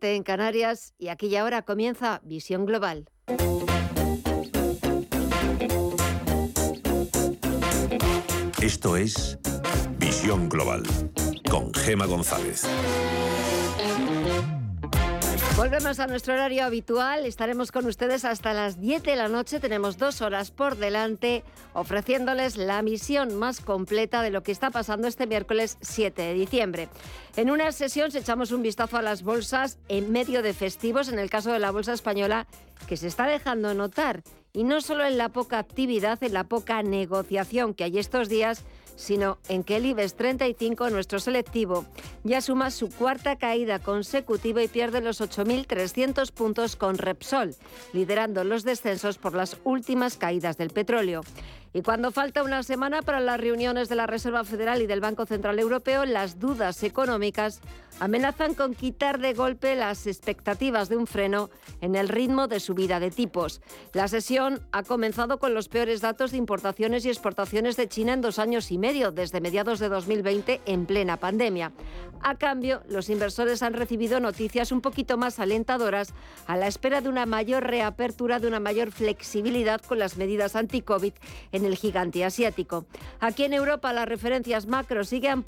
en 0.00 0.22
Canarias 0.22 0.94
y 0.98 1.08
aquí 1.08 1.26
y 1.28 1.36
ahora 1.36 1.62
comienza 1.62 2.20
Visión 2.24 2.66
Global. 2.66 3.08
Esto 8.62 8.96
es 8.96 9.38
Visión 9.98 10.48
Global 10.48 10.82
con 11.50 11.72
Gema 11.74 12.06
González. 12.06 12.66
Volvemos 15.64 15.98
a 15.98 16.06
nuestro 16.06 16.34
horario 16.34 16.62
habitual. 16.62 17.24
Estaremos 17.24 17.72
con 17.72 17.86
ustedes 17.86 18.26
hasta 18.26 18.52
las 18.52 18.82
10 18.82 19.02
de 19.02 19.16
la 19.16 19.28
noche. 19.28 19.60
Tenemos 19.60 19.96
dos 19.96 20.20
horas 20.20 20.50
por 20.50 20.76
delante 20.76 21.42
ofreciéndoles 21.72 22.58
la 22.58 22.82
misión 22.82 23.36
más 23.36 23.62
completa 23.62 24.20
de 24.20 24.28
lo 24.28 24.42
que 24.42 24.52
está 24.52 24.70
pasando 24.70 25.08
este 25.08 25.26
miércoles 25.26 25.78
7 25.80 26.20
de 26.20 26.34
diciembre. 26.34 26.90
En 27.36 27.50
una 27.50 27.72
sesión 27.72 28.10
se 28.10 28.18
echamos 28.18 28.52
un 28.52 28.60
vistazo 28.60 28.98
a 28.98 29.02
las 29.02 29.22
bolsas 29.22 29.78
en 29.88 30.12
medio 30.12 30.42
de 30.42 30.52
festivos, 30.52 31.08
en 31.08 31.18
el 31.18 31.30
caso 31.30 31.50
de 31.50 31.60
la 31.60 31.70
bolsa 31.70 31.94
española, 31.94 32.46
que 32.86 32.98
se 32.98 33.06
está 33.06 33.26
dejando 33.26 33.72
notar. 33.72 34.22
Y 34.52 34.64
no 34.64 34.82
solo 34.82 35.06
en 35.06 35.16
la 35.16 35.30
poca 35.30 35.58
actividad, 35.58 36.22
en 36.22 36.34
la 36.34 36.44
poca 36.44 36.82
negociación 36.82 37.72
que 37.72 37.84
hay 37.84 37.98
estos 37.98 38.28
días, 38.28 38.66
sino 38.96 39.38
en 39.48 39.64
que 39.64 39.76
el 39.76 39.86
IBEX 39.86 40.14
35, 40.14 40.90
nuestro 40.90 41.18
selectivo, 41.20 41.84
ya 42.22 42.40
suma 42.40 42.70
su 42.70 42.90
cuarta 42.90 43.36
caída 43.36 43.78
consecutiva 43.78 44.62
y 44.62 44.68
pierde 44.68 45.00
los 45.00 45.20
8.300 45.20 46.32
puntos 46.32 46.76
con 46.76 46.98
Repsol, 46.98 47.54
liderando 47.92 48.44
los 48.44 48.64
descensos 48.64 49.18
por 49.18 49.34
las 49.34 49.56
últimas 49.64 50.16
caídas 50.16 50.56
del 50.56 50.70
petróleo. 50.70 51.22
Y 51.76 51.82
cuando 51.82 52.12
falta 52.12 52.44
una 52.44 52.62
semana 52.62 53.02
para 53.02 53.18
las 53.18 53.40
reuniones 53.40 53.88
de 53.88 53.96
la 53.96 54.06
Reserva 54.06 54.44
Federal 54.44 54.80
y 54.80 54.86
del 54.86 55.00
Banco 55.00 55.26
Central 55.26 55.58
Europeo, 55.58 56.04
las 56.04 56.38
dudas 56.38 56.84
económicas 56.84 57.60
amenazan 57.98 58.54
con 58.54 58.74
quitar 58.74 59.18
de 59.18 59.34
golpe 59.34 59.74
las 59.74 60.06
expectativas 60.06 60.88
de 60.88 60.96
un 60.96 61.08
freno 61.08 61.50
en 61.80 61.96
el 61.96 62.08
ritmo 62.08 62.46
de 62.46 62.60
subida 62.60 63.00
de 63.00 63.10
tipos. 63.10 63.60
La 63.92 64.06
sesión 64.06 64.60
ha 64.70 64.84
comenzado 64.84 65.38
con 65.38 65.52
los 65.52 65.68
peores 65.68 66.00
datos 66.00 66.30
de 66.30 66.38
importaciones 66.38 67.04
y 67.04 67.08
exportaciones 67.08 67.76
de 67.76 67.88
China 67.88 68.12
en 68.12 68.20
dos 68.20 68.38
años 68.38 68.70
y 68.70 68.78
medio, 68.78 69.10
desde 69.10 69.40
mediados 69.40 69.80
de 69.80 69.88
2020 69.88 70.60
en 70.66 70.86
plena 70.86 71.16
pandemia. 71.16 71.72
A 72.20 72.36
cambio, 72.36 72.82
los 72.88 73.10
inversores 73.10 73.62
han 73.62 73.74
recibido 73.74 74.20
noticias 74.20 74.72
un 74.72 74.80
poquito 74.80 75.18
más 75.18 75.40
alentadoras 75.40 76.14
a 76.46 76.56
la 76.56 76.68
espera 76.68 77.00
de 77.00 77.08
una 77.08 77.26
mayor 77.26 77.64
reapertura, 77.64 78.38
de 78.38 78.46
una 78.46 78.60
mayor 78.60 78.92
flexibilidad 78.92 79.80
con 79.80 79.98
las 79.98 80.16
medidas 80.16 80.56
anti-COVID 80.56 81.12
en 81.52 81.63
el 81.64 81.76
gigante 81.76 82.24
asiático. 82.24 82.86
Aquí 83.20 83.44
en 83.44 83.52
Europa 83.52 83.92
las 83.92 84.08
referencias 84.08 84.66
macro 84.66 85.04
siguen, 85.04 85.44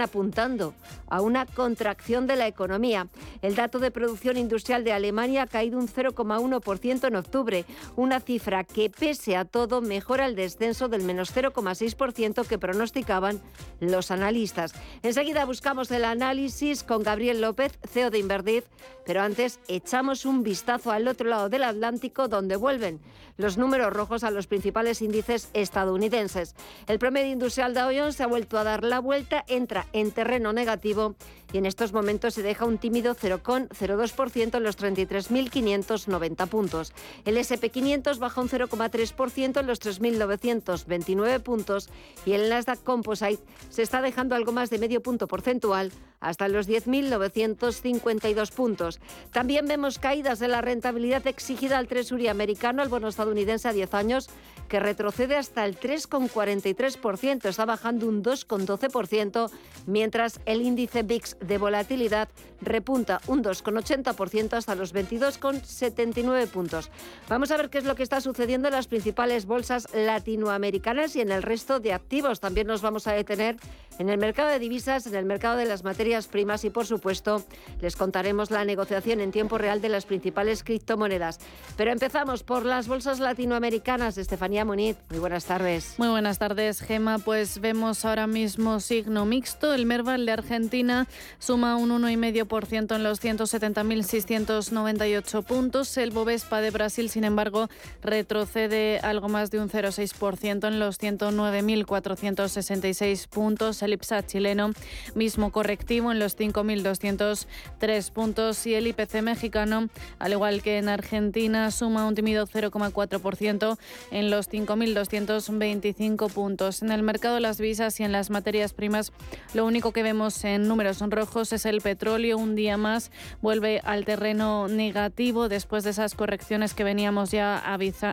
apuntando 0.00 0.74
a 1.08 1.20
una 1.20 1.46
contracción 1.46 2.26
de 2.26 2.36
la 2.36 2.46
economía. 2.46 3.08
El 3.42 3.54
dato 3.54 3.78
de 3.78 3.90
producción 3.90 4.36
industrial 4.36 4.84
de 4.84 4.92
Alemania 4.92 5.42
ha 5.42 5.46
caído 5.46 5.78
un 5.78 5.88
0,1% 5.88 7.06
en 7.06 7.16
octubre, 7.16 7.64
una 7.96 8.20
cifra 8.20 8.64
que 8.64 8.90
pese 8.90 9.36
a 9.36 9.44
todo 9.44 9.80
mejora 9.80 10.26
el 10.26 10.36
descenso 10.36 10.88
del 10.88 11.02
menos 11.02 11.34
0,6% 11.34 12.46
que 12.46 12.58
pronosticaban 12.58 13.40
los 13.80 14.10
analistas. 14.10 14.72
Enseguida 15.02 15.44
buscamos 15.44 15.90
el 15.90 16.04
análisis 16.04 16.82
con 16.82 17.02
Gabriel 17.02 17.40
López, 17.40 17.78
CEO 17.88 18.10
de 18.10 18.18
Inverdiv, 18.18 18.64
pero 19.06 19.22
antes 19.22 19.60
echamos 19.68 20.24
un 20.24 20.42
vistazo 20.42 20.90
al 20.90 21.08
otro 21.08 21.28
lado 21.28 21.48
del 21.48 21.64
Atlántico 21.64 22.28
donde 22.28 22.56
vuelven 22.56 23.00
los 23.36 23.56
números 23.56 23.92
rojos 23.92 24.22
a 24.22 24.30
los 24.30 24.46
principales 24.46 25.02
índices 25.02 25.39
estadounidenses. 25.54 26.54
El 26.86 26.98
promedio 26.98 27.32
industrial 27.32 27.74
de 27.74 27.80
Jones 27.80 28.16
se 28.16 28.22
ha 28.22 28.26
vuelto 28.26 28.58
a 28.58 28.64
dar 28.64 28.84
la 28.84 28.98
vuelta, 28.98 29.44
entra 29.48 29.86
en 29.92 30.10
terreno 30.10 30.52
negativo 30.52 31.14
y 31.52 31.58
en 31.58 31.66
estos 31.66 31.92
momentos 31.92 32.34
se 32.34 32.42
deja 32.42 32.64
un 32.64 32.78
tímido 32.78 33.14
0,02% 33.14 34.56
en 34.56 34.62
los 34.62 34.78
33.590 34.78 36.46
puntos. 36.48 36.92
El 37.24 37.36
SP500 37.36 38.18
baja 38.18 38.40
un 38.40 38.48
0,3% 38.48 39.60
en 39.60 39.66
los 39.66 39.80
3.929 39.80 41.40
puntos 41.40 41.88
y 42.24 42.32
el 42.32 42.48
Nasdaq 42.48 42.82
Composite 42.82 43.42
se 43.68 43.82
está 43.82 44.02
dejando 44.02 44.34
algo 44.34 44.52
más 44.52 44.70
de 44.70 44.78
medio 44.78 45.02
punto 45.02 45.26
porcentual 45.26 45.92
hasta 46.20 46.48
los 46.48 46.68
10.952 46.68 48.52
puntos. 48.52 49.00
También 49.32 49.66
vemos 49.66 49.98
caídas 49.98 50.38
de 50.38 50.48
la 50.48 50.60
rentabilidad 50.60 51.26
exigida 51.26 51.78
al 51.78 51.88
Treasury 51.88 52.28
americano, 52.28 52.82
al 52.82 52.88
bono 52.88 53.08
estadounidense 53.08 53.68
a 53.68 53.72
10 53.72 53.94
años, 53.94 54.28
que 54.68 54.80
retrocede 54.80 55.36
hasta 55.36 55.64
el 55.64 55.78
3,43%, 55.78 57.48
está 57.48 57.64
bajando 57.64 58.06
un 58.06 58.22
2,12%, 58.22 59.50
mientras 59.86 60.40
el 60.46 60.62
índice 60.62 61.02
VIX 61.02 61.36
de 61.40 61.58
volatilidad 61.58 62.28
repunta 62.60 63.20
un 63.26 63.42
2,80% 63.42 64.52
hasta 64.52 64.74
los 64.74 64.94
22,79 64.94 66.46
puntos. 66.48 66.90
Vamos 67.28 67.50
a 67.50 67.56
ver 67.56 67.70
qué 67.70 67.78
es 67.78 67.84
lo 67.84 67.94
que 67.94 68.02
está 68.02 68.20
sucediendo 68.20 68.68
en 68.68 68.74
las 68.74 68.86
principales 68.86 69.46
bolsas 69.46 69.88
latinoamericanas 69.94 71.16
y 71.16 71.22
en 71.22 71.32
el 71.32 71.42
resto 71.42 71.80
de 71.80 71.94
activos. 71.94 72.40
También 72.40 72.66
nos 72.66 72.82
vamos 72.82 73.06
a 73.06 73.12
detener 73.12 73.56
en 73.98 74.08
el 74.08 74.18
mercado 74.18 74.50
de 74.50 74.58
divisas, 74.58 75.06
en 75.06 75.14
el 75.14 75.24
mercado 75.24 75.56
de 75.56 75.64
las 75.64 75.84
materias 75.84 76.09
primas 76.26 76.64
y, 76.64 76.70
por 76.70 76.86
supuesto, 76.86 77.44
les 77.80 77.94
contaremos 77.96 78.50
la 78.50 78.64
negociación 78.64 79.20
en 79.20 79.30
tiempo 79.30 79.58
real 79.58 79.80
de 79.80 79.88
las 79.88 80.06
principales 80.06 80.64
criptomonedas. 80.64 81.38
Pero 81.76 81.92
empezamos 81.92 82.42
por 82.42 82.66
las 82.66 82.88
bolsas 82.88 83.20
latinoamericanas. 83.20 84.18
Estefanía 84.18 84.64
Muniz, 84.64 84.96
muy 85.08 85.20
buenas 85.20 85.44
tardes. 85.44 85.94
Muy 85.98 86.08
buenas 86.08 86.38
tardes, 86.38 86.80
Gema. 86.80 87.18
Pues 87.18 87.60
vemos 87.60 88.04
ahora 88.04 88.26
mismo 88.26 88.80
signo 88.80 89.24
mixto. 89.24 89.72
El 89.72 89.86
Merval 89.86 90.26
de 90.26 90.32
Argentina 90.32 91.06
suma 91.38 91.76
un 91.76 91.90
1,5% 91.90 92.96
en 92.96 93.04
los 93.04 93.22
170.698 93.22 95.44
puntos. 95.44 95.96
El 95.96 96.10
Bovespa 96.10 96.60
de 96.60 96.70
Brasil, 96.70 97.08
sin 97.08 97.22
embargo, 97.24 97.68
retrocede 98.02 98.98
algo 99.02 99.28
más 99.28 99.50
de 99.50 99.60
un 99.60 99.70
0,6% 99.70 100.66
en 100.66 100.80
los 100.80 100.98
109.466 101.00 103.28
puntos. 103.28 103.82
El 103.82 103.92
IPSA 103.92 104.26
chileno, 104.26 104.72
mismo 105.14 105.52
correctivo 105.52 105.99
en 106.00 106.18
los 106.18 106.38
5.203 106.38 108.10
puntos. 108.10 108.66
Y 108.66 108.74
el 108.74 108.86
IPC 108.86 109.22
mexicano, 109.22 109.88
al 110.18 110.32
igual 110.32 110.62
que 110.62 110.78
en 110.78 110.88
Argentina, 110.88 111.70
suma 111.70 112.06
un 112.06 112.14
tímido 112.14 112.46
0,4% 112.46 113.78
en 114.10 114.30
los 114.30 114.48
5.225 114.50 116.32
puntos. 116.32 116.82
En 116.82 116.90
el 116.90 117.02
mercado 117.02 117.34
de 117.34 117.40
las 117.42 117.60
visas 117.60 118.00
y 118.00 118.04
en 118.04 118.12
las 118.12 118.30
materias 118.30 118.72
primas, 118.72 119.12
lo 119.52 119.66
único 119.66 119.92
que 119.92 120.02
vemos 120.02 120.42
en 120.44 120.66
números 120.66 121.00
rojos 121.10 121.52
es 121.52 121.66
el 121.66 121.80
petróleo. 121.82 122.38
Un 122.38 122.54
día 122.54 122.76
más 122.76 123.10
vuelve 123.42 123.80
al 123.84 124.04
terreno 124.04 124.68
negativo 124.68 125.48
después 125.48 125.84
de 125.84 125.90
esas 125.90 126.14
correcciones 126.14 126.72
que 126.74 126.84
veníamos 126.84 127.30
ya 127.30 127.58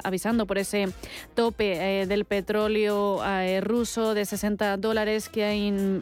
avisando 0.04 0.46
por 0.46 0.58
ese 0.58 0.90
tope 1.34 2.02
eh, 2.02 2.06
del 2.08 2.26
petróleo 2.26 3.24
eh, 3.26 3.62
ruso 3.62 4.14
de 4.14 4.26
60 4.26 4.76
dólares 4.78 5.30
que 5.30 5.48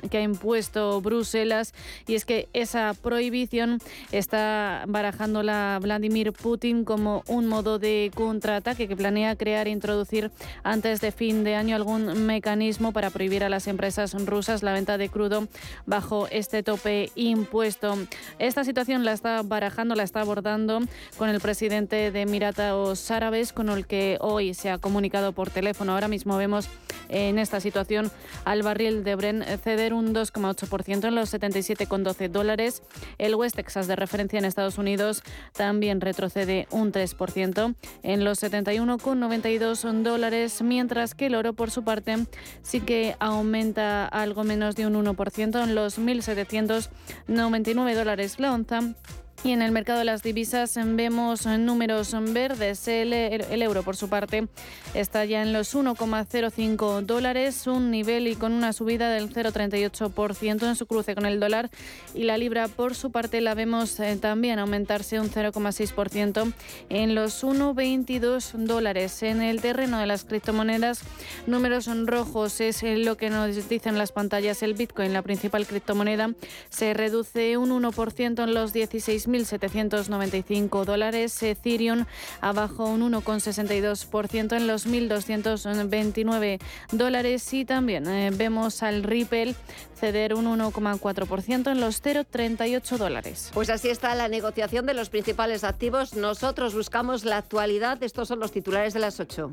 que 0.09 0.17
ha 0.17 0.21
impuesto 0.21 1.01
Bruselas. 1.01 1.73
Y 2.07 2.15
es 2.15 2.25
que 2.25 2.47
esa 2.53 2.93
prohibición 2.93 3.79
está 4.11 4.83
barajando 4.87 5.43
la 5.43 5.79
Vladimir 5.81 6.33
Putin 6.33 6.85
como 6.85 7.23
un 7.27 7.47
modo 7.47 7.79
de 7.79 8.11
contraataque 8.13 8.87
que 8.87 8.95
planea 8.95 9.35
crear 9.35 9.67
e 9.67 9.71
introducir 9.71 10.31
antes 10.63 11.01
de 11.01 11.11
fin 11.11 11.43
de 11.43 11.55
año 11.55 11.75
algún 11.75 12.25
mecanismo 12.25 12.91
para 12.91 13.09
prohibir 13.09 13.43
a 13.43 13.49
las 13.49 13.67
empresas 13.67 14.13
rusas 14.25 14.63
la 14.63 14.73
venta 14.73 14.97
de 14.97 15.09
crudo 15.09 15.47
bajo 15.85 16.27
este 16.31 16.63
tope 16.63 17.11
impuesto. 17.15 17.97
Esta 18.39 18.63
situación 18.63 19.05
la 19.05 19.13
está 19.13 19.41
barajando, 19.43 19.95
la 19.95 20.03
está 20.03 20.21
abordando 20.21 20.79
con 21.17 21.29
el 21.29 21.39
presidente 21.39 22.11
de 22.11 22.21
Emiratos 22.21 23.11
Árabes, 23.11 23.53
con 23.53 23.69
el 23.69 23.85
que 23.85 24.17
hoy 24.21 24.53
se 24.53 24.69
ha 24.69 24.77
comunicado 24.77 25.31
por 25.33 25.49
teléfono. 25.49 25.93
Ahora 25.93 26.07
mismo 26.07 26.37
vemos 26.37 26.69
en 27.09 27.39
esta 27.39 27.59
situación 27.59 28.11
al 28.45 28.63
barril 28.63 29.03
de 29.03 29.15
Bren 29.15 29.43
ceder 29.63 29.93
un 29.93 30.13
2,8% 30.13 31.07
en 31.07 31.15
los 31.15 31.33
77,12 31.65 32.29
dólares. 32.29 32.83
El 33.17 33.35
West 33.35 33.55
Texas 33.55 33.87
de 33.87 33.95
referencia 33.95 34.39
en 34.39 34.45
Estados 34.45 34.77
Unidos 34.77 35.23
también 35.53 36.01
retrocede 36.01 36.67
un 36.71 36.91
3% 36.91 37.75
en 38.03 38.23
los 38.23 38.41
71,92 38.43 40.03
dólares, 40.03 40.61
mientras 40.61 41.15
que 41.15 41.27
el 41.27 41.35
oro 41.35 41.53
por 41.53 41.71
su 41.71 41.83
parte 41.83 42.25
sí 42.61 42.81
que 42.81 43.15
aumenta 43.19 44.05
algo 44.05 44.43
menos 44.43 44.75
de 44.75 44.87
un 44.87 44.93
1% 44.95 45.63
en 45.63 45.75
los 45.75 45.99
1.799 45.99 47.93
dólares 47.95 48.39
la 48.39 48.53
onza 48.53 48.79
y 49.43 49.51
en 49.51 49.61
el 49.61 49.71
mercado 49.71 49.99
de 49.99 50.05
las 50.05 50.23
divisas 50.23 50.75
vemos 50.75 51.45
números 51.45 52.15
verdes. 52.33 52.87
El, 52.87 53.13
euro, 53.13 53.83
por 53.83 53.95
su 53.95 54.09
parte, 54.09 54.47
está 54.95 55.23
ya 55.25 55.43
en 55.43 55.53
los 55.53 55.75
1,05 55.75 57.01
dólares, 57.01 57.67
un 57.67 57.91
nivel 57.91 58.27
y 58.27 58.35
con 58.35 58.53
una 58.53 58.73
subida 58.73 59.11
del 59.11 59.31
0,38% 59.31 60.67
en 60.67 60.75
su 60.75 60.87
cruce 60.87 61.13
con 61.13 61.27
el 61.27 61.39
dólar. 61.39 61.69
Y 62.15 62.23
la 62.23 62.39
libra, 62.39 62.67
por 62.67 62.95
su 62.95 63.11
parte, 63.11 63.39
la 63.39 63.53
vemos 63.53 63.99
eh, 63.99 64.15
también 64.15 64.57
aumentarse 64.57 65.19
un 65.19 65.29
0,6% 65.29 66.51
en 66.89 67.13
los 67.13 67.43
1,22 67.43 68.53
dólares. 68.53 69.21
En 69.21 69.43
el 69.43 69.61
terreno 69.61 69.99
de 69.99 70.07
las 70.07 70.23
criptomonedas, 70.23 71.01
números 71.45 71.87
rojos 72.07 72.61
es 72.61 72.81
lo 72.81 73.15
que 73.15 73.29
nos 73.29 73.69
dicen 73.69 73.99
las 73.99 74.11
pantallas. 74.11 74.63
El 74.63 74.73
Bitcoin, 74.73 75.13
la 75.13 75.21
principal 75.21 75.67
criptomoneda, 75.67 76.31
se 76.69 76.95
reduce 76.95 77.57
un 77.57 77.69
1% 77.69 78.43
en 78.43 78.53
los 78.55 78.73
16.000 78.73 79.24
1.795 79.27 80.85
dólares. 80.85 81.41
Ethereum 81.43 82.05
abajo 82.41 82.85
un 82.85 83.01
1,62% 83.11 84.55
en 84.55 84.67
los 84.67 84.87
1.229 84.87 86.59
dólares. 86.91 87.53
Y 87.53 87.65
también 87.65 88.07
eh, 88.07 88.31
vemos 88.33 88.83
al 88.83 89.03
Ripple 89.03 89.55
ceder 89.99 90.33
un 90.33 90.45
1,4% 90.45 91.71
en 91.71 91.81
los 91.81 92.03
0,38 92.03 92.97
dólares. 92.97 93.51
Pues 93.53 93.69
así 93.69 93.89
está 93.89 94.13
la 94.15 94.27
negociación 94.27 94.85
de 94.85 94.93
los 94.93 95.09
principales 95.09 95.63
activos. 95.63 96.13
Nosotros 96.15 96.73
buscamos 96.73 97.25
la 97.25 97.37
actualidad. 97.37 98.01
Estos 98.03 98.27
son 98.27 98.39
los 98.39 98.51
titulares 98.51 98.93
de 98.93 98.99
las 98.99 99.19
8. 99.19 99.51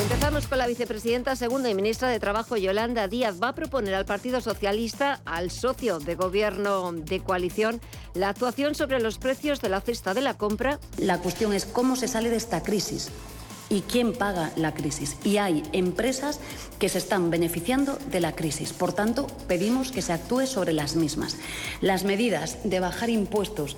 Empezamos 0.00 0.46
con 0.46 0.58
la 0.58 0.66
vicepresidenta 0.66 1.34
segunda 1.34 1.70
y 1.70 1.74
ministra 1.74 2.08
de 2.08 2.20
Trabajo, 2.20 2.56
Yolanda 2.56 3.08
Díaz. 3.08 3.42
Va 3.42 3.48
a 3.48 3.54
proponer 3.54 3.94
al 3.94 4.04
Partido 4.04 4.40
Socialista, 4.40 5.20
al 5.24 5.50
socio 5.50 5.98
de 5.98 6.14
gobierno 6.14 6.92
de 6.92 7.20
coalición, 7.20 7.80
la 8.14 8.28
actuación 8.28 8.74
sobre 8.74 9.00
los 9.00 9.18
precios 9.18 9.60
de 9.60 9.68
la 9.68 9.80
cesta 9.80 10.14
de 10.14 10.20
la 10.20 10.34
compra. 10.34 10.78
La 10.98 11.18
cuestión 11.18 11.52
es 11.52 11.64
cómo 11.64 11.96
se 11.96 12.06
sale 12.06 12.30
de 12.30 12.36
esta 12.36 12.62
crisis 12.62 13.08
y 13.70 13.80
quién 13.80 14.12
paga 14.12 14.52
la 14.56 14.72
crisis. 14.72 15.16
Y 15.24 15.38
hay 15.38 15.64
empresas 15.72 16.38
que 16.78 16.88
se 16.88 16.98
están 16.98 17.30
beneficiando 17.30 17.98
de 18.10 18.20
la 18.20 18.36
crisis. 18.36 18.72
Por 18.72 18.92
tanto, 18.92 19.26
pedimos 19.48 19.90
que 19.90 20.02
se 20.02 20.12
actúe 20.12 20.46
sobre 20.46 20.72
las 20.72 20.94
mismas. 20.94 21.36
Las 21.80 22.04
medidas 22.04 22.58
de 22.62 22.78
bajar 22.78 23.10
impuestos, 23.10 23.76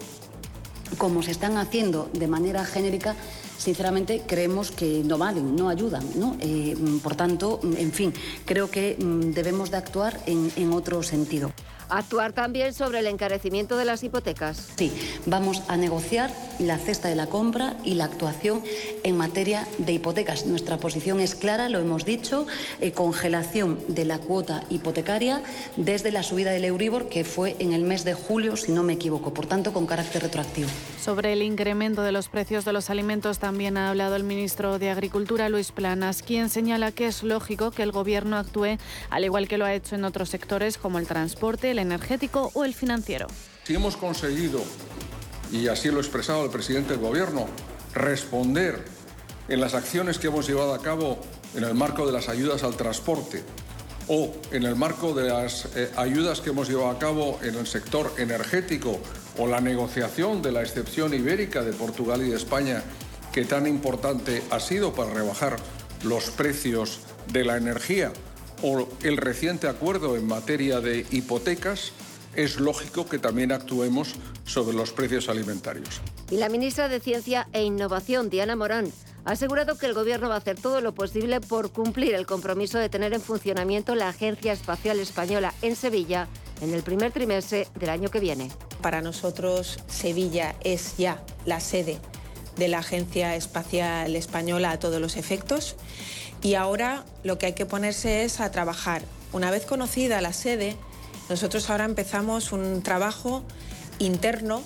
como 0.98 1.22
se 1.22 1.30
están 1.30 1.56
haciendo 1.56 2.10
de 2.12 2.26
manera 2.26 2.64
genérica, 2.64 3.16
sinceramente 3.60 4.22
creemos 4.26 4.70
que 4.70 5.02
no 5.04 5.18
valen, 5.18 5.54
no 5.54 5.68
ayudan. 5.68 6.04
¿no? 6.16 6.36
Eh, 6.40 6.74
por 7.02 7.14
tanto, 7.14 7.60
en 7.62 7.92
fin, 7.92 8.12
creo 8.46 8.70
que 8.70 8.96
mm, 8.98 9.32
debemos 9.32 9.70
de 9.70 9.76
actuar 9.76 10.18
en, 10.26 10.50
en 10.56 10.72
otro 10.72 11.02
sentido. 11.02 11.52
Actuar 11.90 12.32
también 12.32 12.72
sobre 12.72 13.00
el 13.00 13.06
encarecimiento 13.06 13.76
de 13.76 13.84
las 13.84 14.04
hipotecas. 14.04 14.68
Sí, 14.76 14.92
vamos 15.26 15.62
a 15.68 15.76
negociar 15.76 16.30
la 16.58 16.78
cesta 16.78 17.08
de 17.08 17.16
la 17.16 17.26
compra 17.26 17.76
y 17.84 17.94
la 17.94 18.04
actuación 18.04 18.62
en 19.02 19.16
materia 19.16 19.66
de 19.78 19.94
hipotecas. 19.94 20.46
Nuestra 20.46 20.78
posición 20.78 21.20
es 21.20 21.34
clara, 21.34 21.68
lo 21.68 21.80
hemos 21.80 22.04
dicho, 22.04 22.46
eh, 22.80 22.92
congelación 22.92 23.78
de 23.88 24.04
la 24.04 24.18
cuota 24.18 24.62
hipotecaria 24.70 25.42
desde 25.76 26.12
la 26.12 26.22
subida 26.22 26.52
del 26.52 26.64
Euribor, 26.64 27.08
que 27.08 27.24
fue 27.24 27.56
en 27.58 27.72
el 27.72 27.82
mes 27.82 28.04
de 28.04 28.14
julio, 28.14 28.56
si 28.56 28.72
no 28.72 28.82
me 28.82 28.92
equivoco, 28.92 29.34
por 29.34 29.46
tanto, 29.46 29.72
con 29.72 29.86
carácter 29.86 30.22
retroactivo. 30.22 30.68
Sobre 31.02 31.32
el 31.32 31.42
incremento 31.42 32.02
de 32.02 32.12
los 32.12 32.28
precios 32.28 32.64
de 32.64 32.72
los 32.72 32.90
alimentos 32.90 33.38
también 33.38 33.76
ha 33.76 33.90
hablado 33.90 34.16
el 34.16 34.24
ministro 34.24 34.78
de 34.78 34.90
Agricultura, 34.90 35.48
Luis 35.48 35.72
Planas, 35.72 36.22
quien 36.22 36.50
señala 36.50 36.92
que 36.92 37.06
es 37.06 37.22
lógico 37.22 37.70
que 37.72 37.82
el 37.82 37.90
Gobierno 37.90 38.36
actúe 38.36 38.78
al 39.08 39.24
igual 39.24 39.48
que 39.48 39.58
lo 39.58 39.64
ha 39.64 39.74
hecho 39.74 39.94
en 39.96 40.04
otros 40.04 40.28
sectores 40.28 40.78
como 40.78 40.98
el 40.98 41.06
transporte, 41.06 41.70
el 41.70 41.79
energético 41.80 42.50
o 42.54 42.64
el 42.64 42.74
financiero. 42.74 43.26
Si 43.64 43.74
hemos 43.74 43.96
conseguido, 43.96 44.62
y 45.52 45.68
así 45.68 45.90
lo 45.90 45.98
ha 45.98 46.00
expresado 46.00 46.44
el 46.44 46.50
presidente 46.50 46.92
del 46.92 47.00
Gobierno, 47.00 47.46
responder 47.94 48.84
en 49.48 49.60
las 49.60 49.74
acciones 49.74 50.18
que 50.18 50.28
hemos 50.28 50.46
llevado 50.46 50.74
a 50.74 50.80
cabo 50.80 51.18
en 51.54 51.64
el 51.64 51.74
marco 51.74 52.06
de 52.06 52.12
las 52.12 52.28
ayudas 52.28 52.62
al 52.62 52.76
transporte 52.76 53.42
o 54.08 54.32
en 54.50 54.64
el 54.64 54.76
marco 54.76 55.14
de 55.14 55.28
las 55.28 55.68
eh, 55.76 55.90
ayudas 55.96 56.40
que 56.40 56.50
hemos 56.50 56.68
llevado 56.68 56.90
a 56.90 56.98
cabo 56.98 57.38
en 57.42 57.54
el 57.54 57.66
sector 57.66 58.12
energético 58.18 59.00
o 59.38 59.46
la 59.46 59.60
negociación 59.60 60.42
de 60.42 60.52
la 60.52 60.62
excepción 60.62 61.14
ibérica 61.14 61.62
de 61.62 61.72
Portugal 61.72 62.22
y 62.22 62.30
de 62.30 62.36
España, 62.36 62.82
que 63.32 63.44
tan 63.44 63.66
importante 63.66 64.42
ha 64.50 64.58
sido 64.58 64.92
para 64.92 65.14
rebajar 65.14 65.56
los 66.02 66.30
precios 66.30 67.00
de 67.32 67.44
la 67.44 67.56
energía 67.56 68.12
o 68.62 68.88
el 69.02 69.16
reciente 69.16 69.68
acuerdo 69.68 70.16
en 70.16 70.26
materia 70.26 70.80
de 70.80 71.06
hipotecas, 71.10 71.92
es 72.34 72.60
lógico 72.60 73.08
que 73.08 73.18
también 73.18 73.52
actuemos 73.52 74.14
sobre 74.44 74.76
los 74.76 74.92
precios 74.92 75.28
alimentarios. 75.28 76.00
Y 76.30 76.36
la 76.36 76.48
ministra 76.48 76.88
de 76.88 77.00
Ciencia 77.00 77.48
e 77.52 77.64
Innovación, 77.64 78.30
Diana 78.30 78.56
Morán, 78.56 78.92
ha 79.24 79.32
asegurado 79.32 79.76
que 79.76 79.86
el 79.86 79.94
Gobierno 79.94 80.28
va 80.28 80.36
a 80.36 80.38
hacer 80.38 80.58
todo 80.58 80.80
lo 80.80 80.94
posible 80.94 81.40
por 81.40 81.72
cumplir 81.72 82.14
el 82.14 82.26
compromiso 82.26 82.78
de 82.78 82.88
tener 82.88 83.12
en 83.12 83.20
funcionamiento 83.20 83.94
la 83.94 84.08
Agencia 84.08 84.52
Espacial 84.52 84.98
Española 84.98 85.52
en 85.62 85.76
Sevilla 85.76 86.28
en 86.60 86.72
el 86.72 86.82
primer 86.82 87.12
trimestre 87.12 87.66
del 87.78 87.90
año 87.90 88.10
que 88.10 88.20
viene. 88.20 88.50
Para 88.80 89.02
nosotros, 89.02 89.78
Sevilla 89.88 90.54
es 90.62 90.96
ya 90.96 91.22
la 91.44 91.60
sede 91.60 91.98
de 92.56 92.68
la 92.68 92.78
Agencia 92.78 93.36
Espacial 93.36 94.16
Española 94.16 94.70
a 94.70 94.78
todos 94.78 95.00
los 95.00 95.16
efectos 95.16 95.76
y 96.42 96.54
ahora 96.54 97.04
lo 97.22 97.38
que 97.38 97.46
hay 97.46 97.52
que 97.52 97.66
ponerse 97.66 98.24
es 98.24 98.40
a 98.40 98.50
trabajar. 98.50 99.02
Una 99.32 99.50
vez 99.50 99.64
conocida 99.66 100.20
la 100.20 100.32
sede, 100.32 100.76
nosotros 101.28 101.70
ahora 101.70 101.84
empezamos 101.84 102.52
un 102.52 102.82
trabajo 102.82 103.42
interno 103.98 104.62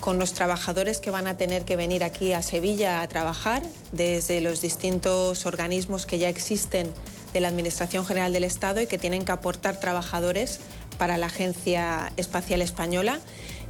con 0.00 0.18
los 0.18 0.32
trabajadores 0.32 1.00
que 1.00 1.10
van 1.10 1.26
a 1.26 1.36
tener 1.36 1.64
que 1.64 1.76
venir 1.76 2.04
aquí 2.04 2.32
a 2.32 2.42
Sevilla 2.42 3.02
a 3.02 3.08
trabajar 3.08 3.62
desde 3.92 4.40
los 4.40 4.60
distintos 4.60 5.44
organismos 5.44 6.06
que 6.06 6.18
ya 6.18 6.28
existen 6.28 6.92
de 7.32 7.40
la 7.40 7.48
Administración 7.48 8.06
General 8.06 8.32
del 8.32 8.44
Estado 8.44 8.80
y 8.80 8.86
que 8.86 8.96
tienen 8.96 9.24
que 9.24 9.32
aportar 9.32 9.80
trabajadores 9.80 10.60
para 10.98 11.18
la 11.18 11.26
Agencia 11.26 12.12
Espacial 12.16 12.62
Española 12.62 13.18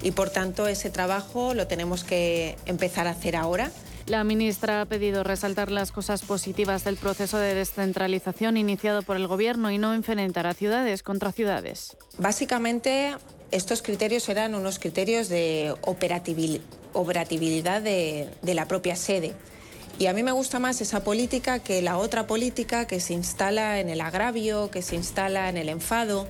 y 0.03 0.13
por 0.13 0.31
tanto 0.31 0.69
ese 0.69 0.91
trabajo 0.91 1.55
lo 1.55 1.67
tenemos 1.67 2.05
que 2.05 2.57
empezar 2.67 3.07
a 3.07 3.11
hacer 3.11 3.35
ahora. 3.35 3.71
La 4.09 4.25
ministra 4.25 4.81
ha 4.81 4.87
pedido 4.87 5.23
resaltar 5.23 5.71
las 5.71 5.93
cosas 5.93 6.23
positivas 6.23 6.83
del 6.83 6.97
proceso 6.97 7.37
de 7.37 7.55
descentralización 7.55 8.57
iniciado 8.57 9.03
por 9.03 9.17
el 9.17 9.27
Gobierno 9.27 9.71
y 9.71 9.77
no 9.77 9.93
enfrentar 9.93 10.47
a 10.47 10.55
ciudades 10.55 11.03
contra 11.03 11.31
ciudades. 11.31 11.95
Básicamente, 12.17 13.15
estos 13.51 13.83
criterios 13.83 14.27
eran 14.31 14.55
unos 14.55 14.79
criterios 14.79 15.29
de 15.29 15.75
operatividad 15.83 17.83
de, 17.83 18.31
la 18.43 18.67
propia 18.67 18.97
sede. 18.97 19.35
Y 19.99 20.07
a 20.07 20.15
mí 20.15 20.23
me 20.23 20.33
gusta 20.33 20.59
más 20.59 20.81
esa 20.81 21.05
política 21.05 21.59
que 21.59 21.83
la 21.83 21.99
otra 21.99 22.27
política 22.27 22.87
que 22.87 23.01
se 23.01 23.13
instala 23.13 23.79
en 23.79 23.91
el 23.91 24.01
agravio, 24.01 24.71
que 24.71 24.81
se 24.81 24.97
instala 24.97 25.51
en 25.51 25.59
el 25.59 25.69
enfado, 25.69 26.27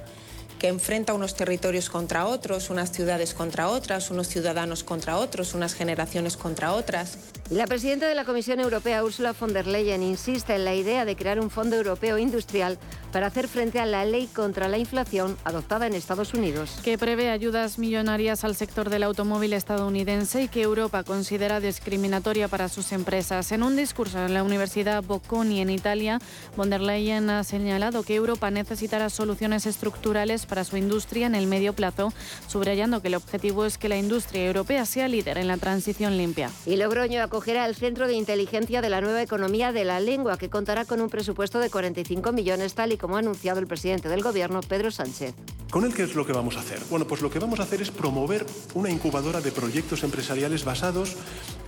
que 0.59 0.69
enfrenta 0.69 1.15
unos 1.15 1.35
territorios 1.35 1.89
contra 1.89 2.27
otros, 2.27 2.71
unas 2.71 2.91
ciudades 2.91 3.35
contra 3.35 3.69
otras, 3.69 4.11
unos 4.11 4.29
ciudadanos 4.29 4.83
contra 4.83 5.17
otros, 5.17 5.55
unas 5.55 5.75
generaciones 5.75 6.37
contra 6.37 6.73
otras. 6.73 7.19
La 7.51 7.67
presidenta 7.67 8.09
de 8.09 8.15
la 8.15 8.25
Comisión 8.25 8.61
Europea, 8.61 9.05
Ursula 9.05 9.33
von 9.33 9.53
der 9.53 9.67
Leyen, 9.67 10.03
insiste 10.03 10.55
en 10.55 10.65
la 10.65 10.75
idea 10.75 11.05
de 11.05 11.17
crear 11.17 11.41
un 11.41 11.51
fondo 11.51 11.77
europeo 11.77 12.19
industrial 12.19 12.79
para 13.13 13.29
hacer 13.29 13.49
frente 13.49 13.81
a 13.81 13.87
la 13.87 14.05
ley 14.05 14.27
contra 14.27 14.69
la 14.69 14.79
inflación 14.79 15.37
adoptada 15.45 15.87
en 15.87 15.95
Estados 15.95 16.35
Unidos. 16.35 16.79
Que 16.85 16.99
prevé 16.99 17.31
ayudas 17.31 17.79
millonarias 17.79 18.45
al 18.45 18.55
sector 18.55 18.91
del 18.91 19.03
automóvil 19.03 19.53
estadounidense 19.53 20.43
y 20.43 20.49
que 20.49 20.63
Europa 20.63 21.05
considera 21.05 21.61
discriminatoria 21.61 22.49
para 22.49 22.69
sus 22.69 22.93
empresas. 22.93 23.53
En 23.53 23.63
un 23.63 23.77
discurso 23.77 24.19
en 24.25 24.35
la 24.35 24.43
Universidad 24.43 25.03
Bocconi 25.03 25.61
en 25.61 25.71
Italia, 25.71 26.21
von 26.57 26.71
der 26.71 26.81
Leyen 26.81 27.31
ha 27.31 27.45
señalado 27.45 28.03
que 28.03 28.15
Europa 28.15 28.51
necesitará 28.51 29.09
soluciones 29.11 29.67
estructurales 29.67 30.47
para 30.47 30.65
su 30.65 30.77
industria 30.77 31.27
en 31.27 31.35
el 31.35 31.47
medio 31.47 31.73
plazo, 31.73 32.13
subrayando 32.47 33.01
que 33.01 33.09
el 33.09 33.15
objetivo 33.15 33.65
es 33.65 33.79
que 33.79 33.89
la 33.89 33.97
industria 33.97 34.47
europea 34.47 34.85
sea 34.85 35.09
líder 35.09 35.39
en 35.39 35.49
la 35.49 35.57
transición 35.57 36.17
limpia. 36.17 36.51
Y 36.67 36.77
Logroño 36.77 37.23
acogerá 37.23 37.67
el 37.67 37.75
Centro 37.75 38.07
de 38.07 38.15
Inteligencia 38.15 38.83
de 38.83 38.91
la 38.91 39.01
Nueva 39.01 39.23
Economía 39.23 39.73
de 39.73 39.85
la 39.85 40.01
Lengua, 40.01 40.37
que 40.37 40.51
contará 40.51 40.85
con 40.85 41.01
un 41.01 41.09
presupuesto 41.09 41.59
de 41.59 41.71
45 41.71 42.33
millones, 42.33 42.75
tal 42.75 42.93
y 42.93 42.98
como 42.99 43.17
ha 43.17 43.21
anunciado 43.21 43.61
el 43.61 43.67
presidente 43.67 44.09
del 44.09 44.23
Gobierno, 44.23 44.61
Pedro 44.61 44.91
Sánchez. 44.91 45.35
¿Con 45.71 45.85
él 45.85 45.95
qué 45.95 46.03
es 46.03 46.15
lo 46.15 46.27
que 46.27 46.33
vamos 46.33 46.57
a 46.57 46.61
hacer? 46.61 46.81
Bueno, 46.91 47.07
pues 47.07 47.21
lo 47.21 47.31
que 47.31 47.39
vamos 47.39 47.61
a 47.61 47.65
hacer 47.65 47.83
es 47.83 47.91
promover 47.91 48.47
una 48.75 48.91
incubadora 48.91 49.41
de 49.41 49.53
proyectos 49.53 50.03
empresariales 50.03 50.65
basados 50.65 51.17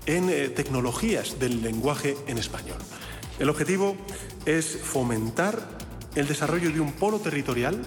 en 0.07 0.31
eh, 0.31 0.49
tecnologías 0.49 1.39
del 1.39 1.63
lenguaje 1.63 2.17
en 2.27 2.39
español. 2.39 2.79
El 3.39 3.49
objetivo 3.51 3.97
es 4.47 4.79
fomentar 4.83 5.59
el 6.15 6.27
desarrollo 6.27 6.71
de 6.73 6.81
un 6.81 6.93
polo 6.93 7.21
territorial 7.21 7.81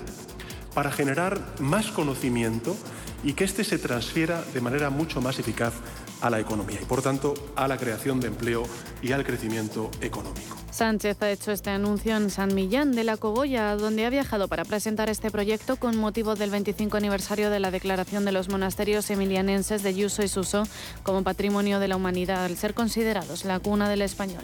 para 0.73 0.91
generar 0.91 1.55
más 1.59 1.87
conocimiento 1.87 2.75
y 3.23 3.33
que 3.33 3.43
éste 3.43 3.63
se 3.63 3.77
transfiera 3.77 4.43
de 4.53 4.61
manera 4.61 4.89
mucho 4.89 5.21
más 5.21 5.39
eficaz 5.39 5.73
a 6.21 6.29
la 6.29 6.39
economía 6.39 6.79
y, 6.81 6.85
por 6.85 7.01
tanto, 7.01 7.33
a 7.55 7.67
la 7.67 7.77
creación 7.77 8.19
de 8.19 8.27
empleo 8.27 8.63
y 9.01 9.11
al 9.11 9.25
crecimiento 9.25 9.91
económico. 10.01 10.62
Sánchez 10.73 11.21
ha 11.21 11.29
hecho 11.29 11.51
este 11.51 11.69
anuncio 11.69 12.17
en 12.17 12.31
San 12.31 12.55
Millán 12.55 12.93
de 12.93 13.03
la 13.03 13.15
Cogolla, 13.15 13.75
donde 13.75 14.07
ha 14.07 14.09
viajado 14.09 14.47
para 14.47 14.65
presentar 14.65 15.07
este 15.07 15.29
proyecto 15.29 15.75
con 15.75 15.97
motivo 15.97 16.33
del 16.33 16.49
25 16.49 16.97
aniversario 16.97 17.51
de 17.51 17.59
la 17.59 17.69
declaración 17.69 18.25
de 18.25 18.31
los 18.31 18.49
monasterios 18.49 19.07
emilianenses 19.11 19.83
de 19.83 19.93
Yuso 19.93 20.23
y 20.23 20.27
Suso 20.27 20.63
como 21.03 21.23
patrimonio 21.23 21.79
de 21.79 21.89
la 21.89 21.95
humanidad, 21.95 22.43
al 22.43 22.57
ser 22.57 22.73
considerados 22.73 23.45
la 23.45 23.59
cuna 23.59 23.87
del 23.87 24.01
español. 24.01 24.43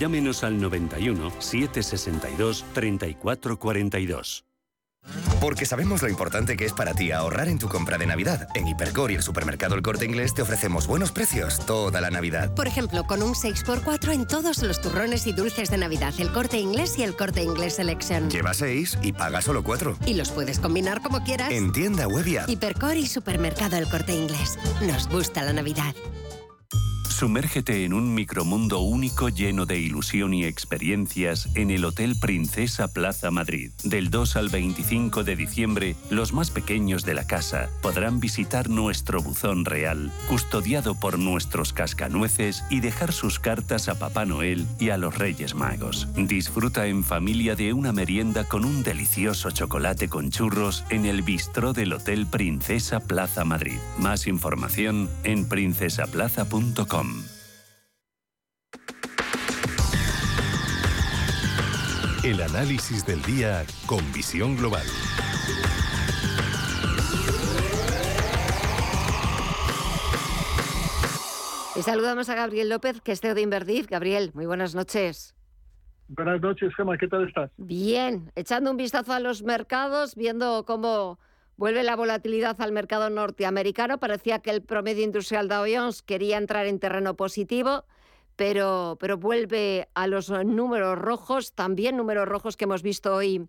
llámenos 0.01 0.43
al 0.43 0.59
91 0.59 1.31
762 1.39 2.65
3442. 2.73 4.45
Porque 5.39 5.65
sabemos 5.65 6.01
lo 6.03 6.09
importante 6.09 6.55
que 6.57 6.65
es 6.65 6.73
para 6.73 6.93
ti 6.93 7.11
ahorrar 7.11 7.47
en 7.47 7.57
tu 7.57 7.67
compra 7.67 7.97
de 7.97 8.05
Navidad. 8.05 8.47
En 8.53 8.67
Hipercor 8.67 9.11
y 9.11 9.15
el 9.15 9.23
supermercado 9.23 9.75
El 9.75 9.81
Corte 9.81 10.05
Inglés 10.05 10.33
te 10.33 10.41
ofrecemos 10.41 10.85
buenos 10.85 11.11
precios 11.11 11.65
toda 11.65 12.01
la 12.01 12.09
Navidad. 12.11 12.53
Por 12.53 12.67
ejemplo, 12.67 13.03
con 13.03 13.23
un 13.23 13.33
6x4 13.33 14.13
en 14.13 14.27
todos 14.27 14.61
los 14.63 14.81
turrones 14.81 15.25
y 15.27 15.33
dulces 15.33 15.69
de 15.69 15.77
Navidad, 15.77 16.13
el 16.19 16.31
Corte 16.31 16.59
Inglés 16.59 16.97
y 16.97 17.03
el 17.03 17.15
Corte 17.15 17.43
Inglés 17.43 17.75
Selection. 17.75 18.29
Lleva 18.29 18.53
6 18.53 18.99
y 19.01 19.13
paga 19.13 19.41
solo 19.41 19.63
4. 19.63 19.97
Y 20.05 20.15
los 20.15 20.31
puedes 20.31 20.59
combinar 20.59 21.01
como 21.01 21.23
quieras. 21.23 21.51
En 21.51 21.71
tienda 21.71 22.07
web 22.07 22.25
y 22.27 22.51
Hipercor 22.51 22.97
y 22.97 23.07
supermercado 23.07 23.77
El 23.77 23.87
Corte 23.89 24.15
Inglés. 24.15 24.57
Nos 24.81 25.07
gusta 25.09 25.43
la 25.43 25.53
Navidad. 25.53 25.95
Sumérgete 27.21 27.85
en 27.85 27.93
un 27.93 28.15
micromundo 28.15 28.79
único 28.79 29.29
lleno 29.29 29.67
de 29.67 29.77
ilusión 29.77 30.33
y 30.33 30.43
experiencias 30.43 31.49
en 31.53 31.69
el 31.69 31.85
Hotel 31.85 32.15
Princesa 32.19 32.87
Plaza 32.87 33.29
Madrid. 33.29 33.69
Del 33.83 34.09
2 34.09 34.37
al 34.37 34.49
25 34.49 35.23
de 35.23 35.35
diciembre, 35.35 35.95
los 36.09 36.33
más 36.33 36.49
pequeños 36.49 37.05
de 37.05 37.13
la 37.13 37.27
casa 37.27 37.69
podrán 37.83 38.19
visitar 38.19 38.71
nuestro 38.71 39.21
buzón 39.21 39.65
real, 39.65 40.11
custodiado 40.27 40.95
por 40.95 41.19
nuestros 41.19 41.73
cascanueces 41.73 42.63
y 42.71 42.79
dejar 42.79 43.13
sus 43.13 43.37
cartas 43.37 43.87
a 43.87 43.99
Papá 43.99 44.25
Noel 44.25 44.65
y 44.79 44.89
a 44.89 44.97
los 44.97 45.15
Reyes 45.15 45.53
Magos. 45.53 46.07
Disfruta 46.15 46.87
en 46.87 47.03
familia 47.03 47.55
de 47.55 47.71
una 47.73 47.93
merienda 47.93 48.45
con 48.45 48.65
un 48.65 48.81
delicioso 48.81 49.51
chocolate 49.51 50.09
con 50.09 50.31
churros 50.31 50.83
en 50.89 51.05
el 51.05 51.21
bistró 51.21 51.73
del 51.73 51.93
Hotel 51.93 52.25
Princesa 52.25 52.99
Plaza 52.99 53.45
Madrid. 53.45 53.77
Más 53.99 54.25
información 54.25 55.07
en 55.23 55.47
princesaplaza.com. 55.47 57.10
El 62.23 62.39
análisis 62.39 63.03
del 63.03 63.19
día 63.23 63.65
con 63.87 63.99
visión 64.13 64.55
global. 64.55 64.85
Y 71.75 71.81
saludamos 71.81 72.29
a 72.29 72.35
Gabriel 72.35 72.69
López, 72.69 73.01
que 73.01 73.13
es 73.13 73.21
CEO 73.21 73.33
de 73.33 73.41
Inverdif. 73.41 73.87
Gabriel, 73.87 74.29
muy 74.35 74.45
buenas 74.45 74.75
noches. 74.75 75.33
Buenas 76.09 76.39
noches, 76.41 76.71
Gemma, 76.77 76.95
¿qué 76.99 77.07
tal 77.07 77.27
estás? 77.27 77.49
Bien, 77.57 78.31
echando 78.35 78.69
un 78.69 78.77
vistazo 78.77 79.13
a 79.13 79.19
los 79.19 79.41
mercados, 79.41 80.13
viendo 80.13 80.63
cómo 80.67 81.17
vuelve 81.57 81.81
la 81.81 81.95
volatilidad 81.95 82.61
al 82.61 82.71
mercado 82.71 83.09
norteamericano. 83.09 83.99
Parecía 83.99 84.43
que 84.43 84.51
el 84.51 84.61
promedio 84.61 85.03
industrial 85.03 85.47
Dow 85.47 85.65
Jones 85.67 86.03
quería 86.03 86.37
entrar 86.37 86.67
en 86.67 86.77
terreno 86.77 87.15
positivo 87.15 87.83
pero, 88.41 88.97
vuelve 89.19 89.87
a 89.93 90.07
los 90.07 90.31
números 90.31 90.97
rojos, 90.97 91.53
también 91.53 91.95
números 91.95 92.27
rojos 92.27 92.57
que 92.57 92.63
hemos 92.63 92.81
visto 92.81 93.13
hoy 93.13 93.47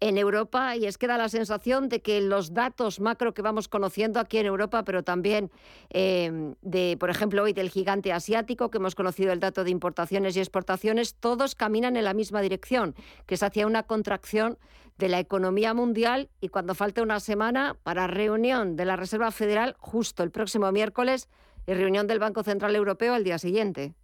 en 0.00 0.18
Europa 0.18 0.76
y 0.76 0.84
es 0.84 0.98
que 0.98 1.06
da 1.06 1.16
la 1.16 1.30
sensación 1.30 1.88
de 1.88 2.02
que 2.02 2.20
los 2.20 2.52
datos 2.52 3.00
macro 3.00 3.32
que 3.32 3.40
vamos 3.40 3.68
conociendo 3.68 4.20
aquí 4.20 4.36
en 4.36 4.44
Europa, 4.44 4.84
pero 4.84 5.02
también 5.02 5.50
em, 5.88 6.56
de, 6.60 6.98
por 7.00 7.08
ejemplo, 7.08 7.42
hoy 7.42 7.54
del 7.54 7.70
gigante 7.70 8.12
asiático, 8.12 8.70
que 8.70 8.76
hemos 8.76 8.94
conocido 8.94 9.32
el 9.32 9.40
dato 9.40 9.64
de 9.64 9.70
importaciones 9.70 10.36
y 10.36 10.40
exportaciones, 10.40 11.14
todos 11.14 11.54
caminan 11.54 11.96
en 11.96 12.04
la 12.04 12.12
misma 12.12 12.42
dirección, 12.42 12.94
que 13.24 13.36
es 13.36 13.42
hacia 13.42 13.66
una 13.66 13.84
contracción 13.84 14.58
de 14.98 15.08
la 15.08 15.20
economía 15.20 15.72
mundial 15.72 16.28
y 16.42 16.48
cuando 16.48 16.74
falta 16.74 17.00
una 17.00 17.18
semana 17.18 17.78
para 17.82 18.08
reunión 18.08 18.76
de 18.76 18.84
la 18.84 18.96
Reserva 18.96 19.30
Federal 19.30 19.74
justo 19.78 20.22
el 20.22 20.30
próximo 20.30 20.70
miércoles 20.70 21.30
y 21.66 21.72
reunión 21.72 22.06
del 22.06 22.18
Banco 22.18 22.42
Central 22.42 22.76
Europeo 22.76 23.14
al 23.14 23.24
día 23.24 23.38
siguiente. 23.38 23.94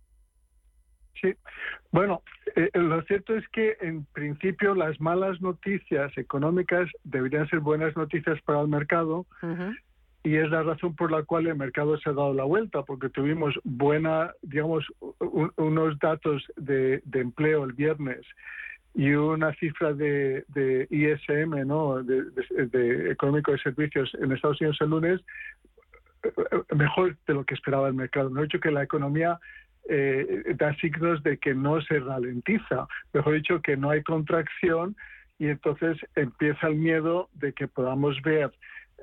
Sí, 1.20 1.34
bueno, 1.90 2.22
eh, 2.56 2.70
lo 2.74 3.02
cierto 3.02 3.36
es 3.36 3.46
que 3.48 3.76
en 3.80 4.04
principio 4.06 4.74
las 4.74 5.00
malas 5.00 5.40
noticias 5.40 6.16
económicas 6.16 6.88
deberían 7.04 7.48
ser 7.48 7.60
buenas 7.60 7.96
noticias 7.96 8.40
para 8.42 8.60
el 8.62 8.68
mercado 8.68 9.26
y 10.22 10.36
es 10.36 10.50
la 10.50 10.62
razón 10.62 10.94
por 10.94 11.10
la 11.10 11.22
cual 11.22 11.46
el 11.46 11.56
mercado 11.56 11.98
se 11.98 12.10
ha 12.10 12.12
dado 12.12 12.34
la 12.34 12.44
vuelta, 12.44 12.82
porque 12.82 13.08
tuvimos 13.08 13.58
buena, 13.64 14.32
digamos, 14.42 14.86
unos 15.56 15.98
datos 15.98 16.44
de, 16.56 17.02
empleo 17.12 17.64
el 17.64 17.72
viernes 17.72 18.20
y 18.94 19.12
una 19.12 19.54
cifra 19.54 19.94
de, 19.94 20.44
ISM, 20.90 21.66
¿no? 21.66 22.02
De, 22.02 23.10
económico 23.10 23.52
de 23.52 23.58
servicios 23.58 24.10
en 24.20 24.32
Estados 24.32 24.60
Unidos 24.60 24.78
el 24.80 24.90
lunes 24.90 25.20
eh, 26.22 26.32
eh, 26.36 26.74
mejor 26.74 27.16
de 27.26 27.34
lo 27.34 27.44
que 27.44 27.54
esperaba 27.54 27.88
el 27.88 27.94
mercado. 27.94 28.28
Me 28.28 28.40
ha 28.40 28.44
dicho 28.44 28.60
que 28.60 28.70
la 28.70 28.82
economía 28.82 29.38
eh, 29.88 30.54
da 30.56 30.75
signos 30.76 31.22
de 31.22 31.38
que 31.38 31.54
no 31.54 31.80
se 31.82 31.99
ralentiza, 31.99 32.87
mejor 33.12 33.34
dicho, 33.34 33.60
que 33.62 33.76
no 33.76 33.90
hay 33.90 34.02
contracción 34.02 34.96
y 35.38 35.49
entonces 35.49 35.96
empieza 36.14 36.68
el 36.68 36.76
miedo 36.76 37.28
de 37.34 37.52
que 37.52 37.66
podamos 37.66 38.20
ver 38.22 38.52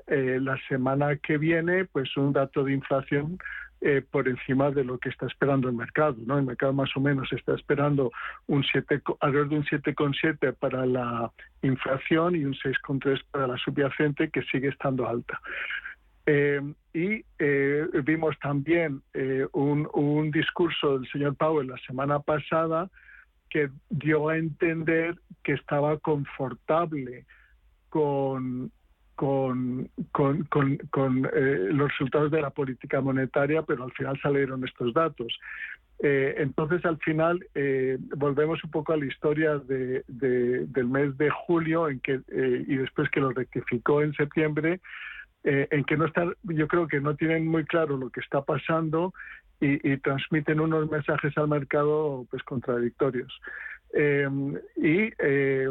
eh, 0.06 0.38
la 0.40 0.56
semana 0.68 1.16
que 1.16 1.36
viene 1.36 1.84
pues 1.84 2.16
un 2.16 2.32
dato 2.32 2.64
de 2.64 2.72
inflación 2.72 3.38
eh, 3.80 4.02
por 4.10 4.26
encima 4.26 4.72
de 4.72 4.82
lo 4.82 4.98
que 4.98 5.08
está 5.08 5.26
esperando 5.26 5.68
el 5.68 5.74
mercado. 5.74 6.16
¿no? 6.26 6.38
El 6.38 6.46
mercado 6.46 6.72
más 6.72 6.90
o 6.96 7.00
menos 7.00 7.32
está 7.32 7.54
esperando 7.54 8.10
un 8.46 8.64
7, 8.64 9.02
alrededor 9.20 9.48
de 9.50 9.56
un 9.56 9.64
7,7 9.64 10.54
para 10.54 10.84
la 10.84 11.30
inflación 11.62 12.34
y 12.34 12.44
un 12.44 12.54
6,3 12.54 13.22
para 13.30 13.46
la 13.46 13.56
subyacente, 13.58 14.30
que 14.30 14.42
sigue 14.42 14.68
estando 14.68 15.08
alta. 15.08 15.40
Eh, 16.30 16.60
y 16.92 17.24
eh, 17.38 17.86
vimos 18.04 18.38
también 18.38 19.00
eh, 19.14 19.46
un, 19.52 20.30
discurso 20.30 20.98
del 20.98 21.10
señor 21.10 21.34
Powell 21.36 21.68
la 21.68 21.78
semana 21.78 22.20
pasada 22.20 22.90
que 23.48 23.70
dio 23.88 24.28
a 24.28 24.36
entender 24.36 25.18
que 25.42 25.54
estaba 25.54 25.96
confortable 25.96 27.24
con, 27.88 28.70
con, 29.16 29.90
los 30.02 31.88
resultados 31.88 32.30
de 32.30 32.42
la 32.42 32.50
política 32.50 33.00
monetaria, 33.00 33.62
pero 33.62 33.84
al 33.84 33.92
final 33.92 34.20
salieron 34.20 34.62
estos 34.64 34.92
datos. 34.92 35.34
entonces, 36.00 36.84
al 36.84 36.98
final, 36.98 37.42
volvemos 38.18 38.62
un 38.62 38.70
poco 38.70 38.92
a 38.92 38.98
la 38.98 39.06
historia 39.06 39.56
de, 39.56 40.04
del 40.08 40.88
mes 40.88 41.16
de 41.16 41.30
julio 41.30 41.88
en 41.88 42.00
que, 42.00 42.20
y 42.68 42.76
después 42.76 43.08
que 43.08 43.20
lo 43.20 43.30
rectificó 43.30 44.02
en 44.02 44.12
septiembre, 44.12 44.78
eh, 45.44 45.68
en 45.70 45.84
que 45.84 45.96
no 45.96 46.06
están, 46.06 46.34
yo 46.42 46.66
creo 46.66 46.88
que 46.88 47.00
no 47.00 47.14
tienen 47.14 47.46
muy 47.46 47.64
claro 47.64 47.96
lo 47.96 48.10
que 48.10 48.20
está 48.20 48.42
pasando 48.42 49.14
y, 49.60 49.96
transmiten 49.98 50.60
unos 50.60 50.88
mensajes 50.88 51.36
al 51.36 51.48
mercado 51.48 52.26
pues 52.30 52.42
contradictorios. 52.44 53.40
Eh, 53.92 54.28
y 54.76 55.10
eh, 55.18 55.68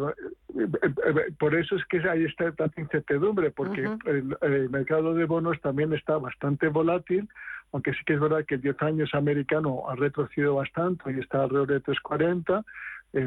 por 1.39 1.55
eso 1.55 1.75
es 1.75 1.85
que 1.85 1.99
hay 2.09 2.25
esta 2.25 2.51
tanta 2.51 2.81
incertidumbre, 2.81 3.51
porque 3.51 3.89
el, 4.05 4.69
mercado 4.69 5.13
de 5.13 5.25
bonos 5.25 5.61
también 5.61 5.93
está 5.93 6.17
bastante 6.17 6.67
volátil, 6.67 7.29
aunque 7.71 7.93
sí 7.93 7.99
que 8.05 8.15
es 8.15 8.19
verdad 8.19 8.45
que 8.45 8.55
el 8.55 8.61
10 8.61 8.81
años 8.81 9.13
americano 9.13 9.89
ha 9.89 9.95
retrocedido 9.95 10.55
bastante 10.55 11.11
y 11.11 11.19
está 11.19 11.43
alrededor 11.43 11.67
de 11.67 11.83
3,40. 11.83 12.65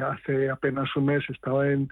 hace 0.03 0.51
apenas 0.51 0.95
un 0.95 1.07
mes 1.07 1.25
estaba 1.31 1.71
en, 1.71 1.89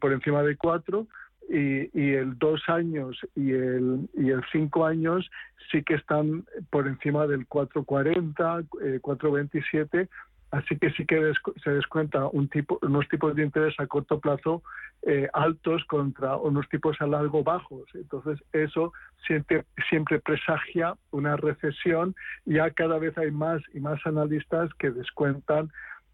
por 0.00 0.12
encima 0.12 0.42
de 0.42 0.56
4 0.56 1.06
y, 1.48 2.12
el 2.12 2.38
dos 2.38 2.62
años 2.68 3.18
y 3.34 3.52
el, 3.52 4.08
y 4.14 4.30
el 4.30 4.42
cinco 4.52 4.86
años 4.86 5.30
sí 5.70 5.82
que 5.82 5.94
están 5.94 6.44
por 6.70 6.86
encima 6.86 7.26
del 7.26 7.46
440, 7.46 8.62
427, 9.00 10.00
eh, 10.00 10.08
así 10.50 10.76
que 10.78 10.90
sí 10.90 11.06
que 11.06 11.32
se 11.62 11.70
descuenta 11.70 12.26
un 12.26 12.48
tipo, 12.48 12.78
unos 12.82 13.08
tipos 13.08 13.34
de 13.34 13.44
interés 13.44 13.74
a 13.78 13.86
corto 13.86 14.20
plazo 14.20 14.62
eh, 15.04 15.28
altos 15.32 15.84
contra 15.86 16.36
unos 16.36 16.68
tipos 16.68 17.00
a 17.00 17.06
largo 17.06 17.42
bajos. 17.42 17.88
Entonces 17.94 18.38
eso 18.52 18.92
siempre, 19.26 19.64
siempre 19.88 20.20
presagia 20.20 20.94
una 21.10 21.36
recesión. 21.36 22.14
Ya 22.44 22.70
cada 22.70 22.98
vez 22.98 23.16
hay 23.18 23.30
más 23.30 23.62
y 23.74 23.80
más 23.80 23.98
analistas 24.06 24.72
que 24.78 24.90
descuentan 24.90 25.70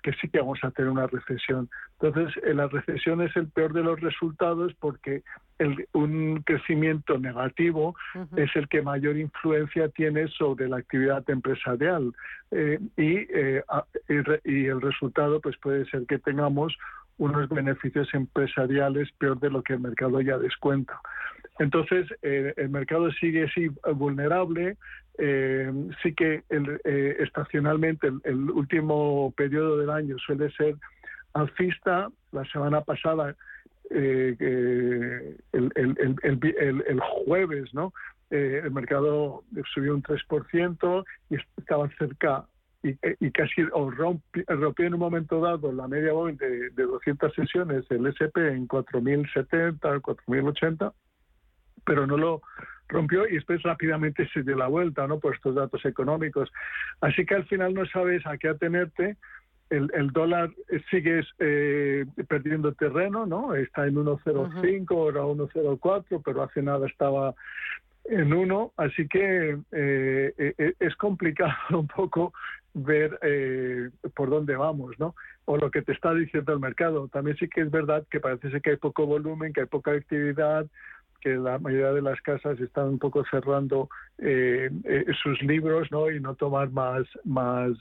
que 0.08 0.16
sí 0.22 0.28
que 0.28 0.38
vamos 0.38 0.58
a 0.62 0.70
tener 0.70 0.90
una 0.90 1.06
recesión. 1.06 1.68
Entonces, 2.00 2.34
la 2.54 2.66
recesión 2.66 3.20
es 3.20 3.36
el 3.36 3.48
peor 3.48 3.74
de 3.74 3.82
los 3.82 4.00
resultados 4.00 4.72
porque 4.80 5.22
un 5.92 6.42
crecimiento 6.46 7.18
negativo 7.18 7.94
es 8.34 8.48
el 8.56 8.68
que 8.68 8.80
mayor 8.80 9.18
influencia 9.18 9.90
tiene 9.90 10.28
sobre 10.28 10.66
la 10.66 10.78
actividad 10.78 11.28
empresarial 11.28 12.14
eh, 12.52 12.78
eh, 12.96 13.62
y, 14.08 14.50
y, 14.50 14.66
el 14.66 14.80
resultado 14.80 15.42
pues 15.42 15.58
puede 15.58 15.84
ser 15.90 16.06
que 16.06 16.18
tengamos 16.18 16.74
unos 17.18 17.48
beneficios 17.48 18.08
empresariales 18.14 19.10
peor 19.18 19.38
de 19.40 19.50
lo 19.50 19.62
que 19.62 19.74
el 19.74 19.80
mercado 19.80 20.20
ya 20.20 20.38
descuenta. 20.38 21.00
Entonces, 21.58 22.06
eh, 22.22 22.54
el 22.56 22.70
mercado 22.70 23.10
sigue 23.12 23.44
así 23.44 23.68
vulnerable. 23.94 24.76
sí 26.02 26.14
que 26.14 26.44
estacionalmente 27.18 28.08
el, 28.24 28.50
último 28.50 29.32
periodo 29.36 29.78
del 29.78 29.90
año 29.90 30.16
suele 30.18 30.50
ser 30.52 30.76
alcista. 31.34 32.08
La 32.30 32.44
semana 32.44 32.82
pasada 32.82 33.34
eh, 33.90 35.36
el, 35.52 35.72
el, 35.74 36.84
el, 36.86 37.00
jueves, 37.00 37.72
¿no? 37.72 37.92
Eh, 38.30 38.60
el 38.64 38.70
mercado 38.70 39.42
subió 39.72 39.94
un 39.94 40.02
3% 40.02 41.04
y 41.30 41.36
estaba 41.56 41.88
cerca 41.98 42.44
y, 42.82 42.96
y 43.20 43.30
casi 43.32 43.62
rompió, 43.64 44.44
rompió, 44.46 44.86
en 44.86 44.94
un 44.94 45.00
momento 45.00 45.40
dado 45.40 45.72
la 45.72 45.88
media 45.88 46.12
móvil 46.12 46.36
de, 46.36 46.70
de 46.70 46.82
200 46.84 47.34
sesiones, 47.34 47.84
el 47.90 48.06
SP 48.06 48.38
en 48.48 48.68
4.070, 48.68 49.80
4.080, 49.80 50.92
pero 51.84 52.06
no 52.06 52.16
lo 52.16 52.42
rompió 52.88 53.26
y 53.26 53.34
después 53.34 53.62
rápidamente 53.62 54.28
se 54.32 54.42
dio 54.42 54.56
la 54.56 54.68
vuelta, 54.68 55.06
¿no? 55.06 55.18
Por 55.18 55.34
estos 55.34 55.54
datos 55.54 55.84
económicos. 55.84 56.50
Así 57.00 57.26
que 57.26 57.34
al 57.34 57.46
final 57.46 57.74
no 57.74 57.84
sabes 57.86 58.26
a 58.26 58.38
qué 58.38 58.48
atenerte 58.48 59.16
el, 59.70 59.90
el 59.94 60.10
dólar 60.10 60.50
sigue 60.90 61.22
eh, 61.38 62.06
perdiendo 62.26 62.72
terreno, 62.72 63.26
¿no? 63.26 63.54
Está 63.54 63.86
en 63.86 63.96
1.05, 63.96 64.90
ahora 64.90 65.22
1.04, 65.22 66.22
pero 66.24 66.42
hace 66.42 66.62
nada 66.62 66.86
estaba 66.86 67.34
en 68.08 68.32
1, 68.32 68.72
así 68.76 69.06
que 69.08 69.58
eh, 69.72 70.32
eh, 70.36 70.74
es 70.78 70.96
complicado 70.96 71.52
un 71.78 71.86
poco 71.86 72.32
ver 72.74 73.18
por 74.14 74.30
dónde 74.30 74.54
vamos, 74.54 74.98
¿no? 74.98 75.14
O 75.46 75.56
lo 75.56 75.70
que 75.70 75.82
te 75.82 75.92
está 75.92 76.14
diciendo 76.14 76.52
el 76.52 76.60
mercado. 76.60 77.08
También 77.08 77.36
sí 77.36 77.48
que 77.48 77.62
es 77.62 77.70
verdad 77.70 78.06
que 78.10 78.20
parece 78.20 78.60
que 78.60 78.70
hay 78.70 78.76
poco 78.76 79.06
volumen, 79.06 79.52
que 79.52 79.62
hay 79.62 79.66
poca 79.66 79.92
actividad, 79.92 80.66
que 81.20 81.36
la 81.36 81.58
mayoría 81.58 81.92
de 81.92 82.02
las 82.02 82.20
casas 82.20 82.58
están 82.60 82.88
un 82.88 82.98
poco 82.98 83.24
cerrando 83.30 83.88
eh, 84.18 84.70
eh, 84.84 85.04
sus 85.22 85.40
libros 85.42 85.88
¿no? 85.90 86.10
y 86.10 86.20
no 86.20 86.34
tomar 86.34 86.70
más, 86.70 87.04
más, 87.24 87.72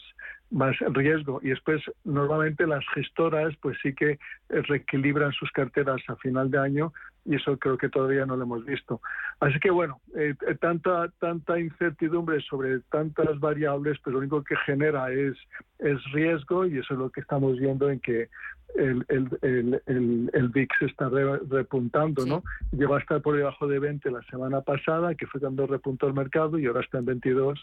más 0.49 0.77
riesgo. 0.79 1.39
Y 1.43 1.49
después, 1.49 1.81
normalmente 2.03 2.65
las 2.65 2.83
gestoras 2.93 3.55
pues 3.61 3.77
sí 3.81 3.93
que 3.93 4.19
reequilibran 4.49 5.31
sus 5.33 5.51
carteras 5.51 6.01
a 6.07 6.15
final 6.17 6.49
de 6.49 6.59
año 6.59 6.93
y 7.27 7.35
eso 7.35 7.57
creo 7.57 7.77
que 7.77 7.89
todavía 7.89 8.25
no 8.25 8.37
lo 8.37 8.43
hemos 8.43 8.65
visto. 8.65 9.01
Así 9.39 9.59
que 9.59 9.69
bueno, 9.69 9.99
eh, 10.15 10.33
tanta, 10.61 11.09
tanta 11.19 11.59
incertidumbre 11.59 12.41
sobre 12.41 12.79
tantas 12.89 13.39
variables, 13.39 13.97
pues 14.01 14.13
lo 14.13 14.19
único 14.19 14.43
que 14.43 14.55
genera 14.65 15.11
es, 15.11 15.35
es 15.79 15.97
riesgo 16.13 16.65
y 16.65 16.77
eso 16.77 16.93
es 16.93 16.99
lo 16.99 17.09
que 17.09 17.19
estamos 17.19 17.59
viendo 17.59 17.89
en 17.89 17.99
que 17.99 18.29
el, 18.75 19.05
el, 19.09 19.39
el, 19.41 20.31
el, 20.33 20.49
VIX 20.49 20.81
está 20.81 21.09
repuntando, 21.49 22.25
¿no? 22.25 22.43
Llegó 22.71 22.95
a 22.95 22.99
estar 22.99 23.21
por 23.21 23.35
debajo 23.35 23.67
de 23.67 23.79
20 23.79 24.11
la 24.11 24.21
semana 24.23 24.61
pasada, 24.61 25.15
que 25.15 25.25
fue 25.25 25.41
cuando 25.41 25.67
repuntó 25.67 26.07
el 26.07 26.13
mercado, 26.13 26.59
y 26.59 26.65
ahora 26.65 26.81
está 26.81 26.99
en 26.99 27.05
22 27.05 27.59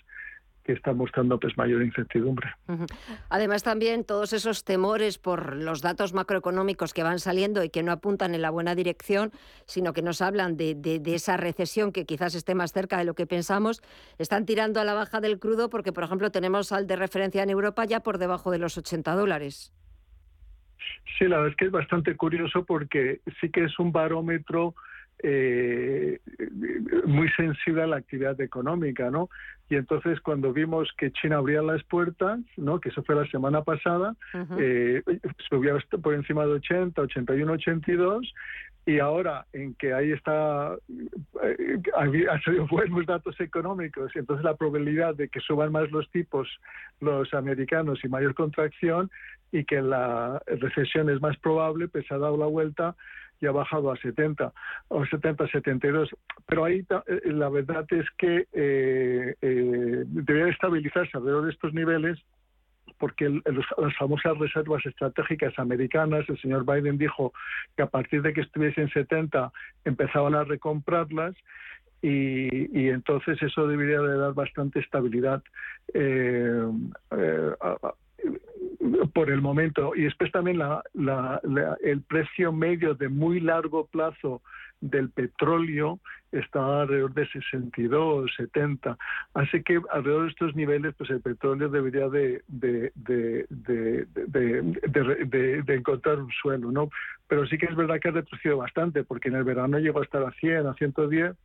que 0.65 0.73
está 0.73 0.95
mostrando 0.95 1.39
pues 1.39 1.57
mayor 1.57 1.83
incertidumbre. 1.83 2.55
Además 3.29 3.63
también 3.63 4.05
todos 4.05 4.33
esos 4.33 4.65
temores 4.65 5.19
por 5.19 5.55
los 5.57 5.83
datos 5.83 6.15
macroeconómicos 6.15 6.95
que 6.95 7.03
van 7.03 7.19
saliendo 7.19 7.63
y 7.63 7.69
que 7.69 7.83
no 7.83 7.93
apuntan 7.93 8.35
en 8.35 8.43
la 8.43 8.51
buena 8.51 8.75
dirección, 8.75 9.31
sino 9.67 9.93
que 9.93 10.03
nos 10.03 10.23
hablan 10.23 10.57
de, 10.57 10.75
de, 10.75 10.99
de, 10.99 11.15
esa 11.15 11.37
recesión 11.37 11.93
que 11.93 12.07
quizás 12.07 12.35
esté 12.35 12.55
más 12.55 12.73
cerca 12.73 12.97
de 12.97 13.05
lo 13.05 13.15
que 13.15 13.27
pensamos, 13.27 13.83
están 14.19 14.47
tirando 14.47 14.81
a 14.81 14.85
la 14.85 14.95
baja 14.95 15.21
del 15.21 15.39
crudo 15.39 15.69
porque, 15.69 15.93
por 15.93 16.05
ejemplo, 16.05 16.31
tenemos 16.31 16.73
al 16.73 16.87
de 16.87 16.97
referencia 16.97 17.43
en 17.43 17.51
Europa 17.51 17.85
ya 17.85 18.01
por 18.01 18.19
debajo 18.19 18.51
de 18.51 18.59
los 18.59 18.79
80 18.79 19.15
dólares. 19.15 19.73
Sí, 21.19 21.27
la 21.27 21.37
verdad 21.37 21.51
es 21.51 21.57
que 21.57 21.67
es 21.67 21.71
bastante 21.71 22.17
curioso 22.17 22.65
porque 22.65 23.21
sí 23.41 23.51
que 23.51 23.65
es 23.65 23.79
un 23.79 23.93
barómetro 23.93 24.75
eh, 25.23 26.21
muy 27.07 27.29
sensible 27.31 27.83
a 27.83 27.87
la 27.87 27.97
actividad 27.97 28.41
económica, 28.41 29.11
¿no? 29.11 29.31
Y 29.71 29.77
entonces 29.77 30.21
cuando 30.21 30.53
vimos 30.53 30.91
que 30.99 31.11
China 31.13 31.37
abría 31.37 31.63
las 31.63 31.83
puertas, 31.85 32.41
¿no? 32.57 32.81
Que 32.81 32.91
eso 32.91 33.03
fue 33.03 33.15
la 33.15 33.27
semana 33.29 33.63
pasada, 33.63 34.15
eh, 34.59 35.03
subió 35.49 35.79
por 36.03 36.15
encima 36.15 36.45
de 36.45 36.53
80, 36.53 37.01
81, 37.01 37.53
82, 37.53 38.35
y 38.87 38.99
ahora 38.99 39.47
en 39.55 39.75
que 39.75 39.95
ahí 39.95 40.13
está, 40.13 40.77
eh, 41.43 41.79
ha 41.97 42.41
salido 42.43 42.67
buenos 42.71 43.07
datos 43.07 43.41
económicos, 43.41 44.13
y 44.15 44.19
entonces 44.19 44.45
la 44.45 44.57
probabilidad 44.57 45.15
de 45.15 45.29
que 45.29 45.41
suban 45.41 45.73
más 45.73 45.91
los 45.91 46.11
tipos 46.11 46.49
los 47.01 47.33
americanos 47.33 48.01
y 48.05 48.09
mayor 48.09 48.35
contracción 48.35 49.11
y 49.53 49.65
que 49.65 49.81
la 49.81 50.43
recesión 50.47 51.09
es 51.09 51.21
más 51.21 51.37
probable, 51.39 51.89
pues 51.89 52.11
ha 52.11 52.19
dado 52.19 52.37
la 52.37 52.47
vuelta 52.47 52.95
y 53.45 53.47
ha 53.47 53.53
bajado 53.53 53.93
a 53.93 53.97
70 53.97 54.53
o 54.89 55.05
70, 55.05 55.47
72. 55.49 56.09
Pero 56.47 56.65
ahí 56.65 56.85
eh, 57.07 57.21
la 57.27 57.49
verdad 57.51 57.87
es 57.91 58.07
que 58.17 58.47
eh, 58.53 59.35
eh, 59.41 60.03
debería 60.07 60.53
estabilizarse 60.53 61.11
alrededor 61.17 61.45
de 61.45 61.53
estos 61.53 61.75
niveles 61.75 62.19
porque 62.99 63.29
las 63.29 63.97
famosas 63.99 64.39
reservas 64.39 64.85
estratégicas 64.87 65.59
americanas, 65.59 66.25
el 66.29 66.41
señor 66.41 66.65
Biden 66.65 66.97
dijo 66.97 67.33
que 67.77 67.83
a 67.83 67.87
partir 67.87 68.23
de 68.23 68.33
que 68.33 68.43
estuviesen 68.43 68.89
70 68.89 69.53
empezaban 69.85 70.35
a 70.35 70.45
recomprarlas 70.45 71.35
y, 72.03 72.89
entonces 72.89 73.43
eso 73.43 73.67
debería 73.67 74.01
de 74.01 74.19
dar 74.19 74.35
bastante 74.35 74.79
estabilidad 74.81 75.43
eh, 75.95 76.67
eh, 77.17 77.51
por 79.13 79.31
el 79.31 79.41
momento. 79.41 79.95
Y 79.95 80.03
después 80.03 80.31
también 80.33 80.59
la, 80.59 80.83
la, 80.93 81.41
el 81.83 82.03
precio 82.03 82.53
medio 82.53 82.95
de 82.95 83.09
muy 83.09 83.41
largo 83.41 83.87
plazo 83.87 84.43
del 84.81 85.11
petróleo 85.11 86.01
está 86.33 86.83
alrededor 86.83 87.15
de 87.15 87.27
62, 87.29 88.31
70. 88.37 88.99
Así 89.35 89.63
que 89.63 89.81
alrededor 89.91 90.25
de 90.25 90.31
estos 90.31 90.55
niveles, 90.57 90.95
pues 90.97 91.11
el 91.11 91.21
petróleo 91.21 91.69
debería 91.69 92.09
de, 92.09 92.43
de, 92.49 92.93
de, 92.95 93.47
de, 95.63 95.75
encontrar 95.75 96.19
un 96.19 96.31
suelo, 96.33 96.73
¿no? 96.73 96.91
Pero 97.29 97.47
sí 97.47 97.57
que 97.57 97.67
es 97.67 97.77
verdad 97.77 98.01
que 98.01 98.09
ha 98.09 98.13
retrocedido 98.13 98.59
bastante, 98.59 99.05
porque 99.05 99.29
en 99.29 99.37
el 99.37 99.45
verano 99.45 99.79
llegó 99.79 100.01
a 100.01 100.05
estar 100.05 100.23
a 100.23 100.33
100, 100.33 100.67
a 100.67 100.75
110 100.75 101.37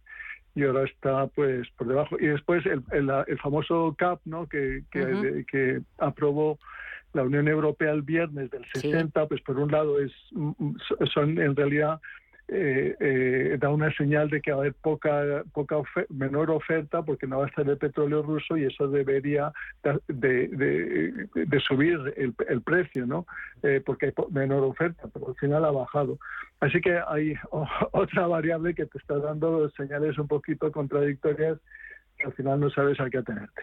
y 0.56 0.64
ahora 0.64 0.84
está 0.84 1.28
pues 1.28 1.68
por 1.78 1.88
debajo. 1.88 2.18
Y 2.20 2.28
después 2.28 2.66
el, 2.66 2.84
el, 2.92 3.40
famoso 3.40 3.96
CAP, 3.98 4.22
¿no? 4.26 4.48
Que, 4.48 4.84
que, 4.92 5.46
que 5.50 5.82
aprobó 5.98 6.60
la 7.14 7.24
Unión 7.24 7.48
Europea 7.48 7.92
el 7.92 8.02
viernes 8.02 8.52
del 8.52 8.66
60, 8.74 9.28
pues 9.28 9.42
por 9.42 9.58
un 9.58 9.72
lado 9.72 10.00
es 10.00 10.12
son 11.14 11.40
en 11.40 11.56
realidad 11.56 12.00
eh, 12.52 12.96
eh, 13.00 13.58
da 13.60 13.70
una 13.70 13.94
señal 13.94 14.28
de 14.30 14.42
que 14.42 14.52
va 14.52 14.58
a 14.58 14.60
haber 14.62 14.74
poca, 14.74 15.44
poca 15.54 15.76
menor 16.10 16.50
oferta 16.50 17.04
porque 17.04 17.28
no 17.28 17.40
va 17.40 17.46
a 17.46 17.48
estar 17.48 17.70
el 17.70 17.78
petróleo 17.78 18.24
ruso 18.24 18.58
y 18.58 18.66
eso 18.66 18.88
debería 18.88 19.54
de, 20.08 20.48
de, 20.48 21.60
subir 21.60 22.00
el, 22.18 22.34
el, 22.48 22.62
precio, 22.62 23.06
¿no? 23.06 23.28
Eh, 23.62 23.84
porque 23.86 24.08
hay 24.08 24.14
menor 24.32 24.64
oferta, 24.64 25.08
pero 25.14 25.28
al 25.28 25.36
final 25.36 25.64
ha 25.64 25.72
bajado. 25.72 26.18
Así 26.60 26.82
que 26.82 27.00
hay 27.08 27.36
otra 27.92 28.26
variable 28.26 28.74
que 28.74 28.88
te 28.88 28.98
está 28.98 29.20
dando 29.20 29.70
señales 29.72 30.18
un 30.18 30.28
poquito 30.28 30.72
contradictorias 30.72 31.60
al 32.26 32.34
final 32.34 32.60
no 32.60 32.70
sabes 32.70 33.00
a 33.00 33.10
qué 33.10 33.18
atenerte. 33.18 33.62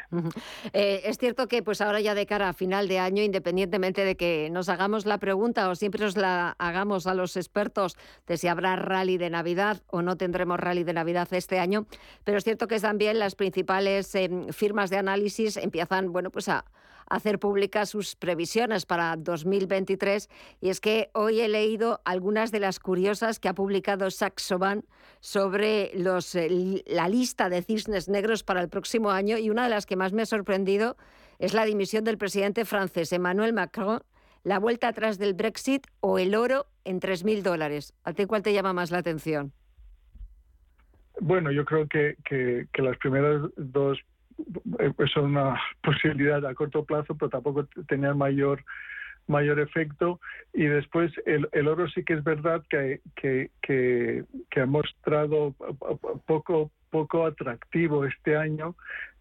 Eh, 0.73 1.03
es 1.05 1.19
cierto 1.19 1.49
que 1.49 1.63
pues 1.63 1.81
ahora 1.81 2.01
ya 2.01 2.15
de 2.15 2.27
cara 2.27 2.49
a 2.49 2.53
final 2.53 2.89
de 2.89 2.99
año, 2.99 3.23
independientemente 3.23 4.05
de 4.05 4.17
que 4.17 4.49
nos 4.51 4.69
hagamos 4.69 5.07
la 5.07 5.19
pregunta 5.19 5.69
o 5.69 5.75
siempre 5.75 6.05
os 6.05 6.17
la 6.17 6.57
hagamos 6.59 7.07
a 7.07 7.15
los 7.15 7.37
expertos 7.37 7.97
de 8.27 8.37
si 8.37 8.49
habrá 8.49 8.77
rally 8.77 9.19
de 9.19 9.31
Navidad 9.31 9.83
o 9.89 10.03
no 10.03 10.17
tendremos 10.17 10.59
rally 10.59 10.85
de 10.85 10.93
Navidad 10.93 11.29
este 11.33 11.59
año, 11.59 11.87
pero 12.25 12.39
es 12.39 12.45
cierto 12.45 12.67
que 12.67 12.81
también 12.81 13.19
las 13.19 13.35
principales 13.35 14.15
em, 14.15 14.49
firmas 14.49 14.91
de 14.91 14.99
análisis 14.99 15.57
empiezan, 15.57 16.13
bueno, 16.13 16.31
pues 16.31 16.49
a 16.49 16.65
hacer 17.09 17.39
públicas 17.39 17.91
sus 17.91 18.17
previsiones 18.17 18.87
para 18.87 19.17
2023 19.17 20.29
y 20.61 20.69
es 20.69 20.81
que 20.81 21.11
hoy 21.13 21.41
he 21.41 21.49
leído 21.49 22.01
algunas 22.05 22.53
de 22.53 22.61
las 22.61 22.81
curiosas 22.81 23.39
que 23.39 23.49
ha 23.49 23.55
publicado 23.55 24.11
Saxoban 24.11 24.85
sobre 25.21 25.93
los, 25.95 26.35
eh, 26.35 26.83
la 26.87 27.09
lista 27.09 27.49
de 27.49 27.63
cisnes 27.63 28.09
negros 28.09 28.43
para 28.43 28.61
el 28.61 28.69
próximo 28.69 29.11
año 29.11 29.39
y 29.39 29.51
una 29.51 29.65
de 29.65 29.71
las 29.71 29.87
que 29.87 29.97
más 29.97 30.13
me 30.13 30.23
ha 30.23 30.27
sorprendido 30.27 30.97
es 31.39 31.55
la 31.55 31.65
dimisión 31.65 32.05
del 32.05 32.19
presidente 32.19 32.65
francés 32.65 33.13
Emmanuel 33.13 33.53
Macron, 33.53 34.01
la 34.43 34.59
vuelta 34.59 34.89
atrás 34.89 35.19
del 35.19 35.35
Brexit 35.35 35.87
o 36.01 36.19
el 36.19 36.35
oro 36.35 36.67
en 36.85 37.01
3.000 37.01 37.43
dólares. 37.43 37.95
¿A 38.05 38.13
ti 38.13 38.27
cuál 38.27 38.43
te 38.43 38.53
llama 38.53 38.73
más 38.73 38.91
la 38.91 38.99
atención? 38.99 39.53
Bueno, 41.21 41.51
yo 41.51 41.65
creo 41.65 41.89
que, 41.89 42.17
que, 42.25 42.67
que 42.73 42.83
las 42.83 42.97
primeras 42.99 43.43
dos 43.57 43.99
es 44.99 45.17
una 45.17 45.61
posibilidad 45.83 46.45
a 46.47 46.55
corto 46.55 46.85
plazo, 46.85 47.15
pero 47.15 47.31
tampoco 47.31 47.67
tener 47.89 48.15
mayor 48.15 48.63
mayor 49.29 49.59
efecto. 49.59 50.21
Y 50.53 50.67
después 50.67 51.13
el, 51.27 51.49
el 51.53 51.69
oro 51.69 51.89
sí 51.89 52.05
que 52.05 52.15
es 52.15 52.25
verdad 52.25 52.63
que, 52.71 53.01
que, 53.17 53.51
que, 53.61 54.25
que 54.51 54.61
ha 54.61 54.67
mostrado 54.67 55.55
poco 56.27 56.71
poco 56.91 57.27
atractivo 57.27 58.05
este 58.05 58.37
año 58.37 58.75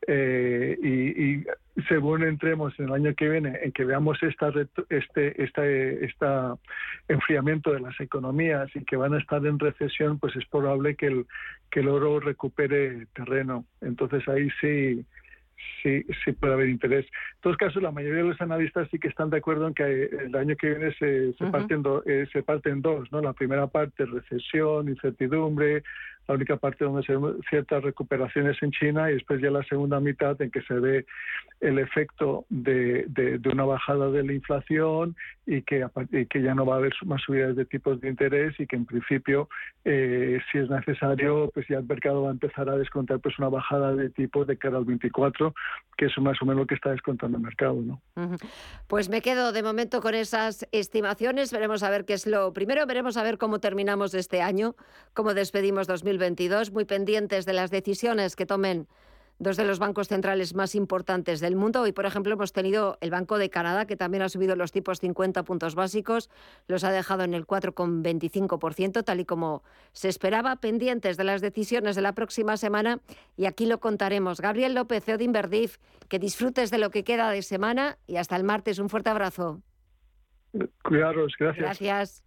eh, 0.07 0.77
y, 0.81 1.45
según 1.89 2.23
entremos 2.23 2.73
en 2.79 2.85
el 2.85 2.93
año 2.93 3.15
que 3.15 3.27
viene 3.27 3.59
en 3.61 3.71
que 3.73 3.83
veamos 3.83 4.21
esta, 4.23 4.51
este 4.89 5.43
esta, 5.43 5.65
esta 5.65 6.55
enfriamiento 7.09 7.73
de 7.73 7.81
las 7.81 7.99
economías 7.99 8.73
y 8.75 8.85
que 8.85 8.95
van 8.95 9.13
a 9.13 9.19
estar 9.19 9.45
en 9.45 9.59
recesión 9.59 10.17
pues 10.19 10.35
es 10.37 10.45
probable 10.45 10.95
que 10.95 11.07
el 11.07 11.25
que 11.69 11.81
el 11.81 11.89
oro 11.89 12.19
recupere 12.21 13.07
terreno 13.13 13.65
entonces 13.81 14.25
ahí 14.29 14.49
sí 14.61 15.05
sí, 15.81 16.05
sí 16.23 16.31
puede 16.33 16.53
haber 16.53 16.69
interés. 16.69 17.05
En 17.05 17.41
todos 17.41 17.57
casos, 17.57 17.81
la 17.81 17.91
mayoría 17.91 18.23
de 18.23 18.29
los 18.29 18.41
analistas 18.41 18.87
sí 18.91 18.99
que 18.99 19.07
están 19.07 19.29
de 19.29 19.37
acuerdo 19.37 19.67
en 19.67 19.73
que 19.73 19.83
el 19.83 20.35
año 20.35 20.55
que 20.55 20.69
viene 20.69 20.93
se, 20.93 21.33
se, 21.33 21.45
parte, 21.47 21.73
en 21.73 21.83
eh, 22.05 22.27
se 22.31 22.43
parte 22.43 22.69
en 22.69 22.81
dos, 22.81 23.11
¿no? 23.11 23.21
La 23.21 23.33
primera 23.33 23.67
parte, 23.67 24.05
recesión, 24.05 24.89
incertidumbre, 24.89 25.83
la 26.27 26.35
única 26.35 26.57
parte 26.57 26.85
donde 26.85 27.03
se 27.03 27.15
ven 27.15 27.37
ciertas 27.49 27.83
recuperaciones 27.83 28.57
en 28.61 28.71
China 28.71 29.09
y 29.09 29.15
después 29.15 29.41
ya 29.41 29.51
la 29.51 29.63
segunda 29.63 29.99
mitad 29.99 30.41
en 30.41 30.51
que 30.51 30.61
se 30.63 30.73
ve 30.75 31.05
el 31.61 31.79
efecto 31.79 32.45
de, 32.49 33.05
de, 33.07 33.49
una 33.49 33.63
bajada 33.63 34.09
de 34.09 34.23
la 34.23 34.33
inflación 34.33 35.15
y 35.45 35.61
que, 35.61 35.85
que 36.29 36.41
ya 36.41 36.53
no 36.53 36.65
va 36.65 36.75
a 36.75 36.77
haber 36.77 36.93
más 37.05 37.21
subidas 37.21 37.55
de 37.55 37.65
tipos 37.65 38.01
de 38.01 38.09
interés 38.09 38.59
y 38.59 38.67
que 38.67 38.75
en 38.75 38.85
principio, 38.85 39.47
eh, 39.85 40.39
si 40.51 40.57
es 40.57 40.69
necesario, 40.69 41.49
pues 41.53 41.65
ya 41.69 41.77
el 41.77 41.85
mercado 41.85 42.23
va 42.23 42.29
a 42.29 42.33
empezar 42.33 42.69
a 42.69 42.77
descontar 42.77 43.19
pues 43.19 43.37
una 43.39 43.49
bajada 43.49 43.95
de 43.95 44.09
tipos 44.09 44.47
de 44.47 44.57
cara 44.57 44.77
al 44.77 44.85
24, 44.85 45.53
que 45.97 46.05
es 46.05 46.17
más 46.17 46.41
o 46.41 46.45
menos 46.45 46.61
lo 46.61 46.67
que 46.67 46.75
está 46.75 46.91
descontando 46.91 47.37
el 47.37 47.43
mercado. 47.43 47.81
¿no? 47.81 48.01
Pues 48.87 49.09
me 49.09 49.21
quedo 49.21 49.51
de 49.51 49.63
momento 49.63 50.01
con 50.01 50.15
esas 50.15 50.67
estimaciones. 50.71 51.51
Veremos 51.51 51.83
a 51.83 51.89
ver 51.89 52.05
qué 52.05 52.13
es 52.13 52.27
lo 52.27 52.53
primero, 52.53 52.85
veremos 52.85 53.17
a 53.17 53.23
ver 53.23 53.37
cómo 53.37 53.59
terminamos 53.59 54.13
este 54.13 54.41
año, 54.41 54.75
cómo 55.13 55.33
despedimos 55.33 55.87
2022, 56.17 56.71
muy 56.71 56.85
pendientes 56.85 57.45
de 57.45 57.53
las 57.53 57.71
decisiones 57.71 58.35
que 58.35 58.45
tomen 58.45 58.87
dos 59.37 59.57
de 59.57 59.65
los 59.65 59.79
bancos 59.79 60.07
centrales 60.07 60.55
más 60.55 60.75
importantes 60.75 61.41
del 61.41 61.57
mundo. 61.57 61.81
Hoy, 61.81 61.91
por 61.91 62.05
ejemplo, 62.05 62.33
hemos 62.33 62.53
tenido 62.53 62.97
el 63.01 63.11
Banco 63.11 63.37
de 63.37 63.49
Canadá, 63.49 63.85
que 63.85 63.97
también 63.97 64.23
ha 64.23 64.29
subido 64.29 64.55
los 64.55 64.71
tipos 64.71 65.01
50 65.01 65.43
puntos 65.43 65.75
básicos, 65.75 66.29
los 66.67 66.85
ha 66.85 66.91
dejado 66.91 67.23
en 67.23 67.33
el 67.33 67.45
4,25%, 67.45 69.03
tal 69.03 69.19
y 69.19 69.25
como 69.25 69.61
se 69.91 70.07
esperaba, 70.07 70.55
pendientes 70.55 71.17
de 71.17 71.25
las 71.25 71.41
decisiones 71.41 71.97
de 71.97 72.01
la 72.01 72.13
próxima 72.13 72.55
semana. 72.55 73.01
Y 73.35 73.45
aquí 73.45 73.65
lo 73.65 73.81
contaremos. 73.81 74.39
Gabriel 74.39 74.73
López, 74.73 75.03
CEO 75.03 75.17
de 75.17 75.25
Inverdif, 75.25 75.79
que 76.07 76.17
disfrutes 76.17 76.71
de 76.71 76.77
lo 76.77 76.89
que 76.89 77.03
queda 77.03 77.29
de 77.29 77.41
semana 77.41 77.97
y 78.07 78.15
hasta 78.15 78.37
el 78.37 78.45
martes. 78.45 78.79
Un 78.79 78.87
fuerte 78.87 79.09
abrazo. 79.09 79.61
Cuidaros, 80.81 81.33
gracias. 81.37 81.65
Gracias. 81.65 82.23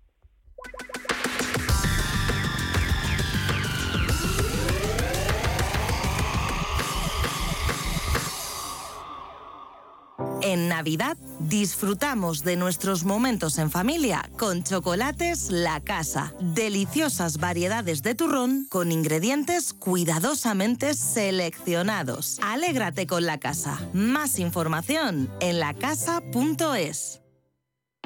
En 10.48 10.66
Navidad 10.66 11.18
disfrutamos 11.40 12.42
de 12.42 12.56
nuestros 12.56 13.04
momentos 13.04 13.58
en 13.58 13.70
familia 13.70 14.30
con 14.38 14.62
chocolates 14.62 15.50
La 15.50 15.78
Casa. 15.80 16.32
Deliciosas 16.40 17.36
variedades 17.36 18.02
de 18.02 18.14
turrón 18.14 18.66
con 18.70 18.90
ingredientes 18.90 19.74
cuidadosamente 19.74 20.94
seleccionados. 20.94 22.38
Alégrate 22.40 23.06
con 23.06 23.26
La 23.26 23.36
Casa. 23.36 23.78
Más 23.92 24.38
información 24.38 25.28
en 25.40 25.60
lacasa.es. 25.60 27.20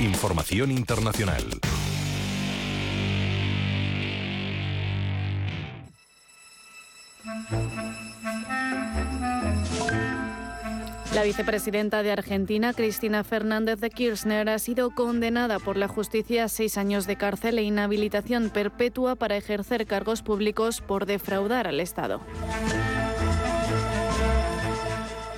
Información 0.00 0.70
internacional. 0.70 1.42
La 11.12 11.24
vicepresidenta 11.24 12.04
de 12.04 12.12
Argentina, 12.12 12.72
Cristina 12.74 13.24
Fernández 13.24 13.80
de 13.80 13.90
Kirchner, 13.90 14.48
ha 14.48 14.60
sido 14.60 14.90
condenada 14.94 15.58
por 15.58 15.76
la 15.76 15.88
justicia 15.88 16.44
a 16.44 16.48
seis 16.48 16.78
años 16.78 17.08
de 17.08 17.16
cárcel 17.16 17.58
e 17.58 17.62
inhabilitación 17.62 18.50
perpetua 18.50 19.16
para 19.16 19.36
ejercer 19.36 19.84
cargos 19.86 20.22
públicos 20.22 20.80
por 20.80 21.06
defraudar 21.06 21.66
al 21.66 21.80
Estado. 21.80 22.20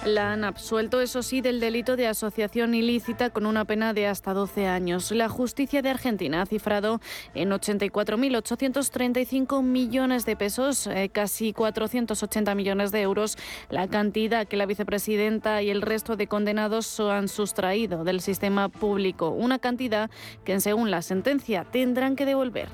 La 0.07 0.33
han 0.33 0.45
absuelto, 0.45 1.03
eso 1.03 1.23
sí, 1.23 1.43
del 1.43 1.61
delito 1.61 1.95
de 1.95 2.07
asociación 2.07 2.75
ilícita 2.75 3.29
con 3.29 3.45
una 3.45 3.67
pena 3.67 3.93
de 3.93 4.07
hasta 4.07 4.33
12 4.33 4.67
años. 4.67 5.11
La 5.11 5.29
justicia 5.29 5.83
de 5.83 5.91
Argentina 5.91 6.41
ha 6.41 6.47
cifrado 6.47 7.03
en 7.35 7.51
84.835 7.51 9.63
millones 9.63 10.25
de 10.25 10.37
pesos, 10.37 10.87
eh, 10.87 11.11
casi 11.13 11.53
480 11.53 12.55
millones 12.55 12.93
de 12.93 13.03
euros, 13.03 13.37
la 13.69 13.89
cantidad 13.89 14.49
que 14.49 14.57
la 14.57 14.65
vicepresidenta 14.65 15.61
y 15.61 15.69
el 15.69 15.83
resto 15.83 16.17
de 16.17 16.29
condenados 16.29 16.99
han 16.99 17.29
sustraído 17.29 18.03
del 18.03 18.23
sistema 18.23 18.71
público. 18.71 19.29
Una 19.29 19.59
cantidad 19.59 20.11
que, 20.45 20.59
según 20.61 20.91
la 20.91 21.03
sentencia, 21.03 21.67
tendrán 21.71 22.17
que 22.17 22.25
devolver. 22.25 22.71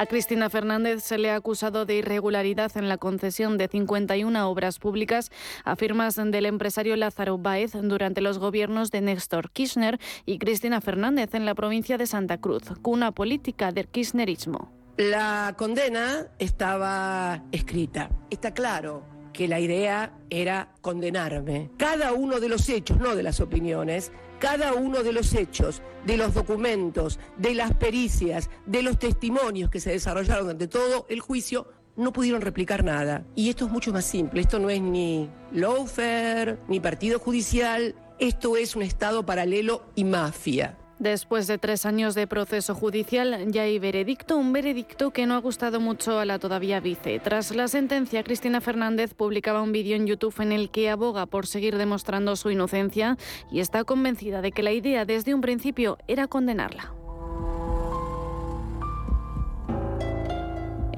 A 0.00 0.06
Cristina 0.06 0.48
Fernández 0.48 1.04
se 1.04 1.18
le 1.18 1.30
ha 1.30 1.36
acusado 1.36 1.84
de 1.84 1.96
irregularidad 1.96 2.74
en 2.78 2.88
la 2.88 2.96
concesión 2.96 3.58
de 3.58 3.68
51 3.68 4.48
obras 4.48 4.78
públicas 4.78 5.30
a 5.62 5.76
firmas 5.76 6.16
del 6.16 6.46
empresario 6.46 6.96
Lázaro 6.96 7.36
Báez 7.36 7.72
durante 7.72 8.22
los 8.22 8.38
gobiernos 8.38 8.90
de 8.90 9.02
Néstor 9.02 9.50
Kirchner 9.50 10.00
y 10.24 10.38
Cristina 10.38 10.80
Fernández 10.80 11.34
en 11.34 11.44
la 11.44 11.54
provincia 11.54 11.98
de 11.98 12.06
Santa 12.06 12.38
Cruz, 12.38 12.62
cuna 12.80 13.12
política 13.12 13.72
del 13.72 13.88
kirchnerismo. 13.88 14.72
La 14.96 15.54
condena 15.58 16.28
estaba 16.38 17.42
escrita. 17.52 18.08
Está 18.30 18.54
claro 18.54 19.19
que 19.40 19.48
la 19.48 19.58
idea 19.58 20.12
era 20.28 20.74
condenarme. 20.82 21.70
Cada 21.78 22.12
uno 22.12 22.40
de 22.40 22.50
los 22.50 22.68
hechos, 22.68 22.98
no 22.98 23.16
de 23.16 23.22
las 23.22 23.40
opiniones, 23.40 24.12
cada 24.38 24.74
uno 24.74 25.02
de 25.02 25.14
los 25.14 25.32
hechos, 25.32 25.80
de 26.04 26.18
los 26.18 26.34
documentos, 26.34 27.18
de 27.38 27.54
las 27.54 27.72
pericias, 27.72 28.50
de 28.66 28.82
los 28.82 28.98
testimonios 28.98 29.70
que 29.70 29.80
se 29.80 29.92
desarrollaron 29.92 30.42
durante 30.42 30.68
todo 30.68 31.06
el 31.08 31.20
juicio, 31.20 31.68
no 31.96 32.12
pudieron 32.12 32.42
replicar 32.42 32.84
nada. 32.84 33.24
Y 33.34 33.48
esto 33.48 33.64
es 33.64 33.72
mucho 33.72 33.94
más 33.94 34.04
simple. 34.04 34.42
Esto 34.42 34.58
no 34.58 34.68
es 34.68 34.82
ni 34.82 35.30
lawfare, 35.52 36.58
ni 36.68 36.78
partido 36.78 37.18
judicial. 37.18 37.94
Esto 38.18 38.58
es 38.58 38.76
un 38.76 38.82
Estado 38.82 39.24
paralelo 39.24 39.86
y 39.94 40.04
mafia. 40.04 40.76
Después 41.00 41.46
de 41.46 41.56
tres 41.56 41.86
años 41.86 42.14
de 42.14 42.26
proceso 42.26 42.74
judicial, 42.74 43.50
ya 43.50 43.62
hay 43.62 43.78
veredicto, 43.78 44.36
un 44.36 44.52
veredicto 44.52 45.12
que 45.12 45.24
no 45.24 45.34
ha 45.34 45.38
gustado 45.38 45.80
mucho 45.80 46.18
a 46.18 46.26
la 46.26 46.38
todavía 46.38 46.78
vice. 46.78 47.18
Tras 47.20 47.56
la 47.56 47.68
sentencia, 47.68 48.22
Cristina 48.22 48.60
Fernández 48.60 49.14
publicaba 49.14 49.62
un 49.62 49.72
vídeo 49.72 49.96
en 49.96 50.06
YouTube 50.06 50.38
en 50.42 50.52
el 50.52 50.68
que 50.68 50.90
aboga 50.90 51.24
por 51.24 51.46
seguir 51.46 51.78
demostrando 51.78 52.36
su 52.36 52.50
inocencia 52.50 53.16
y 53.50 53.60
está 53.60 53.84
convencida 53.84 54.42
de 54.42 54.52
que 54.52 54.62
la 54.62 54.72
idea 54.72 55.06
desde 55.06 55.32
un 55.32 55.40
principio 55.40 55.96
era 56.06 56.28
condenarla. 56.28 56.92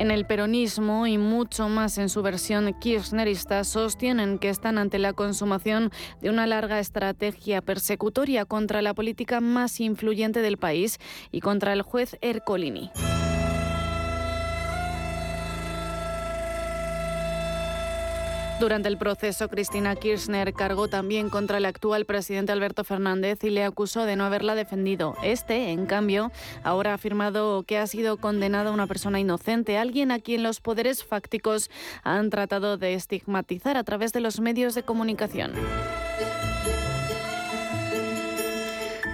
En 0.02 0.10
el 0.10 0.26
peronismo 0.26 1.06
y 1.06 1.16
mucho 1.16 1.68
más 1.68 1.96
en 1.96 2.08
su 2.08 2.22
versión 2.22 2.74
kirchnerista 2.80 3.62
sostienen 3.62 4.40
que 4.40 4.48
están 4.48 4.76
ante 4.76 4.98
la 4.98 5.12
consumación 5.12 5.92
de 6.20 6.28
una 6.28 6.44
larga 6.48 6.80
estrategia 6.80 7.62
persecutoria 7.62 8.44
contra 8.44 8.82
la 8.82 8.94
política 8.94 9.40
más 9.40 9.78
influyente 9.78 10.42
del 10.42 10.56
país 10.56 10.98
y 11.30 11.38
contra 11.38 11.72
el 11.72 11.82
juez 11.82 12.16
Ercolini. 12.20 12.90
Durante 18.62 18.88
el 18.88 18.96
proceso, 18.96 19.48
Cristina 19.48 19.96
Kirchner 19.96 20.54
cargó 20.54 20.86
también 20.86 21.30
contra 21.30 21.58
el 21.58 21.64
actual 21.64 22.04
presidente 22.04 22.52
Alberto 22.52 22.84
Fernández 22.84 23.42
y 23.42 23.50
le 23.50 23.64
acusó 23.64 24.04
de 24.04 24.14
no 24.14 24.24
haberla 24.24 24.54
defendido. 24.54 25.16
Este, 25.24 25.70
en 25.72 25.84
cambio, 25.86 26.30
ahora 26.62 26.92
ha 26.92 26.94
afirmado 26.94 27.64
que 27.64 27.78
ha 27.78 27.88
sido 27.88 28.18
condenada 28.18 28.70
una 28.70 28.86
persona 28.86 29.18
inocente, 29.18 29.78
alguien 29.78 30.12
a 30.12 30.20
quien 30.20 30.44
los 30.44 30.60
poderes 30.60 31.02
fácticos 31.02 31.72
han 32.04 32.30
tratado 32.30 32.78
de 32.78 32.94
estigmatizar 32.94 33.76
a 33.76 33.82
través 33.82 34.12
de 34.12 34.20
los 34.20 34.38
medios 34.38 34.76
de 34.76 34.84
comunicación. 34.84 35.54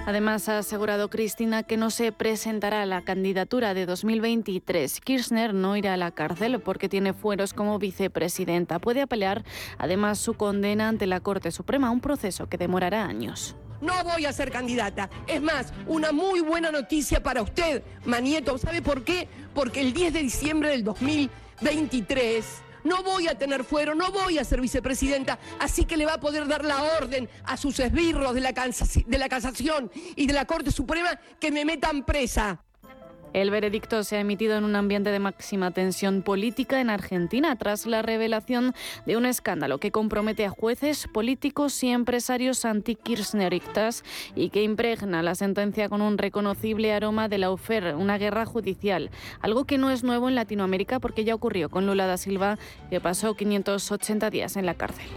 Además, 0.09 0.49
ha 0.49 0.57
asegurado 0.57 1.11
Cristina 1.11 1.61
que 1.61 1.77
no 1.77 1.91
se 1.91 2.11
presentará 2.11 2.81
a 2.81 2.87
la 2.87 3.03
candidatura 3.03 3.75
de 3.75 3.85
2023. 3.85 5.01
Kirchner 5.01 5.53
no 5.53 5.77
irá 5.77 5.93
a 5.93 5.97
la 5.97 6.09
cárcel 6.09 6.59
porque 6.61 6.89
tiene 6.89 7.13
fueros 7.13 7.53
como 7.53 7.77
vicepresidenta. 7.77 8.79
Puede 8.79 9.03
apelar 9.03 9.43
además 9.77 10.17
su 10.17 10.33
condena 10.33 10.87
ante 10.87 11.05
la 11.05 11.19
Corte 11.19 11.51
Suprema, 11.51 11.91
un 11.91 12.01
proceso 12.01 12.49
que 12.49 12.57
demorará 12.57 13.05
años. 13.05 13.55
No 13.81 14.03
voy 14.03 14.25
a 14.25 14.33
ser 14.33 14.49
candidata. 14.49 15.11
Es 15.27 15.43
más, 15.43 15.75
una 15.85 16.11
muy 16.11 16.39
buena 16.39 16.71
noticia 16.71 17.21
para 17.21 17.43
usted, 17.43 17.83
Manieto. 18.05 18.57
¿Sabe 18.57 18.81
por 18.81 19.03
qué? 19.03 19.27
Porque 19.53 19.81
el 19.81 19.93
10 19.93 20.13
de 20.13 20.21
diciembre 20.23 20.69
del 20.69 20.83
2023 20.85 22.63
no 22.83 23.03
voy 23.03 23.27
a 23.27 23.37
tener 23.37 23.63
fuero, 23.63 23.95
no 23.95 24.11
voy 24.11 24.37
a 24.37 24.43
ser 24.43 24.61
vicepresidenta, 24.61 25.39
así 25.59 25.85
que 25.85 25.97
le 25.97 26.05
va 26.05 26.13
a 26.13 26.19
poder 26.19 26.47
dar 26.47 26.63
la 26.65 26.83
orden 26.83 27.29
a 27.43 27.57
sus 27.57 27.79
esbirros 27.79 28.33
de 28.33 28.41
la, 28.41 28.51
de 28.51 29.17
la 29.17 29.29
casación 29.29 29.91
y 30.15 30.27
de 30.27 30.33
la 30.33 30.45
Corte 30.45 30.71
Suprema 30.71 31.19
que 31.39 31.51
me 31.51 31.65
metan 31.65 32.05
presa. 32.05 32.63
El 33.33 33.51
veredicto 33.51 34.03
se 34.03 34.17
ha 34.17 34.19
emitido 34.21 34.57
en 34.57 34.63
un 34.63 34.75
ambiente 34.75 35.11
de 35.11 35.19
máxima 35.19 35.71
tensión 35.71 36.23
política 36.23 36.81
en 36.81 36.89
Argentina 36.89 37.55
tras 37.55 37.85
la 37.85 38.01
revelación 38.01 38.73
de 39.05 39.17
un 39.17 39.25
escándalo 39.25 39.77
que 39.77 39.91
compromete 39.91 40.45
a 40.45 40.49
jueces, 40.49 41.07
políticos 41.07 41.83
y 41.83 41.89
empresarios 41.89 42.65
anti-kirchneristas 42.65 44.03
y 44.35 44.49
que 44.49 44.63
impregna 44.63 45.21
la 45.21 45.35
sentencia 45.35 45.89
con 45.89 46.01
un 46.01 46.17
reconocible 46.17 46.91
aroma 46.91 47.29
de 47.29 47.37
la 47.37 47.51
UFER, 47.51 47.95
una 47.95 48.17
guerra 48.17 48.45
judicial, 48.45 49.11
algo 49.41 49.65
que 49.65 49.77
no 49.77 49.91
es 49.91 50.03
nuevo 50.03 50.27
en 50.27 50.35
Latinoamérica 50.35 50.99
porque 50.99 51.23
ya 51.23 51.35
ocurrió 51.35 51.69
con 51.69 51.85
Lula 51.85 52.07
da 52.07 52.17
Silva, 52.17 52.57
que 52.89 52.99
pasó 52.99 53.35
580 53.35 54.29
días 54.29 54.57
en 54.57 54.65
la 54.65 54.73
cárcel. 54.73 55.07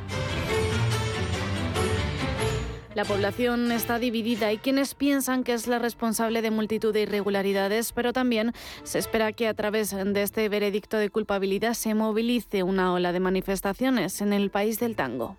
La 2.95 3.05
población 3.07 3.73
está 3.73 3.99
dividida. 3.99 4.49
Hay 4.49 4.59
quienes 4.59 4.95
piensan 4.95 5.45
que 5.45 5.55
es 5.55 5.67
la 5.67 5.79
responsable 5.79 6.43
de 6.43 6.51
multitud 6.51 6.93
de 6.93 7.03
irregularidades, 7.03 7.93
pero 7.93 8.13
también 8.13 8.53
se 8.83 8.99
espera 8.99 9.33
que 9.33 9.49
a 9.49 9.55
través 9.55 9.91
de 9.93 10.23
este 10.23 10.49
veredicto 10.51 10.99
de 10.99 11.09
culpabilidad 11.09 11.73
se 11.73 11.95
movilice 11.95 12.63
una 12.63 12.93
ola 12.93 13.13
de 13.13 13.21
manifestaciones 13.21 14.21
en 14.21 14.35
el 14.35 14.51
país 14.51 14.79
del 14.79 14.95
tango. 14.95 15.39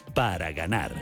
para 0.13 0.51
ganar. 0.51 0.93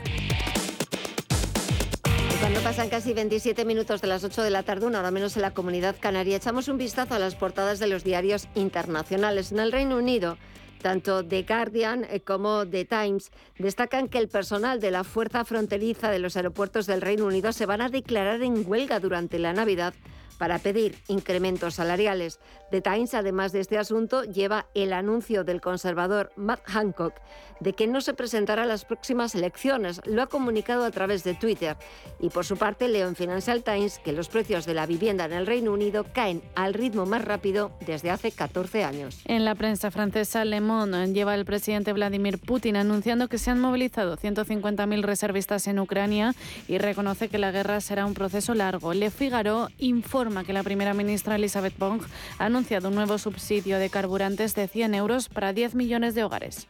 Cuando 2.40 2.60
pasan 2.60 2.88
casi 2.88 3.12
27 3.12 3.64
minutos 3.64 4.00
de 4.00 4.08
las 4.08 4.24
8 4.24 4.42
de 4.42 4.50
la 4.50 4.62
tarde, 4.62 4.86
una 4.86 5.00
hora 5.00 5.10
menos 5.10 5.36
en 5.36 5.42
la 5.42 5.52
comunidad 5.52 5.96
canaria, 6.00 6.36
echamos 6.36 6.68
un 6.68 6.78
vistazo 6.78 7.14
a 7.14 7.18
las 7.18 7.34
portadas 7.34 7.78
de 7.78 7.86
los 7.86 8.02
diarios 8.02 8.48
internacionales. 8.54 9.52
En 9.52 9.60
el 9.60 9.72
Reino 9.72 9.98
Unido, 9.98 10.38
tanto 10.80 11.24
The 11.24 11.42
Guardian 11.42 12.04
eh, 12.04 12.20
como 12.20 12.66
The 12.66 12.86
Times 12.86 13.30
destacan 13.58 14.08
que 14.08 14.18
el 14.18 14.28
personal 14.28 14.80
de 14.80 14.90
la 14.90 15.04
fuerza 15.04 15.44
fronteriza 15.44 16.10
de 16.10 16.18
los 16.18 16.36
aeropuertos 16.36 16.86
del 16.86 17.02
Reino 17.02 17.26
Unido 17.26 17.52
se 17.52 17.66
van 17.66 17.82
a 17.82 17.90
declarar 17.90 18.42
en 18.42 18.64
huelga 18.66 19.00
durante 19.00 19.38
la 19.38 19.52
Navidad 19.52 19.94
para 20.40 20.58
pedir 20.58 20.96
incrementos 21.06 21.74
salariales. 21.74 22.40
The 22.70 22.80
Times, 22.80 23.12
además 23.12 23.52
de 23.52 23.60
este 23.60 23.76
asunto, 23.76 24.24
lleva 24.24 24.68
el 24.74 24.94
anuncio 24.94 25.44
del 25.44 25.60
conservador 25.60 26.32
Matt 26.34 26.62
Hancock 26.64 27.12
de 27.60 27.74
que 27.74 27.86
no 27.86 28.00
se 28.00 28.14
presentará 28.14 28.62
a 28.62 28.66
las 28.66 28.86
próximas 28.86 29.34
elecciones. 29.34 30.00
Lo 30.06 30.22
ha 30.22 30.28
comunicado 30.28 30.86
a 30.86 30.90
través 30.90 31.24
de 31.24 31.34
Twitter. 31.34 31.76
Y 32.20 32.30
por 32.30 32.46
su 32.46 32.56
parte, 32.56 32.88
leo 32.88 33.06
en 33.06 33.16
Financial 33.16 33.62
Times 33.62 33.98
que 33.98 34.12
los 34.12 34.30
precios 34.30 34.64
de 34.64 34.72
la 34.72 34.86
vivienda 34.86 35.26
en 35.26 35.34
el 35.34 35.46
Reino 35.46 35.74
Unido 35.74 36.06
caen 36.10 36.40
al 36.54 36.72
ritmo 36.72 37.04
más 37.04 37.22
rápido 37.22 37.72
desde 37.84 38.10
hace 38.10 38.32
14 38.32 38.82
años. 38.82 39.20
En 39.26 39.44
la 39.44 39.54
prensa 39.54 39.90
francesa, 39.90 40.46
Le 40.46 40.62
Monde 40.62 41.12
lleva 41.12 41.34
el 41.34 41.44
presidente 41.44 41.92
Vladimir 41.92 42.38
Putin 42.38 42.76
anunciando 42.76 43.28
que 43.28 43.36
se 43.36 43.50
han 43.50 43.60
movilizado 43.60 44.16
150.000 44.16 45.02
reservistas 45.02 45.66
en 45.66 45.80
Ucrania 45.80 46.34
y 46.66 46.78
reconoce 46.78 47.28
que 47.28 47.36
la 47.36 47.50
guerra 47.50 47.82
será 47.82 48.06
un 48.06 48.14
proceso 48.14 48.54
largo. 48.54 48.94
Le 48.94 49.10
Figaro 49.10 49.68
informa 49.76 50.29
que 50.44 50.52
la 50.52 50.62
primera 50.62 50.94
ministra 50.94 51.34
Elisabeth 51.34 51.76
Bong 51.76 52.02
ha 52.38 52.44
anunciado 52.46 52.88
un 52.88 52.94
nuevo 52.94 53.18
subsidio 53.18 53.78
de 53.78 53.90
carburantes 53.90 54.54
de 54.54 54.68
100 54.68 54.94
euros 54.94 55.28
para 55.28 55.52
10 55.52 55.74
millones 55.74 56.14
de 56.14 56.24
hogares. 56.24 56.68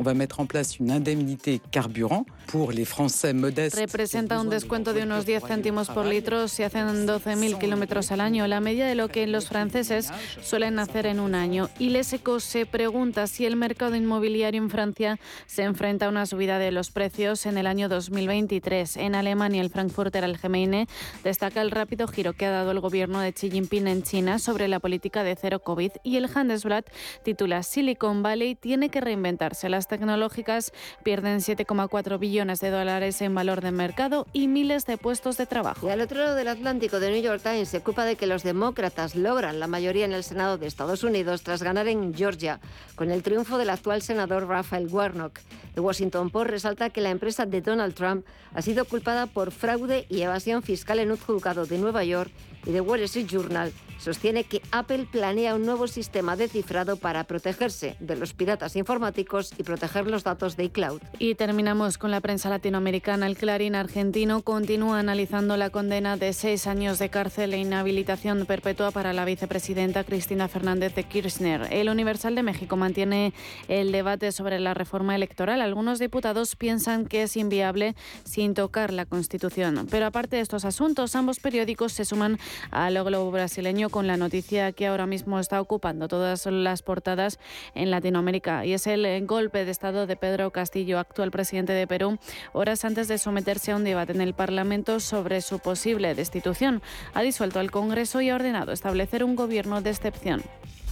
On 0.00 0.04
va 0.04 0.14
mettre 0.14 0.38
en 0.38 0.46
place 0.46 0.78
une 0.78 0.92
indemnité 0.92 1.60
carburant 1.72 2.24
pour 2.46 2.70
les 2.70 2.84
Français 2.84 3.32
modestes. 3.32 3.76
Representa 3.76 4.38
un 4.38 4.48
descuento 4.48 4.92
de 4.92 5.02
unos 5.02 5.26
10 5.26 5.42
céntimos 5.42 5.88
por 5.88 6.06
litro 6.06 6.46
si 6.46 6.62
hacen 6.62 6.86
12.000 7.04 7.58
kilómetros 7.58 8.12
al 8.12 8.20
año, 8.20 8.46
la 8.46 8.60
media 8.60 8.86
de 8.86 8.94
lo 8.94 9.08
que 9.08 9.26
los 9.26 9.48
franceses 9.48 10.10
suelen 10.40 10.78
hacer 10.78 11.06
en 11.06 11.18
un 11.18 11.34
año. 11.34 11.68
Y 11.80 11.90
Leseco 11.90 12.38
se 12.38 12.64
pregunta 12.64 13.26
si 13.26 13.44
el 13.44 13.56
mercado 13.56 13.96
inmobiliario 13.96 14.62
en 14.62 14.70
Francia 14.70 15.18
se 15.46 15.64
enfrenta 15.64 16.06
a 16.06 16.10
una 16.10 16.26
subida 16.26 16.60
de 16.60 16.70
los 16.70 16.92
precios 16.92 17.44
en 17.44 17.58
el 17.58 17.66
año 17.66 17.88
2023. 17.88 18.98
En 18.98 19.16
Alemania, 19.16 19.60
el 19.60 19.70
Frankfurter 19.70 20.22
Allgemeine 20.22 20.86
destaca 21.24 21.60
el 21.60 21.72
rápido 21.72 22.06
giro 22.06 22.34
que 22.34 22.46
ha 22.46 22.52
dado 22.52 22.70
el 22.70 22.78
gobierno 22.78 23.18
de 23.18 23.32
Xi 23.32 23.50
Jinping 23.50 23.88
en 23.88 24.04
China 24.04 24.38
sobre 24.38 24.68
la 24.68 24.78
política 24.78 25.24
de 25.24 25.34
cero 25.34 25.58
COVID 25.58 25.90
y 26.04 26.18
el 26.18 26.30
Handelsblatt 26.32 26.86
titula 27.24 27.64
Silicon 27.64 28.22
Valley 28.22 28.54
tiene 28.54 28.90
que 28.90 29.00
reinventarse. 29.00 29.68
Las 29.68 29.87
tecnológicas 29.88 30.72
pierden 31.02 31.38
7,4 31.38 32.18
billones 32.18 32.60
de 32.60 32.70
dólares 32.70 33.20
en 33.22 33.34
valor 33.34 33.60
de 33.60 33.72
mercado 33.72 34.26
y 34.32 34.48
miles 34.48 34.86
de 34.86 34.98
puestos 34.98 35.36
de 35.36 35.46
trabajo. 35.46 35.86
Y 35.86 35.90
al 35.90 36.00
otro 36.00 36.20
lado 36.20 36.34
del 36.34 36.48
Atlántico, 36.48 37.00
The 37.00 37.10
New 37.10 37.22
York 37.22 37.42
Times 37.42 37.68
se 37.68 37.78
ocupa 37.78 38.04
de 38.04 38.16
que 38.16 38.26
los 38.26 38.42
demócratas 38.42 39.16
logran 39.16 39.58
la 39.60 39.66
mayoría 39.66 40.04
en 40.04 40.12
el 40.12 40.24
Senado 40.24 40.58
de 40.58 40.66
Estados 40.66 41.02
Unidos 41.02 41.42
tras 41.42 41.62
ganar 41.62 41.88
en 41.88 42.14
Georgia, 42.14 42.60
con 42.94 43.10
el 43.10 43.22
triunfo 43.22 43.58
del 43.58 43.70
actual 43.70 44.02
senador 44.02 44.46
Raphael 44.46 44.88
Warnock. 44.88 45.40
El 45.74 45.82
Washington 45.82 46.30
Post 46.30 46.50
resalta 46.50 46.90
que 46.90 47.00
la 47.00 47.10
empresa 47.10 47.46
de 47.46 47.60
Donald 47.60 47.94
Trump 47.94 48.26
ha 48.54 48.62
sido 48.62 48.84
culpada 48.84 49.26
por 49.26 49.52
fraude 49.52 50.06
y 50.08 50.22
evasión 50.22 50.62
fiscal 50.62 50.98
en 50.98 51.10
un 51.10 51.16
juzgado 51.16 51.66
de 51.66 51.78
Nueva 51.78 52.04
York 52.04 52.30
y 52.68 52.72
The 52.72 52.82
Wall 52.82 53.00
Street 53.00 53.26
Journal 53.26 53.72
sostiene 53.98 54.44
que 54.44 54.62
Apple 54.70 55.06
planea 55.10 55.54
un 55.54 55.66
nuevo 55.66 55.88
sistema 55.88 56.36
de 56.36 56.48
cifrado 56.48 56.96
para 56.96 57.24
protegerse 57.24 57.96
de 57.98 58.16
los 58.16 58.32
piratas 58.32 58.76
informáticos 58.76 59.52
y 59.58 59.64
proteger 59.64 60.06
los 60.06 60.24
datos 60.24 60.56
de 60.56 60.64
iCloud. 60.64 61.00
Y 61.18 61.34
terminamos 61.34 61.98
con 61.98 62.10
la 62.10 62.20
prensa 62.20 62.48
latinoamericana. 62.48 63.26
El 63.26 63.36
Clarín 63.36 63.74
argentino 63.74 64.42
continúa 64.42 65.00
analizando 65.00 65.56
la 65.56 65.70
condena 65.70 66.16
de 66.16 66.32
seis 66.32 66.66
años 66.66 66.98
de 66.98 67.08
cárcel 67.08 67.54
e 67.54 67.58
inhabilitación 67.58 68.46
perpetua 68.46 68.92
para 68.92 69.12
la 69.12 69.24
vicepresidenta 69.24 70.04
Cristina 70.04 70.48
Fernández 70.48 70.94
de 70.94 71.04
Kirchner. 71.04 71.66
El 71.70 71.88
Universal 71.88 72.34
de 72.34 72.42
México 72.42 72.76
mantiene 72.76 73.32
el 73.66 73.92
debate 73.92 74.32
sobre 74.32 74.60
la 74.60 74.74
reforma 74.74 75.16
electoral. 75.16 75.60
Algunos 75.60 75.98
diputados 75.98 76.54
piensan 76.54 77.06
que 77.06 77.24
es 77.24 77.36
inviable 77.36 77.96
sin 78.24 78.54
tocar 78.54 78.92
la 78.92 79.06
Constitución. 79.06 79.88
Pero 79.90 80.06
aparte 80.06 80.36
de 80.36 80.42
estos 80.42 80.64
asuntos, 80.64 81.16
ambos 81.16 81.40
periódicos 81.40 81.92
se 81.92 82.04
suman 82.04 82.38
al 82.70 83.02
globo 83.04 83.30
brasileño 83.30 83.90
con 83.90 84.06
la 84.06 84.16
noticia 84.16 84.72
que 84.72 84.86
ahora 84.86 85.06
mismo 85.06 85.38
está 85.40 85.60
ocupando 85.60 86.08
todas 86.08 86.46
las 86.46 86.82
portadas 86.82 87.38
en 87.74 87.90
Latinoamérica 87.90 88.64
y 88.66 88.72
es 88.72 88.86
el 88.86 89.26
golpe 89.26 89.64
de 89.64 89.70
Estado 89.70 90.06
de 90.06 90.16
Pedro 90.16 90.50
Castillo, 90.50 90.98
actual 90.98 91.30
presidente 91.30 91.72
de 91.72 91.86
Perú, 91.86 92.18
horas 92.52 92.84
antes 92.84 93.08
de 93.08 93.18
someterse 93.18 93.72
a 93.72 93.76
un 93.76 93.84
debate 93.84 94.12
en 94.12 94.20
el 94.20 94.34
Parlamento 94.34 95.00
sobre 95.00 95.40
su 95.40 95.58
posible 95.58 96.14
destitución. 96.14 96.82
Ha 97.14 97.22
disuelto 97.22 97.60
el 97.60 97.70
Congreso 97.70 98.20
y 98.20 98.30
ha 98.30 98.34
ordenado 98.34 98.72
establecer 98.72 99.24
un 99.24 99.36
gobierno 99.36 99.80
de 99.80 99.90
excepción. 99.90 100.42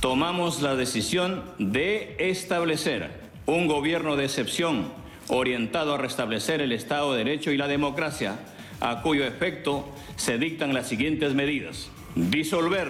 Tomamos 0.01 0.63
la 0.63 0.77
decisión 0.77 1.45
de 1.59 2.17
establecer 2.19 3.11
un 3.47 3.67
gobierno 3.67 4.17
de 4.17 4.25
excepción 4.25 4.93
orientado 5.29 5.95
a 5.95 5.99
restablecer 5.99 6.61
el 6.61 6.73
Estado 6.73 7.13
de 7.13 7.19
Derecho 7.25 7.51
y 7.51 7.57
la 7.57 7.69
democracia 7.69 8.39
a 8.81 9.03
cuyo 9.03 9.25
efecto 9.25 9.89
se 10.17 10.39
dictan 10.39 10.75
las 10.75 10.89
siguientes 10.89 11.35
medidas. 11.35 11.91
Disolver 12.15 12.89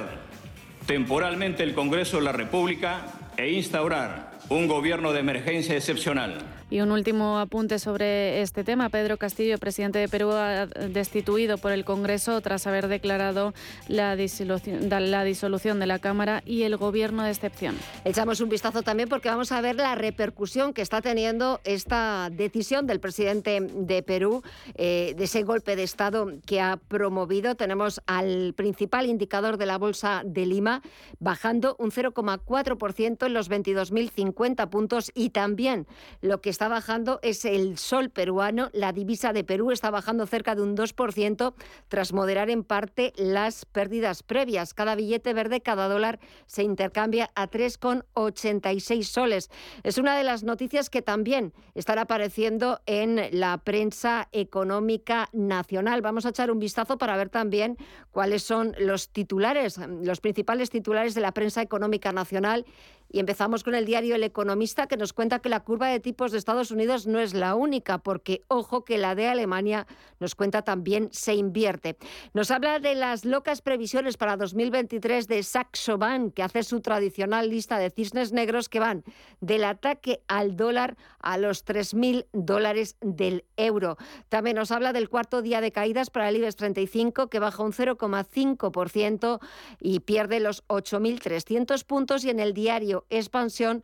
temporalmente 0.87 1.63
el 1.63 1.75
Congreso 1.75 2.19
de 2.19 2.25
la 2.25 2.33
República 2.33 3.07
e 3.37 3.51
instaurar 3.51 4.33
un 4.49 4.69
gobierno 4.69 5.13
de 5.13 5.21
emergencia 5.21 5.75
excepcional. 5.75 6.39
Y 6.69 6.81
un 6.81 6.91
último 6.91 7.39
apunte 7.39 7.79
sobre 7.79 8.43
este 8.43 8.65
tema. 8.65 8.89
Pedro 8.89 9.19
Castillo, 9.19 9.57
presidente 9.59 10.01
de 10.01 10.09
Perú, 10.09 10.33
ha 10.33 10.67
destituido 10.67 11.59
por 11.59 11.71
el 11.71 11.85
Congreso 11.85 12.41
tras 12.41 12.67
haber 12.67 12.89
declarado 12.89 13.55
la 13.87 14.17
disolución, 14.17 15.79
de 15.79 15.87
la 15.87 15.99
Cámara 16.01 16.43
y 16.45 16.65
el 16.65 16.77
gobierno 16.77 17.23
de 17.23 17.31
excepción. 17.31 17.77
Echamos 18.05 18.41
un 18.41 18.49
vistazo 18.49 18.83
también 18.83 19.09
porque 19.09 19.29
vamos 19.29 19.53
a 19.53 19.61
ver 19.61 19.77
la 19.77 19.95
repercusión 19.95 20.73
que 20.73 20.83
está 20.83 21.01
teniendo 21.01 21.61
esta 21.63 22.31
decisión 22.33 22.89
del 22.89 22.99
presidente 22.99 23.61
de 23.61 24.03
Perú, 24.03 24.43
eh, 24.75 25.15
de 25.17 25.25
ese 25.25 25.45
golpe 25.45 25.77
de 25.77 25.85
Estado 25.85 26.33
que 26.47 26.61
ha 26.61 26.79
promovido. 26.89 27.55
Tenemos 27.55 28.01
al 28.07 28.55
principal 28.55 29.07
indicador 29.07 29.57
de 29.57 29.67
la 29.67 29.79
Bolsa 29.79 30.23
de 30.25 30.47
Lima 30.47 30.83
bajando 31.21 31.77
un 31.79 31.93
0,4% 31.93 33.27
en 33.27 33.35
los 33.35 33.51
22.050 33.51 34.69
puntos 34.69 35.13
y 35.15 35.31
también 35.31 35.87
lo 36.23 36.41
que 36.41 36.56
está 36.57 36.69
bajando 36.69 37.21
es 37.23 37.45
el 37.45 37.77
sol 37.77 38.09
peruano. 38.09 38.71
La 38.73 38.93
divisa 38.93 39.35
de 39.35 39.45
Perú 39.45 39.73
está 39.73 39.91
bajando 39.91 40.27
cerca 40.27 40.55
de 40.55 40.63
un 40.63 40.75
2% 40.75 41.53
tras 41.89 42.15
moderar 42.15 42.49
en 42.49 42.65
parte 42.65 43.13
las 43.17 43.67
pérdidas 43.67 44.23
previas. 44.23 44.73
Cada 44.73 44.95
billete 44.95 45.35
verde, 45.35 45.61
cada 45.61 45.87
dólar 45.87 46.19
se 46.47 46.63
intercambia 46.63 47.29
a 47.35 47.51
3,86 47.51 49.03
soles. 49.03 49.51
Es 49.83 49.99
una 49.99 50.17
de 50.17 50.25
las 50.25 50.45
noticias 50.45 50.89
que 50.89 51.03
también 51.03 51.53
están 51.75 51.99
apareciendo 51.99 52.81
en 52.87 53.39
la 53.39 53.59
prensa 53.59 54.31
económica 54.33 55.29
nacional. 55.35 56.01
Vamos 56.01 56.25
a 56.25 56.31
echar 56.31 56.51
un 56.51 56.59
vistazo 56.59 56.97
para 56.97 57.19
ver 57.19 57.29
también 57.29 57.77
cuáles 58.11 58.43
son 58.45 58.75
los 58.79 59.11
titulares, 59.11 59.77
los 59.77 60.23
principales 60.23 60.71
titulares 60.71 61.15
de 61.15 61.21
la 61.21 61.33
prensa 61.33 61.61
económica 61.61 62.13
nacional 62.13 62.65
y 63.11 63.21
empezamos 63.21 63.65
con 63.65 63.75
el 63.75 63.85
diario 63.85 64.15
El 64.15 64.25
Economista 64.25 64.87
que 64.87 64.97
nos 64.97 65.13
cuenta 65.13 65.39
que 65.39 65.49
la 65.49 65.61
curva 65.61 65.89
de 65.89 66.01
tipos 66.01 66.33
de 66.33 66.39
Estados 66.39 66.71
Unidos 66.71 67.07
no 67.07 67.19
es 67.19 67.35
la 67.35 67.55
única, 67.55 67.99
porque 67.99 68.43
ojo 68.49 68.85
que 68.85 68.99
la 68.99 69.15
de 69.15 69.29
Alemania 69.29 69.87
nos 70.21 70.35
cuenta 70.35 70.63
también 70.63 71.09
se 71.13 71.35
invierte. 71.35 71.97
Nos 72.35 72.51
habla 72.51 72.79
de 72.79 72.95
las 72.95 73.25
locas 73.25 73.63
previsiones 73.63 74.17
para 74.17 74.37
2023 74.37 75.29
de 75.29 75.43
Saxo 75.43 75.99
Bank, 75.99 76.35
que 76.35 76.43
hace 76.43 76.63
su 76.63 76.81
tradicional 76.81 77.51
lista 77.51 77.79
de 77.79 77.91
cisnes 77.91 78.33
negros 78.33 78.69
que 78.69 78.81
van 78.81 79.05
del 79.41 79.65
ataque 79.65 80.21
al 80.29 80.57
dólar 80.57 80.97
a 81.21 81.39
los 81.39 81.65
3.000 81.65 82.27
dólares 82.33 82.97
del 83.01 83.45
euro. 83.57 83.97
También 84.29 84.57
nos 84.57 84.71
habla 84.71 84.93
del 84.93 85.09
cuarto 85.09 85.43
día 85.43 85.61
de 85.61 85.73
caídas 85.73 86.11
para 86.11 86.29
el 86.29 86.37
IBEX 86.37 86.57
35, 86.57 87.29
que 87.29 87.39
baja 87.39 87.63
un 87.63 87.73
0,5% 87.73 89.41
y 89.81 90.01
pierde 90.01 90.41
los 90.41 90.67
8.300 90.69 91.85
puntos. 91.85 92.25
Y 92.25 92.31
en 92.31 92.41
el 92.41 92.55
diario 92.55 92.96
Expansión 93.11 93.83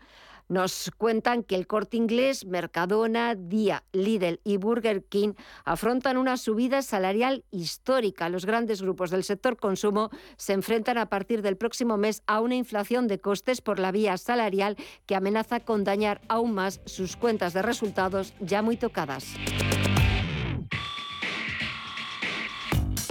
nos 0.48 0.90
cuentan 0.98 1.44
que 1.44 1.54
el 1.54 1.66
corte 1.66 1.96
inglés, 1.96 2.44
Mercadona, 2.44 3.34
Día, 3.34 3.84
Lidl 3.92 4.38
y 4.44 4.58
Burger 4.58 5.02
King 5.04 5.32
afrontan 5.64 6.18
una 6.18 6.36
subida 6.36 6.82
salarial 6.82 7.44
histórica. 7.50 8.28
Los 8.28 8.44
grandes 8.44 8.82
grupos 8.82 9.10
del 9.10 9.24
sector 9.24 9.56
consumo 9.56 10.10
se 10.36 10.52
enfrentan 10.52 10.98
a 10.98 11.06
partir 11.06 11.40
del 11.40 11.56
próximo 11.56 11.96
mes 11.96 12.22
a 12.26 12.40
una 12.40 12.54
inflación 12.54 13.08
de 13.08 13.18
costes 13.18 13.62
por 13.62 13.78
la 13.78 13.92
vía 13.92 14.18
salarial 14.18 14.76
que 15.06 15.14
amenaza 15.14 15.60
con 15.60 15.84
dañar 15.84 16.20
aún 16.28 16.52
más 16.52 16.80
sus 16.84 17.16
cuentas 17.16 17.54
de 17.54 17.62
resultados 17.62 18.34
ya 18.40 18.60
muy 18.60 18.76
tocadas. 18.76 19.24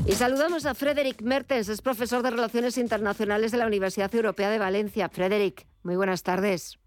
Y 0.08 0.14
saludamos 0.14 0.66
a 0.66 0.74
Frederick 0.74 1.22
Mertens, 1.22 1.70
es 1.70 1.82
profesor 1.82 2.24
de 2.24 2.32
Relaciones 2.32 2.78
Internacionales 2.78 3.52
de 3.52 3.60
la 3.60 3.68
Universidad 3.68 4.14
Europea 4.14 4.50
de 4.50 4.58
Valencia. 4.58 5.10
Frederick, 5.10 5.68
muy 5.84 5.96
buenas 5.96 6.24
tardes. 6.24 6.80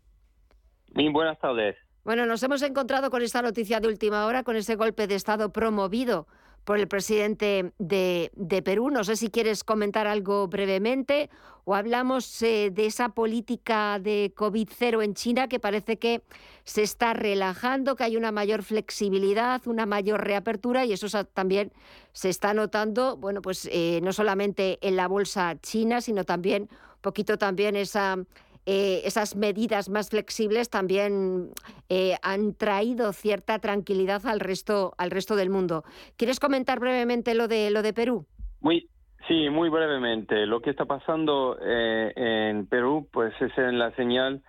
Muy 0.92 1.08
buenas 1.10 1.38
tardes. 1.38 1.76
Bueno, 2.04 2.26
nos 2.26 2.42
hemos 2.42 2.60
encontrado 2.62 3.10
con 3.10 3.22
esta 3.22 3.40
noticia 3.40 3.80
de 3.80 3.88
última 3.88 4.26
hora, 4.26 4.42
con 4.42 4.56
ese 4.56 4.74
golpe 4.74 5.06
de 5.06 5.14
Estado 5.14 5.52
promovido 5.52 6.26
por 6.64 6.78
el 6.78 6.88
presidente 6.88 7.72
de, 7.78 8.30
Perú. 8.64 8.90
No 8.90 9.04
sé 9.04 9.16
si 9.16 9.30
quieres 9.30 9.64
comentar 9.64 10.06
algo 10.06 10.48
brevemente 10.48 11.30
o 11.64 11.74
hablamos 11.74 12.42
eh, 12.42 12.70
de 12.70 12.86
esa 12.86 13.10
política 13.10 13.98
de 13.98 14.32
COVID-0 14.34 15.02
en 15.02 15.14
China 15.14 15.48
que 15.48 15.60
parece 15.60 15.98
que 15.98 16.22
se 16.64 16.82
está 16.82 17.14
relajando, 17.14 17.96
que 17.96 18.04
hay 18.04 18.16
una 18.16 18.32
mayor 18.32 18.62
flexibilidad, 18.62 19.66
una 19.66 19.86
mayor 19.86 20.24
reapertura 20.24 20.84
y 20.84 20.92
eso 20.92 21.24
también 21.26 21.72
se 22.12 22.28
está 22.28 22.54
notando, 22.54 23.16
bueno, 23.16 23.42
pues 23.42 23.68
eh, 23.70 24.00
no 24.02 24.12
solamente 24.12 24.78
en 24.86 24.96
la 24.96 25.08
bolsa 25.08 25.56
china, 25.60 26.00
sino 26.00 26.24
también 26.24 26.62
un 26.62 27.00
poquito 27.00 27.38
también 27.38 27.76
esa 27.76 28.18
eh, 28.66 29.02
esas 29.04 29.36
medidas 29.36 29.90
más 29.90 30.08
flexibles 30.08 30.70
también 30.70 31.50
eh, 31.90 32.16
han 32.22 32.54
traído 32.54 33.12
cierta 33.12 33.58
tranquilidad 33.58 34.26
al 34.26 34.40
resto, 34.40 34.94
al 34.96 35.10
resto 35.10 35.36
del 35.36 35.50
mundo. 35.50 35.84
¿Quieres 36.16 36.40
comentar 36.40 36.80
brevemente 36.80 37.34
lo 37.34 37.46
de, 37.46 37.70
lo 37.70 37.82
de 37.82 37.92
Perú? 37.92 38.26
Muy, 38.60 38.88
sí, 39.28 39.50
muy 39.50 39.68
brevemente. 39.68 40.46
Lo 40.46 40.60
que 40.60 40.70
está 40.70 40.86
pasando 40.86 41.58
eh, 41.60 42.12
en 42.16 42.66
Perú 42.66 43.06
pues 43.12 43.34
es 43.40 43.56
en 43.58 43.78
la 43.78 43.94
señal 43.96 44.42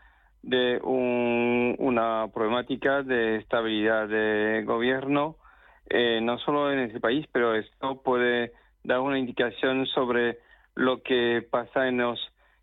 de 0.43 0.79
una 0.81 2.27
problemática 2.33 3.01
de 3.01 3.37
estabilidad 3.37 4.07
de 4.07 4.63
gobierno, 4.63 5.37
no 6.21 6.37
solo 6.39 6.71
en 6.71 6.79
ese 6.79 6.99
país, 6.99 7.25
pero 7.31 7.55
esto 7.55 8.01
puede 8.03 8.53
dar 8.83 8.99
una 8.99 9.17
indicación 9.17 9.87
sobre 9.87 10.37
lo 10.75 11.01
que 11.01 11.43
pasa 11.49 11.87
en 11.87 11.97
los 11.97 12.19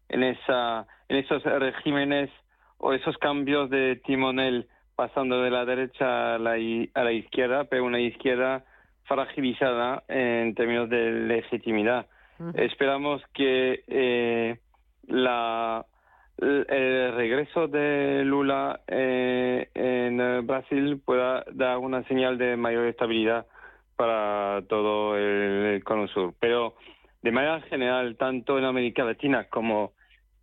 en 0.09 0.23
esa 0.23 0.87
en 1.13 1.19
esos 1.19 1.43
regímenes 1.43 2.31
o 2.79 2.95
esos 2.95 3.19
cambios 3.19 3.69
de 3.69 3.97
timonel 3.97 4.67
pasando 4.97 5.43
de 5.43 5.51
la 5.51 5.67
derecha 5.67 6.37
a 6.37 6.39
la, 6.39 6.53
a 6.95 7.05
la 7.05 7.13
izquierda, 7.13 7.65
pero 7.65 7.85
una 7.85 8.01
izquierda 8.01 8.65
fragilizada 9.05 10.05
en 10.09 10.55
términos 10.55 10.89
de 10.89 11.11
legitimidad. 11.13 12.07
Esperamos 12.55 13.23
que 13.35 13.85
eh, 13.87 14.59
la, 15.07 15.85
el 16.39 17.15
regreso 17.15 17.69
de 17.69 18.25
Lula 18.25 18.81
eh, 18.89 19.69
en 19.75 20.47
Brasil 20.47 21.01
pueda 21.05 21.45
dar 21.53 21.77
una 21.77 22.03
señal 22.05 22.39
de 22.39 22.57
mayor 22.57 22.87
estabilidad 22.87 23.47
para 23.97 24.63
todo 24.67 25.17
el 25.19 25.85
Cono 25.85 26.09
Sur. 26.09 26.35
Pero 26.41 26.75
de 27.21 27.31
manera 27.31 27.61
general, 27.63 28.17
tanto 28.17 28.59
en 28.59 28.65
América 28.65 29.05
Latina 29.05 29.45
como 29.51 29.93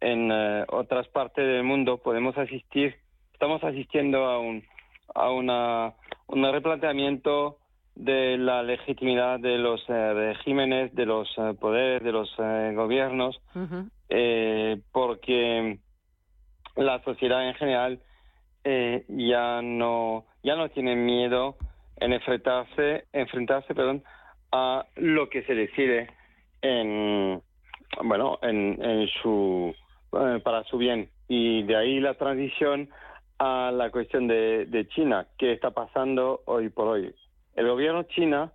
en 0.01 0.31
eh, 0.31 0.65
otras 0.69 1.07
partes 1.07 1.45
del 1.45 1.63
mundo 1.63 1.97
podemos 1.97 2.37
asistir, 2.37 2.95
estamos 3.33 3.63
asistiendo 3.63 4.25
a 4.25 4.39
un, 4.39 4.63
a 5.13 5.29
una, 5.31 5.93
un 6.27 6.51
replanteamiento 6.51 7.57
de 7.95 8.37
la 8.37 8.63
legitimidad 8.63 9.39
de 9.39 9.57
los 9.57 9.83
eh, 9.89 10.13
regímenes, 10.13 10.95
de 10.95 11.05
los 11.05 11.29
eh, 11.37 11.53
poderes, 11.59 12.03
de 12.03 12.11
los 12.11 12.33
gobiernos, 12.37 13.41
porque 14.91 15.79
la 16.75 17.03
sociedad 17.03 17.47
en 17.47 17.55
general 17.55 17.99
ya 18.63 19.61
no 19.61 20.25
ya 20.43 20.55
no 20.55 20.69
tiene 20.69 20.95
miedo 20.95 21.57
en 21.97 22.13
enfrentarse 22.13 23.05
enfrentarse 23.13 23.73
perdón 23.73 24.03
a 24.51 24.85
lo 24.95 25.29
que 25.29 25.43
se 25.43 25.55
decide 25.55 26.09
en 26.61 27.41
bueno 28.03 28.37
en, 28.41 28.77
en 28.83 29.07
su 29.21 29.73
eh, 30.11 30.39
para 30.43 30.63
su 30.65 30.77
bien. 30.77 31.09
Y 31.27 31.63
de 31.63 31.75
ahí 31.75 31.99
la 31.99 32.15
transición 32.15 32.89
a 33.37 33.71
la 33.71 33.91
cuestión 33.91 34.27
de, 34.27 34.87
China, 34.89 35.27
¿qué 35.37 35.53
está 35.53 35.71
pasando 35.71 36.41
hoy 36.45 36.69
por 36.69 36.87
hoy? 36.87 37.13
El 37.55 37.67
gobierno 37.67 38.03
china, 38.03 38.51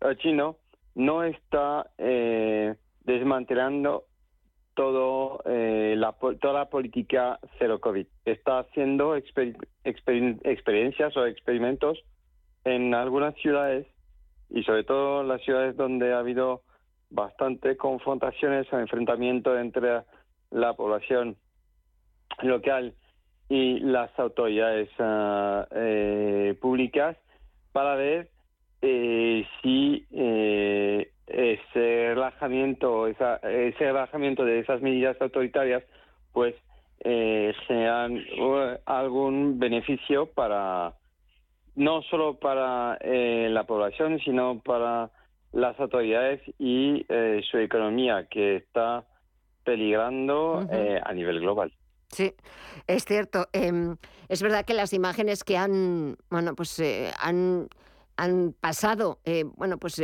eh, 0.00 0.16
chino 0.18 0.56
no 0.94 1.24
está 1.24 1.90
eh, 1.98 2.74
desmantelando 3.04 4.04
todo, 4.74 5.40
la, 5.46 6.12
toda 6.12 6.52
la 6.52 6.68
política 6.68 7.38
cero 7.58 7.80
COVID. 7.80 8.06
Está 8.26 8.58
haciendo 8.58 9.16
experiencias 9.16 11.16
o 11.16 11.24
experimentos 11.24 11.98
en 12.64 12.92
algunas 12.92 13.34
ciudades 13.36 13.86
y 14.50 14.62
sobre 14.64 14.84
todo 14.84 15.22
las 15.22 15.40
ciudades 15.42 15.76
donde 15.76 16.12
ha 16.12 16.18
habido 16.18 16.62
bastante 17.10 17.76
confrontaciones 17.76 18.70
o 18.72 18.78
enfrentamientos 18.78 19.58
entre 19.58 20.02
la 20.56 20.72
población 20.72 21.36
local 22.42 22.94
y 23.48 23.78
las 23.80 24.10
autoridades 24.18 24.88
ah, 24.98 25.66
eh, 25.70 26.56
públicas 26.60 27.16
para 27.72 27.94
ver 27.94 28.30
eh, 28.80 29.46
si 29.60 30.06
eh, 30.12 31.10
ese 31.26 32.14
relajamiento 32.14 33.06
esa, 33.06 33.36
ese 33.36 33.84
relajamiento 33.84 34.44
de 34.44 34.60
esas 34.60 34.80
medidas 34.80 35.20
autoritarias 35.20 35.84
pues 36.32 36.54
generan 37.68 38.24
algún 38.86 39.60
beneficio 39.60 40.26
para 40.26 40.94
no 41.76 42.02
solo 42.02 42.38
para 42.40 42.98
la 43.04 43.64
población 43.64 44.18
sino 44.24 44.60
para 44.60 45.10
las 45.52 45.78
autoridades 45.78 46.40
y 46.58 47.06
su 47.50 47.58
economía 47.58 48.26
que 48.28 48.56
está 48.56 49.04
peligrando 49.66 50.66
eh, 50.70 50.98
a 51.04 51.12
nivel 51.12 51.40
global. 51.40 51.70
Sí, 52.08 52.32
es 52.86 53.04
cierto. 53.04 53.48
Em, 53.52 53.96
es 54.28 54.40
verdad 54.40 54.64
que 54.64 54.72
las 54.72 54.94
imágenes 54.94 55.44
que 55.44 55.58
han, 55.58 56.16
bueno, 56.30 56.54
pues 56.54 56.78
eh, 56.78 57.10
han, 57.18 57.68
han 58.16 58.54
pasado, 58.58 59.18
bueno, 59.56 59.76
pues 59.76 60.00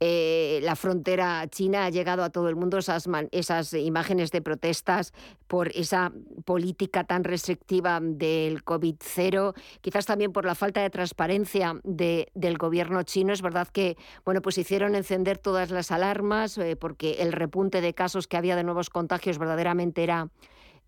eh, 0.00 0.60
la 0.62 0.76
frontera 0.76 1.46
china 1.48 1.84
ha 1.84 1.90
llegado 1.90 2.22
a 2.22 2.30
todo 2.30 2.48
el 2.48 2.56
mundo 2.56 2.78
esas, 2.78 3.08
esas 3.32 3.72
imágenes 3.72 4.30
de 4.30 4.40
protestas 4.40 5.12
por 5.48 5.68
esa 5.68 6.12
política 6.44 7.04
tan 7.04 7.24
restrictiva 7.24 7.98
del 8.00 8.64
COVID-0, 8.64 9.54
quizás 9.80 10.06
también 10.06 10.32
por 10.32 10.44
la 10.44 10.54
falta 10.54 10.82
de 10.82 10.90
transparencia 10.90 11.80
del 11.82 12.58
gobierno 12.58 13.02
chino. 13.02 13.32
Es 13.32 13.42
verdad 13.42 13.68
que 13.68 13.96
bueno, 14.24 14.40
pues 14.40 14.58
hicieron 14.58 14.94
encender 14.94 15.38
todas 15.38 15.70
las 15.70 15.90
alarmas 15.90 16.58
eh, 16.58 16.76
porque 16.76 17.16
el 17.20 17.32
repunte 17.32 17.80
de 17.80 17.94
casos 17.94 18.28
que 18.28 18.36
había 18.36 18.56
de 18.56 18.64
nuevos 18.64 18.90
contagios 18.90 19.38
verdaderamente 19.38 20.04
era 20.04 20.28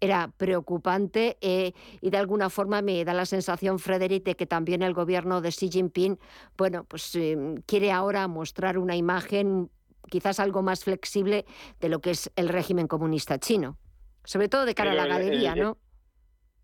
era 0.01 0.31
preocupante 0.37 1.37
eh, 1.41 1.73
y 2.01 2.11
de 2.11 2.17
alguna 2.17 2.51
forma 2.51 2.83
me 2.83 3.05
da 3.05 3.13
la 3.13 3.27
sensación, 3.27 3.79
Frederic, 3.79 4.25
de 4.25 4.35
que 4.35 4.47
también 4.47 4.83
el 4.83 4.95
gobierno 4.95 5.41
de 5.41 5.51
Xi 5.51 5.71
Jinping, 5.71 6.19
bueno, 6.57 6.85
pues 6.85 7.15
eh, 7.17 7.37
quiere 7.67 7.93
ahora 7.93 8.27
mostrar 8.27 8.79
una 8.79 8.97
imagen 8.97 9.69
quizás 10.09 10.41
algo 10.41 10.63
más 10.63 10.85
flexible 10.85 11.45
de 11.81 11.89
lo 11.89 12.01
que 12.01 12.11
es 12.11 12.33
el 12.35 12.49
régimen 12.49 12.89
comunista 12.89 13.39
chino, 13.39 13.77
sobre 14.25 14.49
todo 14.49 14.65
de 14.65 14.75
cara 14.75 14.93
a 14.93 14.95
la 14.95 15.07
galería, 15.07 15.55
¿no? 15.55 15.77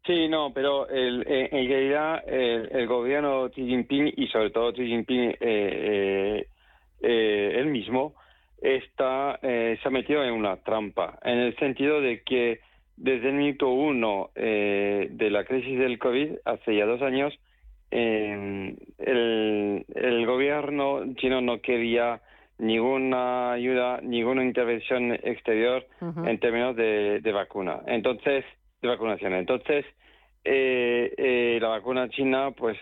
Sí, 0.07 0.29
no, 0.29 0.53
pero 0.55 0.89
en 0.89 1.25
realidad 1.25 2.23
el, 2.29 2.87
gobierno 2.87 3.51
Xi 3.51 3.67
Jinping 3.67 4.15
y 4.17 4.29
sobre 4.29 4.51
todo 4.51 4.73
Xi 4.73 4.87
Jinping 4.87 5.37
eh, 5.41 6.49
él 7.01 7.67
mismo 7.67 8.15
está 8.57 9.39
se 9.43 9.81
ha 9.85 9.91
metido 9.91 10.25
en 10.25 10.33
una 10.33 10.57
trampa 10.63 11.19
en 11.23 11.39
el 11.39 11.57
sentido 11.59 12.01
de 12.01 12.23
que 12.23 12.61
desde 12.97 13.29
el 13.29 13.35
minuto 13.35 13.69
uno 13.69 14.31
eh, 14.35 15.09
de 15.11 15.31
la 15.31 15.45
crisis 15.45 15.79
del 15.79 15.99
COVID, 15.99 16.37
hace 16.45 16.77
ya 16.77 16.87
dos 16.87 17.03
años, 17.03 17.39
el, 17.91 18.77
el, 18.99 20.27
gobierno 20.27 21.03
chino 21.15 21.41
no 21.41 21.61
quería 21.61 22.21
ninguna 22.59 23.53
ayuda, 23.53 24.01
ninguna 24.03 24.45
intervención 24.45 25.13
exterior 25.13 25.87
en 26.01 26.41
términos 26.41 26.75
de, 26.75 27.33
vacuna. 27.33 27.81
Entonces, 27.87 28.45
de 28.83 28.89
vacunación. 28.89 29.35
Entonces, 29.35 29.85
eh, 30.45 31.15
eh, 31.17 31.59
la 31.61 31.69
vacuna 31.69 32.09
china, 32.09 32.51
pues, 32.51 32.79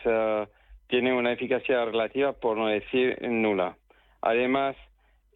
tiene 0.86 1.12
una 1.12 1.32
eficacia 1.32 1.84
relativa, 1.84 2.32
por 2.32 2.56
no 2.56 2.68
decir 2.68 3.18
nula. 3.28 3.76
Además, 4.22 4.76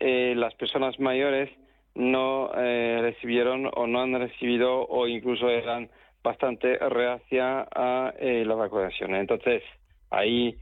las 0.01 0.55
personas 0.55 0.99
mayores 0.99 1.51
no 1.99 2.51
eh, 2.55 3.01
recibieron 3.03 3.69
o 3.75 3.87
no 3.87 4.01
han 4.01 4.19
recibido 4.19 4.87
o 4.87 5.09
incluso 5.09 5.51
eran 5.51 5.91
bastante 6.23 6.79
reacia 6.79 7.67
a 7.75 8.15
eh, 8.19 8.45
la 8.47 8.55
vacunación. 8.55 9.15
Entonces, 9.15 9.63
ahí, 10.11 10.57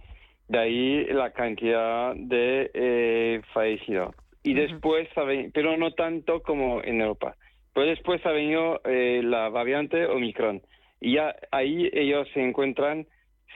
de 0.48 0.58
ahí 0.58 1.04
la 1.06 1.32
cantidad 1.32 2.14
de 2.16 2.70
eh, 2.72 3.42
fallecidos. 3.52 4.14
Y 4.42 4.54
después, 4.54 5.08
pero 5.52 5.76
no 5.76 5.90
tanto 5.92 6.40
como 6.42 6.82
en 6.82 7.00
Europa. 7.00 7.36
Pero 7.74 7.86
después 7.88 8.24
ha 8.24 8.30
venido 8.30 8.80
eh, 8.84 9.20
la 9.22 9.48
variante 9.48 10.06
Omicron. 10.06 10.62
Y 11.00 11.16
ya 11.16 11.34
ahí 11.50 11.90
ellos 11.92 12.28
se 12.32 12.42
encuentran 12.42 13.06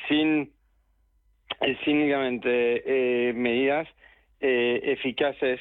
sin, 0.08 0.52
sin 1.84 2.06
medidas 3.40 3.88
eficaces 4.40 5.60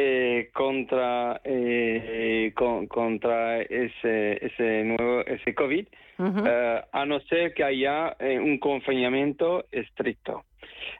eh, 0.00 0.50
contra 0.54 1.40
eh, 1.42 2.52
contra 2.54 3.60
ese 3.62 4.46
ese 4.46 4.84
nuevo 4.84 5.26
ese 5.26 5.56
covid 5.56 5.88
eh, 6.20 6.82
a 6.92 7.04
no 7.04 7.18
ser 7.22 7.52
que 7.52 7.64
haya 7.64 8.16
un 8.20 8.58
confinamiento 8.58 9.64
estricto. 9.72 10.44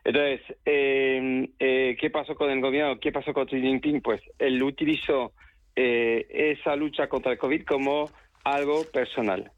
Entonces 0.03 0.41
qué 0.65 2.11
pasó 2.13 2.35
con 2.35 2.51
el 2.51 2.61
gobierno 2.61 2.99
qué 2.99 3.13
pasó 3.13 3.33
con 3.33 3.47
Xi 3.47 3.61
Jinping 3.61 4.01
pues 4.01 4.21
él 4.37 4.61
utilizó 4.61 5.31
esa 5.77 6.75
lucha 6.75 7.09
contra 7.09 7.31
el 7.31 7.39
covid 7.39 7.63
como 7.67 8.11
algo 8.43 8.83
personal. 8.93 9.53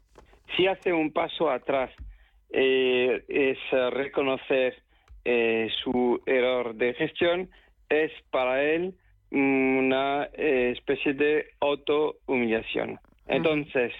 Si 0.55 0.67
hace 0.67 0.93
un 0.93 1.11
paso 1.11 1.49
atrás 1.49 1.89
es 2.51 3.57
reconocer 3.71 4.75
su 5.83 6.21
error 6.27 6.75
de 6.75 6.93
gestión 6.93 7.49
es 7.89 8.11
para 8.29 8.61
él 8.63 8.93
una 9.31 10.29
eh, 10.33 10.73
especie 10.77 11.13
de 11.13 11.47
auto-humillación. 11.59 12.99
Entonces, 13.27 13.93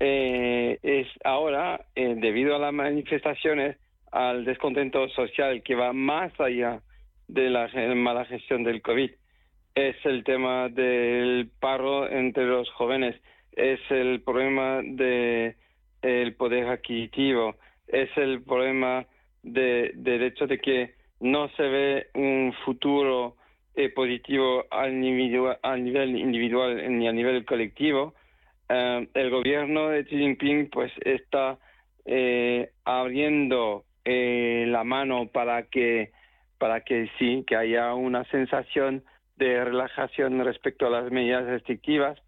eh, 0.00 0.78
es 0.82 1.06
ahora, 1.24 1.86
eh, 1.94 2.14
debido 2.18 2.56
a 2.56 2.58
las 2.58 2.72
manifestaciones, 2.72 3.76
al 4.10 4.44
descontento 4.44 5.08
social 5.10 5.62
que 5.62 5.74
va 5.74 5.92
más 5.92 6.32
allá 6.40 6.80
de 7.28 7.50
la 7.50 7.68
mala 7.94 8.24
gestión 8.24 8.64
del 8.64 8.82
COVID, 8.82 9.10
es 9.74 9.96
el 10.04 10.24
tema 10.24 10.68
del 10.68 11.50
paro 11.60 12.08
entre 12.10 12.46
los 12.46 12.70
jóvenes, 12.70 13.20
es 13.52 13.80
el 13.90 14.22
problema 14.22 14.80
del 14.82 15.56
el 16.02 16.34
poder 16.34 16.68
adquisitivo, 16.68 17.56
es 17.88 18.08
el 18.16 18.42
problema 18.42 19.06
de, 19.42 19.92
del 19.94 20.22
hecho 20.22 20.46
de 20.46 20.58
que 20.58 20.94
no 21.20 21.48
se 21.56 21.62
ve 21.62 22.06
un 22.14 22.54
futuro 22.64 23.36
eh, 23.76 23.90
positivo 23.90 24.64
al, 24.70 24.92
al 25.62 25.84
nivel 25.84 26.16
individual 26.16 26.98
ni 26.98 27.08
a 27.08 27.12
nivel 27.12 27.44
colectivo, 27.44 28.14
eh, 28.70 29.06
el 29.12 29.30
gobierno 29.30 29.90
de 29.90 30.04
Xi 30.04 30.16
Jinping 30.16 30.70
pues 30.70 30.90
está 31.04 31.58
eh, 32.06 32.70
abriendo 32.84 33.84
la 34.06 34.82
mano 34.84 35.26
para 35.26 35.64
que 35.64 36.12
para 36.58 36.80
que 36.82 37.10
sí 37.18 37.44
que 37.46 37.56
haya 37.56 37.92
una 37.92 38.24
sensación 38.30 39.02
de 39.36 39.62
relajación 39.62 40.42
respecto 40.42 40.86
a 40.86 40.90
las 40.90 41.10
medidas 41.10 41.44
restrictivas, 41.44 42.18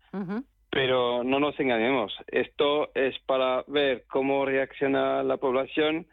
pero 0.71 1.25
no 1.25 1.41
nos 1.41 1.59
engañemos. 1.59 2.15
Esto 2.27 2.91
es 2.95 3.19
para 3.21 3.65
ver 3.69 4.05
cómo 4.09 4.45
reacciona 4.45 5.23
la 5.23 5.39
población. 5.39 6.07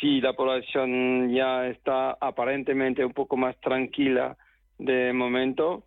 Si 0.00 0.22
la 0.22 0.32
población 0.32 1.34
ya 1.34 1.66
está 1.66 2.16
aparentemente 2.20 3.04
un 3.04 3.12
poco 3.12 3.36
más 3.36 3.60
tranquila 3.60 4.38
de 4.78 5.12
momento 5.12 5.84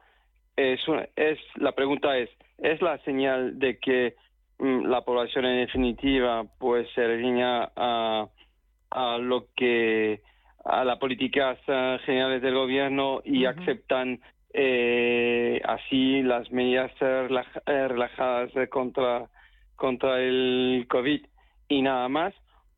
es, 0.55 0.79
es 1.15 1.39
la 1.55 1.73
pregunta 1.73 2.17
es 2.17 2.29
es 2.57 2.81
la 2.81 2.97
señal 2.99 3.59
de 3.59 3.77
que 3.79 4.15
mm, 4.59 4.85
la 4.85 5.01
población 5.01 5.45
en 5.45 5.65
definitiva 5.65 6.45
pues 6.59 6.87
se 6.93 7.03
alinea 7.03 7.71
a, 7.75 8.27
a 8.91 9.17
lo 9.17 9.47
que 9.55 10.21
a 10.63 10.83
las 10.83 10.97
políticas 10.97 11.59
eh, 11.67 11.99
generales 12.05 12.41
del 12.41 12.55
gobierno 12.55 13.21
y 13.23 13.45
aceptan 13.45 14.19
eh, 14.53 15.61
así 15.65 16.23
las 16.23 16.51
medidas 16.51 16.91
eh, 17.01 17.27
relajadas 17.87 18.51
contra 18.69 19.27
contra 19.75 20.21
el 20.21 20.85
covid 20.89 21.25
y 21.67 21.81
nada 21.81 22.07
más 22.07 22.33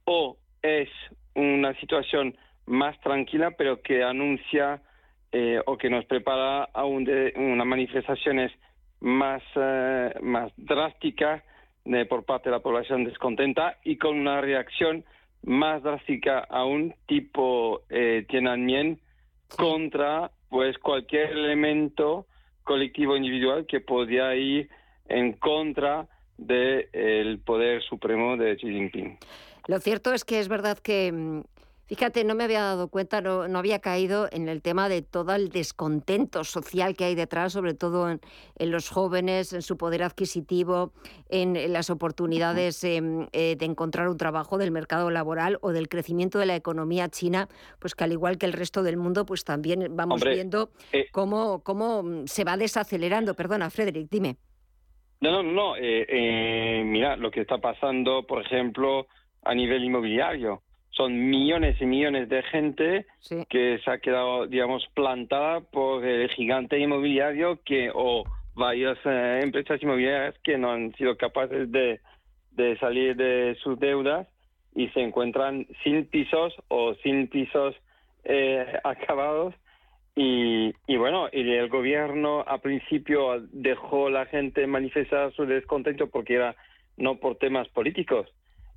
o 0.06 0.38
es 0.64 0.90
una 1.36 1.76
situación 1.76 2.36
más 2.66 3.00
tranquila 3.02 3.52
pero 3.52 3.82
que 3.82 4.04
anuncia 4.04 4.82
eh, 5.32 5.60
o 5.66 5.78
que 5.78 5.90
nos 5.90 6.06
prepara 6.06 6.70
a 6.74 6.84
de, 6.84 7.34
unas 7.36 7.68
manifestaciones 7.68 8.52
más, 9.00 9.42
eh, 9.56 10.14
más 10.22 10.52
drásticas 10.58 11.44
por 12.10 12.26
parte 12.26 12.50
de 12.50 12.56
la 12.56 12.62
población 12.62 13.06
descontenta 13.06 13.78
y 13.86 13.98
con 13.98 14.20
una 14.20 14.42
reacción 14.42 15.06
más 15.44 15.82
drástica 15.84 16.40
aún 16.40 16.94
tipo 17.08 17.84
eh, 17.90 18.26
Tiananmen 18.28 19.00
contra 19.56 20.32
pues 20.50 20.78
cualquier 20.78 21.32
elemento 21.32 22.26
colectivo 22.64 23.16
individual 23.16 23.66
que 23.66 23.80
podía 23.80 24.36
ir 24.36 24.70
en 25.08 25.34
contra 25.34 26.08
del 26.38 27.40
poder 27.40 27.82
supremo 27.82 28.36
de 28.36 28.58
Xi 28.58 28.68
Jinping. 28.68 29.18
Lo 29.68 29.80
cierto 29.80 30.14
es 30.14 30.26
que 30.26 30.40
es 30.40 30.50
verdad 30.50 30.78
que 30.78 31.12
mm, 31.12 31.42
Fíjate, 31.88 32.26
no 32.26 32.36
me 32.36 32.44
había 32.44 32.62
dado 32.62 32.90
cuenta, 32.90 33.22
no, 33.22 33.48
no, 33.48 33.60
había 33.60 33.80
caído 33.80 34.28
en 34.34 34.50
el 34.50 34.62
tema 34.62 34.90
de 34.90 35.02
todo 35.02 35.34
el 35.34 35.48
descontento 35.48 36.44
social 36.44 36.98
que 36.98 37.06
hay 37.06 37.16
detrás, 37.16 37.54
sobre 37.54 37.74
todo 37.76 38.10
en, 38.10 38.20
los 38.60 38.90
jóvenes, 38.90 39.54
en 39.54 39.62
su 39.62 39.78
poder 39.78 40.04
adquisitivo, 40.04 40.92
en, 41.30 41.72
las 41.72 41.90
oportunidades 41.90 42.84
em, 42.84 43.28
eh, 43.32 43.56
de 43.58 43.66
encontrar 43.66 44.10
un 44.10 44.18
trabajo 44.18 44.58
del 44.58 44.72
mercado 44.72 45.10
laboral 45.12 45.60
o 45.62 45.72
del 45.72 45.88
crecimiento 45.88 46.40
de 46.40 46.46
la 46.46 46.58
economía 46.58 47.08
china, 47.08 47.48
pues 47.80 47.96
que 47.96 48.04
al 48.04 48.12
igual 48.12 48.38
que 48.38 48.48
el 48.48 48.54
resto 48.54 48.84
del 48.84 48.98
mundo, 48.98 49.26
pues 49.26 49.46
también 49.46 49.88
vamos 49.96 50.22
viendo 50.26 50.72
eh 50.92 51.08
cómo, 51.14 51.64
cómo 51.64 52.04
se 52.26 52.44
va 52.44 52.58
desacelerando. 52.58 53.34
Perdona, 53.34 53.70
Frederick, 53.70 54.10
dime. 54.12 54.36
No, 55.22 55.32
no, 55.32 55.44
no. 55.44 55.76
Eh, 55.78 56.84
mira, 56.86 57.16
lo 57.16 57.32
que 57.32 57.42
está 57.42 57.60
pasando, 57.60 58.28
por 58.28 58.46
ejemplo, 58.46 59.08
a 59.44 59.56
nivel 59.56 59.86
inmobiliario 59.86 60.64
son 60.92 61.30
millones 61.30 61.80
y 61.80 61.86
millones 61.86 62.28
de 62.30 62.42
gente 62.44 63.06
que 63.50 63.80
se 63.84 63.92
ha 63.92 64.00
quedado, 64.00 64.48
digamos, 64.48 64.88
plantada 64.96 65.62
por 65.62 66.04
el 66.04 66.30
gigante 66.30 66.80
inmobiliario 66.80 67.60
que 67.64 67.92
o 67.94 68.24
varias 68.56 68.98
eh, 69.06 69.42
empresas 69.44 69.82
inmobiliarias 69.82 70.36
que 70.44 70.58
no 70.58 70.72
han 70.72 70.94
sido 70.96 71.16
capaces 71.16 71.72
de, 71.72 72.00
de 72.52 72.78
salir 72.80 73.16
de 73.16 73.56
sus 73.62 73.80
deudas 73.80 74.28
y 74.74 74.90
se 74.90 75.02
encuentran 75.02 75.68
sin 75.84 76.06
pisos 76.06 76.54
o 76.68 76.96
sin 76.96 77.28
pisos 77.28 77.76
eh, 78.24 78.66
acabados. 78.84 79.54
Y, 80.16 80.74
y, 80.88 80.98
bueno, 80.98 81.30
y 81.32 81.48
el 81.52 81.70
gobierno 81.70 82.44
a 82.48 82.58
principio 82.58 83.40
dejó 83.52 84.08
a 84.08 84.12
la 84.12 84.26
gente 84.26 84.66
manifestar 84.66 85.32
su 85.34 85.46
descontento 85.46 86.08
porque 86.08 86.34
era 86.34 86.56
no 86.98 87.20
por 87.20 87.36
temas 87.38 87.68
políticos, 87.70 88.28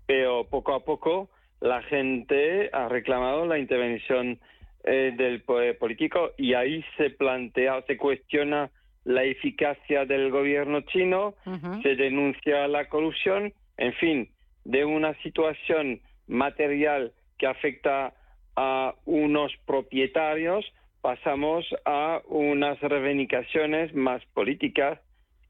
pero 0.06 0.44
poco 0.44 0.74
a 0.74 0.84
poco 0.84 1.30
la 1.60 1.82
gente 1.82 2.70
ha 2.72 2.88
reclamado 2.88 3.46
la 3.46 3.58
intervención 3.58 4.38
eh, 4.84 5.12
del 5.16 5.42
poder 5.42 5.76
político 5.78 6.32
y 6.38 6.54
ahí 6.54 6.84
se 6.96 7.10
plantea, 7.10 7.82
se 7.86 7.96
cuestiona 7.96 8.70
la 9.04 9.24
eficacia 9.24 10.04
del 10.04 10.30
gobierno 10.30 10.82
chino, 10.82 11.34
se 11.82 11.96
denuncia 11.96 12.68
la 12.68 12.88
corrupción, 12.88 13.52
en 13.76 13.92
fin, 13.94 14.28
de 14.64 14.84
una 14.84 15.14
situación 15.22 16.00
material 16.26 17.12
que 17.38 17.46
afecta 17.46 18.12
a 18.56 18.94
unos 19.06 19.52
propietarios, 19.66 20.70
pasamos 21.00 21.64
a 21.86 22.20
unas 22.26 22.78
reivindicaciones 22.80 23.94
más 23.94 24.24
políticas 24.34 25.00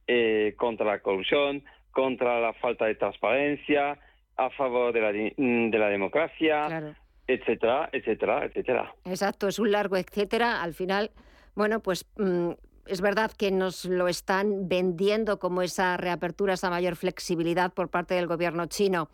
eh, 0.07 0.55
contra 0.57 0.87
la 0.87 1.01
corrupción, 1.01 1.65
contra 1.91 2.41
la 2.41 2.53
falta 2.55 2.87
de 2.87 2.95
transparencia, 2.95 3.99
a 4.41 4.51
favor 4.51 4.93
de 4.93 5.01
la, 5.01 5.13
de 5.13 5.79
la 5.79 5.89
democracia, 5.89 6.95
etcétera, 7.27 7.89
etcétera, 7.93 8.47
etcétera. 8.47 8.95
Exacto, 9.05 9.49
es 9.49 9.59
un 9.59 9.71
largo 9.71 9.97
etcétera. 9.97 10.63
Al 10.63 10.75
final, 10.75 11.11
bueno, 11.55 11.81
pues 11.81 12.07
mm, 12.17 12.51
es 12.87 13.01
verdad 13.01 13.31
que 13.31 13.51
nos 13.51 13.85
lo 13.85 14.09
están 14.09 14.69
vendiendo 14.69 15.39
como 15.39 15.63
esa 15.63 15.97
reapertura, 15.97 16.55
esa 16.55 16.71
mayor 16.71 16.97
flexibilidad 16.97 17.73
por 17.73 17.89
parte 17.89 18.15
del 18.15 18.27
gobierno 18.27 18.67
chino, 18.67 19.11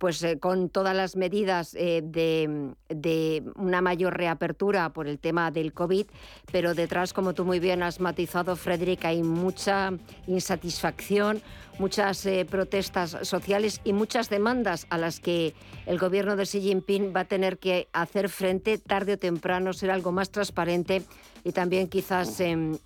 pues 0.00 0.22
eh, 0.22 0.38
con 0.38 0.70
todas 0.70 0.96
las 0.96 1.14
medidas 1.14 1.74
eh, 1.74 2.00
de, 2.02 2.72
de, 2.88 3.44
una 3.56 3.82
mayor 3.82 4.16
reapertura 4.16 4.94
por 4.94 5.06
el 5.06 5.18
tema 5.18 5.50
del 5.50 5.74
COVID, 5.74 6.06
pero 6.50 6.74
detrás, 6.74 7.12
como 7.12 7.34
tú 7.34 7.44
muy 7.44 7.60
bien 7.60 7.82
has 7.82 8.00
matizado, 8.00 8.56
Frederick, 8.56 9.04
hay 9.04 9.22
mucha 9.22 9.92
insatisfacción, 10.26 11.42
muchas 11.78 12.24
eh, 12.24 12.46
protestas 12.50 13.18
sociales 13.24 13.82
y 13.84 13.92
muchas 13.92 14.30
demandas 14.30 14.86
a 14.88 14.96
las 14.96 15.20
que 15.20 15.54
el 15.84 15.98
gobierno 15.98 16.34
de 16.34 16.44
Xi 16.44 16.62
Jinping 16.62 17.12
va 17.14 17.20
a 17.20 17.24
tener 17.26 17.58
que 17.58 17.88
hacer 17.92 18.30
frente 18.30 18.78
tarde 18.78 19.14
o 19.14 19.18
temprano, 19.18 19.74
ser 19.74 19.90
algo 19.90 20.12
más 20.12 20.30
transparente 20.30 21.02
y 21.42 21.52
también 21.52 21.88
quizás 21.88 22.38
em, 22.40 22.76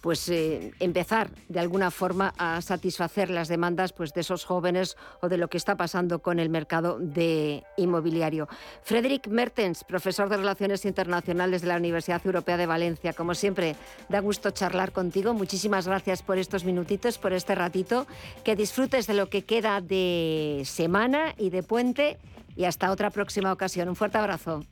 pues 0.00 0.28
empezar 0.80 1.30
de 1.48 1.60
alguna 1.60 1.92
forma 1.92 2.34
a 2.36 2.60
satisfacer 2.60 3.30
las 3.30 3.46
demandas 3.46 3.92
pues 3.92 4.12
de 4.14 4.22
esos 4.22 4.44
jóvenes 4.44 4.96
o 5.22 5.28
de 5.28 5.38
lo 5.38 5.46
que 5.46 5.58
está 5.58 5.76
pasando 5.76 6.18
con 6.20 6.27
el 6.38 6.50
mercado 6.50 6.98
de 6.98 7.64
inmobiliario. 7.76 8.48
Frederick 8.82 9.26
Mertens, 9.28 9.84
profesor 9.84 10.28
de 10.28 10.36
Relaciones 10.36 10.84
Internacionales 10.84 11.62
de 11.62 11.68
la 11.68 11.76
Universidad 11.76 12.20
Europea 12.24 12.56
de 12.56 12.66
Valencia, 12.66 13.12
como 13.14 13.34
siempre, 13.34 13.76
da 14.08 14.20
gusto 14.20 14.50
charlar 14.50 14.92
contigo. 14.92 15.32
Muchísimas 15.32 15.88
gracias 15.88 16.22
por 16.22 16.38
estos 16.38 16.64
minutitos, 16.64 17.18
por 17.18 17.32
este 17.32 17.54
ratito 17.54 18.06
que 18.44 18.56
disfrutes 18.56 19.06
de 19.06 19.14
lo 19.14 19.28
que 19.30 19.44
queda 19.44 19.80
de 19.80 20.62
semana 20.64 21.34
y 21.38 21.50
de 21.50 21.62
puente 21.62 22.18
y 22.56 22.64
hasta 22.64 22.90
otra 22.90 23.10
próxima 23.10 23.52
ocasión. 23.52 23.88
Un 23.88 23.96
fuerte 23.96 24.18
abrazo. 24.18 24.62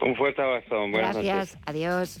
Un 0.00 0.16
fuerte 0.16 0.42
abrazo. 0.42 0.76
Buenas 0.90 1.16
Gracias. 1.16 1.58
Adiós. 1.66 2.20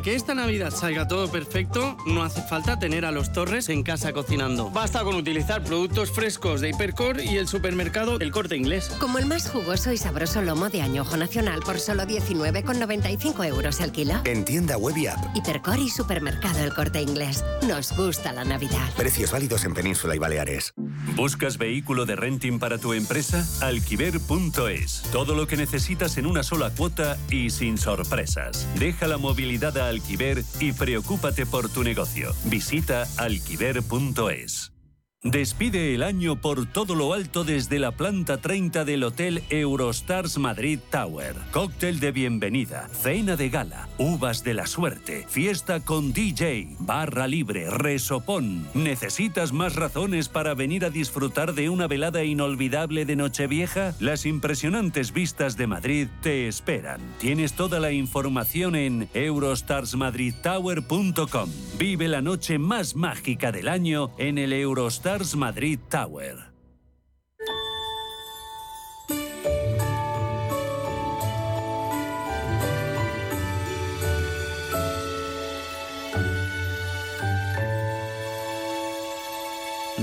Para 0.00 0.12
que 0.12 0.16
esta 0.16 0.34
Navidad 0.34 0.70
salga 0.70 1.06
todo 1.06 1.30
perfecto, 1.30 1.94
no 2.06 2.22
hace 2.22 2.40
falta 2.40 2.78
tener 2.78 3.04
a 3.04 3.10
los 3.10 3.34
Torres 3.34 3.68
en 3.68 3.82
casa 3.82 4.14
cocinando. 4.14 4.70
Basta 4.70 5.04
con 5.04 5.14
utilizar 5.14 5.62
productos 5.62 6.10
frescos 6.10 6.62
de 6.62 6.70
Hipercor 6.70 7.20
y 7.20 7.36
el 7.36 7.46
supermercado 7.46 8.18
El 8.18 8.30
Corte 8.30 8.56
Inglés. 8.56 8.90
Como 8.98 9.18
el 9.18 9.26
más 9.26 9.50
jugoso 9.50 9.92
y 9.92 9.98
sabroso 9.98 10.40
lomo 10.40 10.70
de 10.70 10.80
añojo 10.80 11.18
nacional 11.18 11.60
por 11.60 11.78
solo 11.78 12.04
19,95 12.04 13.46
euros 13.46 13.78
el 13.80 13.92
kilo. 13.92 14.14
En 14.24 14.46
tienda 14.46 14.78
web 14.78 14.96
y 14.96 15.06
app. 15.06 15.36
Hipercor 15.36 15.78
y 15.78 15.90
supermercado 15.90 16.64
El 16.64 16.72
Corte 16.72 17.02
Inglés. 17.02 17.44
Nos 17.68 17.94
gusta 17.94 18.32
la 18.32 18.44
Navidad. 18.44 18.88
Precios 18.96 19.30
válidos 19.32 19.66
en 19.66 19.74
Península 19.74 20.16
y 20.16 20.18
Baleares. 20.18 20.72
¿Buscas 21.14 21.58
vehículo 21.58 22.06
de 22.06 22.16
renting 22.16 22.58
para 22.58 22.78
tu 22.78 22.94
empresa? 22.94 23.46
Alquiver.es. 23.60 25.02
Todo 25.12 25.34
lo 25.34 25.46
que 25.46 25.58
necesitas 25.58 26.16
en 26.16 26.24
una 26.24 26.42
sola 26.42 26.70
cuota 26.70 27.18
y 27.30 27.50
sin 27.50 27.76
sorpresas. 27.76 28.66
Deja 28.78 29.06
la 29.06 29.18
movilidad 29.18 29.76
a 29.76 29.89
Alquiver 29.90 30.44
y 30.60 30.72
preocúpate 30.72 31.46
por 31.46 31.68
tu 31.68 31.82
negocio. 31.82 32.32
Visita 32.44 33.06
alquiver.es. 33.18 34.72
Despide 35.22 35.94
el 35.94 36.02
año 36.02 36.36
por 36.36 36.64
todo 36.64 36.94
lo 36.94 37.12
alto 37.12 37.44
desde 37.44 37.78
la 37.78 37.92
planta 37.92 38.38
30 38.38 38.86
del 38.86 39.04
Hotel 39.04 39.42
Eurostars 39.50 40.38
Madrid 40.38 40.78
Tower. 40.90 41.36
Cóctel 41.50 42.00
de 42.00 42.10
bienvenida, 42.10 42.88
cena 42.88 43.36
de 43.36 43.50
gala, 43.50 43.90
uvas 43.98 44.42
de 44.44 44.54
la 44.54 44.66
suerte, 44.66 45.26
fiesta 45.28 45.80
con 45.80 46.14
DJ, 46.14 46.68
barra 46.78 47.26
libre, 47.26 47.68
resopón. 47.68 48.66
¿Necesitas 48.72 49.52
más 49.52 49.76
razones 49.76 50.30
para 50.30 50.54
venir 50.54 50.86
a 50.86 50.90
disfrutar 50.90 51.52
de 51.52 51.68
una 51.68 51.86
velada 51.86 52.24
inolvidable 52.24 53.04
de 53.04 53.16
Nochevieja? 53.16 53.94
Las 54.00 54.24
impresionantes 54.24 55.12
vistas 55.12 55.58
de 55.58 55.66
Madrid 55.66 56.08
te 56.22 56.48
esperan. 56.48 57.02
Tienes 57.18 57.52
toda 57.52 57.78
la 57.78 57.92
información 57.92 58.74
en 58.74 59.10
eurostarsmadridtower.com. 59.12 61.50
Vive 61.78 62.08
la 62.08 62.22
noche 62.22 62.58
más 62.58 62.96
mágica 62.96 63.52
del 63.52 63.68
año 63.68 64.12
en 64.16 64.38
el 64.38 64.54
Eurostars 64.54 65.09
Madrid 65.34 65.80
Tower. 65.88 66.36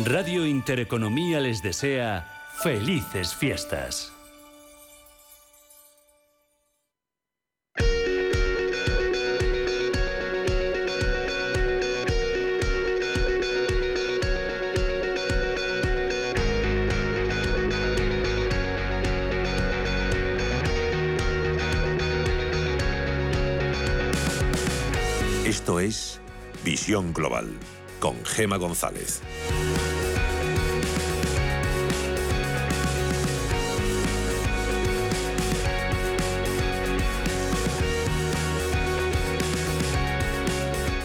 Radio 0.03 0.45
Intereconomía 0.45 1.39
les 1.39 1.64
desea 1.64 2.28
felices 2.62 3.34
fiestas. 3.34 4.16
Global 26.88 27.50
con 28.00 28.24
Gema 28.24 28.56
González. 28.56 29.22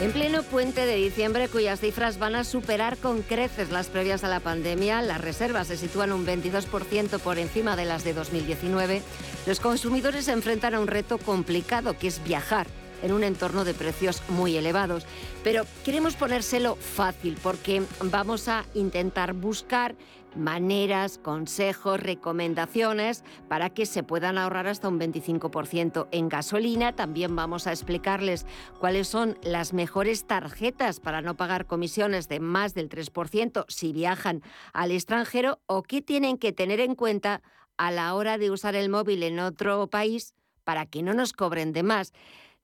En 0.01 0.12
pleno 0.12 0.45
puente 0.45 0.87
de 0.87 0.95
diciembre, 0.95 1.49
cuyas 1.49 1.80
cifras 1.80 2.20
van 2.20 2.37
a 2.37 2.45
superar 2.45 2.97
con 2.97 3.22
creces 3.22 3.70
las 3.70 3.89
previas 3.89 4.22
a 4.22 4.28
la 4.28 4.39
pandemia, 4.39 5.03
las 5.03 5.20
reservas 5.20 5.66
se 5.66 5.76
sitúan 5.76 6.12
un 6.12 6.24
22% 6.24 7.18
por 7.18 7.39
encima 7.39 7.74
de 7.74 7.87
las 7.87 8.05
de 8.05 8.14
2019, 8.14 9.03
los 9.47 9.59
consumidores 9.59 10.26
se 10.26 10.33
enfrentan 10.33 10.76
a 10.76 10.80
un 10.80 10.87
reto 10.87 11.18
complicado, 11.18 11.99
que 11.99 12.07
es 12.07 12.22
viajar 12.22 12.68
en 13.03 13.12
un 13.12 13.24
entorno 13.24 13.64
de 13.64 13.74
precios 13.74 14.22
muy 14.28 14.57
elevados. 14.57 15.07
Pero 15.44 15.64
queremos 15.84 16.16
ponérselo 16.16 16.76
fácil 16.76 17.36
porque 17.42 17.82
vamos 18.00 18.48
a 18.48 18.64
intentar 18.74 19.32
buscar 19.34 19.94
maneras, 20.34 21.18
consejos, 21.18 22.00
recomendaciones 22.00 23.24
para 23.48 23.70
que 23.70 23.86
se 23.86 24.03
puedan 24.03 24.38
ahorrar 24.38 24.66
hasta 24.66 24.88
un 24.88 24.98
25% 24.98 26.09
en 26.11 26.28
gasolina. 26.28 26.94
También 26.94 27.36
vamos 27.36 27.66
a 27.66 27.72
explicarles 27.72 28.46
cuáles 28.78 29.09
son 29.09 29.38
las 29.42 29.72
mejores 29.72 30.26
tarjetas 30.26 31.00
para 31.00 31.22
no 31.22 31.36
pagar 31.36 31.66
comisiones 31.66 32.28
de 32.28 32.40
más 32.40 32.74
del 32.74 32.88
3% 32.88 33.64
si 33.68 33.92
viajan 33.92 34.42
al 34.72 34.90
extranjero 34.90 35.61
o 35.66 35.82
qué 35.82 36.03
tienen 36.03 36.38
que 36.38 36.53
tener 36.53 36.80
en 36.80 36.94
cuenta 36.94 37.42
a 37.76 37.90
la 37.90 38.14
hora 38.14 38.38
de 38.38 38.50
usar 38.50 38.74
el 38.74 38.88
móvil 38.88 39.22
en 39.22 39.38
otro 39.38 39.88
país 39.88 40.34
para 40.64 40.86
que 40.86 41.03
no 41.03 41.14
nos 41.14 41.32
cobren 41.32 41.72
de 41.72 41.82
más. 41.82 42.12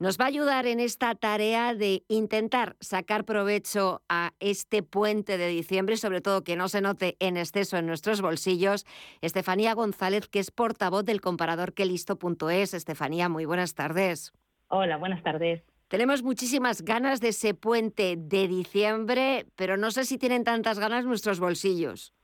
Nos 0.00 0.16
va 0.16 0.26
a 0.26 0.28
ayudar 0.28 0.68
en 0.68 0.78
esta 0.78 1.16
tarea 1.16 1.74
de 1.74 2.04
intentar 2.06 2.76
sacar 2.78 3.24
provecho 3.24 4.00
a 4.08 4.32
este 4.38 4.84
puente 4.84 5.38
de 5.38 5.48
diciembre, 5.48 5.96
sobre 5.96 6.20
todo 6.20 6.44
que 6.44 6.54
no 6.54 6.68
se 6.68 6.80
note 6.80 7.16
en 7.18 7.36
exceso 7.36 7.76
en 7.76 7.86
nuestros 7.86 8.20
bolsillos, 8.20 8.86
Estefanía 9.22 9.74
González, 9.74 10.28
que 10.28 10.38
es 10.38 10.52
portavoz 10.52 11.04
del 11.04 11.20
comparador 11.20 11.74
quelisto.es. 11.74 12.74
Estefanía, 12.74 13.28
muy 13.28 13.44
buenas 13.44 13.74
tardes. 13.74 14.32
Hola, 14.68 14.98
buenas 14.98 15.20
tardes. 15.24 15.64
Tenemos 15.88 16.22
muchísimas 16.22 16.82
ganas 16.82 17.20
de 17.20 17.30
ese 17.30 17.54
puente 17.54 18.14
de 18.16 18.46
diciembre, 18.46 19.46
pero 19.56 19.76
no 19.76 19.90
sé 19.90 20.04
si 20.04 20.16
tienen 20.16 20.44
tantas 20.44 20.78
ganas 20.78 21.06
nuestros 21.06 21.40
bolsillos. 21.40 22.14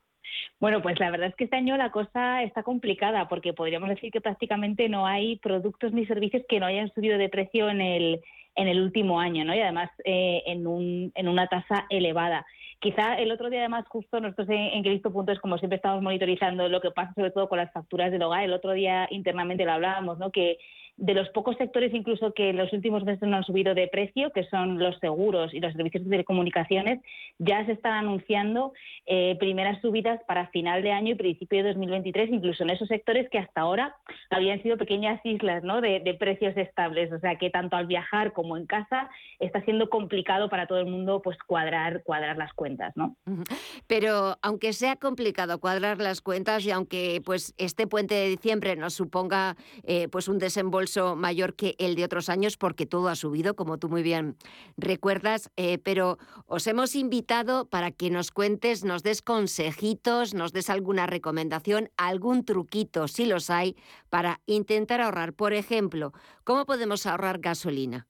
Bueno, 0.60 0.82
pues 0.82 0.98
la 1.00 1.10
verdad 1.10 1.28
es 1.28 1.34
que 1.34 1.44
este 1.44 1.56
año 1.56 1.76
la 1.76 1.90
cosa 1.90 2.42
está 2.42 2.62
complicada 2.62 3.28
porque 3.28 3.52
podríamos 3.52 3.88
decir 3.88 4.10
que 4.10 4.20
prácticamente 4.20 4.88
no 4.88 5.06
hay 5.06 5.36
productos 5.36 5.92
ni 5.92 6.06
servicios 6.06 6.42
que 6.48 6.60
no 6.60 6.66
hayan 6.66 6.92
subido 6.94 7.18
de 7.18 7.28
precio 7.28 7.68
en 7.68 7.80
el, 7.80 8.20
en 8.54 8.68
el 8.68 8.80
último 8.80 9.20
año, 9.20 9.44
¿no? 9.44 9.54
Y 9.54 9.60
además 9.60 9.90
eh, 10.04 10.42
en, 10.46 10.66
un, 10.66 11.12
en 11.14 11.28
una 11.28 11.46
tasa 11.48 11.86
elevada. 11.90 12.46
Quizá 12.84 13.14
el 13.14 13.32
otro 13.32 13.48
día, 13.48 13.60
además, 13.60 13.86
justo 13.88 14.20
nosotros 14.20 14.46
en, 14.50 14.84
en 14.84 15.00
punto 15.00 15.32
es 15.32 15.40
como 15.40 15.56
siempre 15.56 15.76
estamos 15.76 16.02
monitorizando 16.02 16.68
lo 16.68 16.82
que 16.82 16.90
pasa 16.90 17.14
sobre 17.14 17.30
todo 17.30 17.48
con 17.48 17.56
las 17.56 17.72
facturas 17.72 18.12
del 18.12 18.22
hogar. 18.22 18.44
El 18.44 18.52
otro 18.52 18.72
día 18.72 19.08
internamente 19.10 19.64
lo 19.64 19.72
hablábamos, 19.72 20.18
¿no? 20.18 20.30
Que 20.30 20.58
de 20.96 21.14
los 21.14 21.28
pocos 21.30 21.56
sectores 21.56 21.92
incluso 21.92 22.32
que 22.34 22.50
en 22.50 22.56
los 22.56 22.72
últimos 22.72 23.04
meses 23.04 23.28
no 23.28 23.36
han 23.36 23.44
subido 23.44 23.74
de 23.74 23.88
precio, 23.88 24.30
que 24.30 24.44
son 24.44 24.78
los 24.78 24.96
seguros 24.98 25.52
y 25.52 25.60
los 25.60 25.72
servicios 25.72 26.04
de 26.04 26.10
telecomunicaciones, 26.10 27.00
ya 27.38 27.64
se 27.66 27.72
están 27.72 27.94
anunciando 27.94 28.72
eh, 29.06 29.36
primeras 29.40 29.80
subidas 29.80 30.20
para 30.26 30.48
final 30.48 30.82
de 30.82 30.92
año 30.92 31.12
y 31.12 31.16
principio 31.16 31.62
de 31.62 31.70
2023, 31.70 32.30
incluso 32.30 32.62
en 32.62 32.70
esos 32.70 32.88
sectores 32.88 33.28
que 33.28 33.38
hasta 33.38 33.62
ahora 33.62 33.96
habían 34.30 34.62
sido 34.62 34.76
pequeñas 34.76 35.20
islas 35.24 35.64
¿no? 35.64 35.80
de, 35.80 36.16
precios 36.18 36.56
estables. 36.56 37.12
O 37.12 37.18
sea 37.18 37.36
que 37.36 37.50
tanto 37.50 37.76
al 37.76 37.86
viajar 37.86 38.32
como 38.32 38.56
en 38.56 38.66
casa 38.66 39.10
está 39.40 39.60
siendo 39.62 39.90
complicado 39.90 40.48
para 40.48 40.66
todo 40.66 40.78
el 40.78 40.86
mundo 40.86 41.22
pues 41.22 41.36
cuadrar, 41.46 42.04
cuadrar 42.04 42.36
las 42.36 42.52
cuentas. 42.52 42.73
Pero 43.86 44.38
aunque 44.42 44.72
sea 44.72 44.96
complicado 44.96 45.60
cuadrar 45.60 45.98
las 45.98 46.20
cuentas 46.20 46.64
y 46.64 46.70
aunque 46.70 47.22
pues 47.24 47.54
este 47.56 47.86
puente 47.86 48.14
de 48.14 48.28
diciembre 48.28 48.76
nos 48.76 48.94
suponga 48.94 49.56
eh, 49.82 50.08
pues 50.08 50.28
un 50.28 50.38
desembolso 50.38 51.16
mayor 51.16 51.54
que 51.54 51.74
el 51.78 51.94
de 51.94 52.04
otros 52.04 52.28
años 52.28 52.56
porque 52.56 52.86
todo 52.86 53.08
ha 53.08 53.16
subido, 53.16 53.54
como 53.56 53.78
tú 53.78 53.88
muy 53.88 54.02
bien 54.02 54.36
recuerdas, 54.76 55.50
eh, 55.56 55.78
pero 55.78 56.18
os 56.46 56.66
hemos 56.66 56.94
invitado 56.94 57.68
para 57.68 57.90
que 57.90 58.10
nos 58.10 58.30
cuentes, 58.30 58.84
nos 58.84 59.02
des 59.02 59.22
consejitos, 59.22 60.34
nos 60.34 60.52
des 60.52 60.70
alguna 60.70 61.06
recomendación, 61.06 61.90
algún 61.96 62.44
truquito, 62.44 63.08
si 63.08 63.26
los 63.26 63.50
hay, 63.50 63.76
para 64.08 64.40
intentar 64.46 65.00
ahorrar. 65.00 65.32
Por 65.32 65.52
ejemplo, 65.52 66.12
¿cómo 66.44 66.66
podemos 66.66 67.06
ahorrar 67.06 67.38
gasolina? 67.38 68.06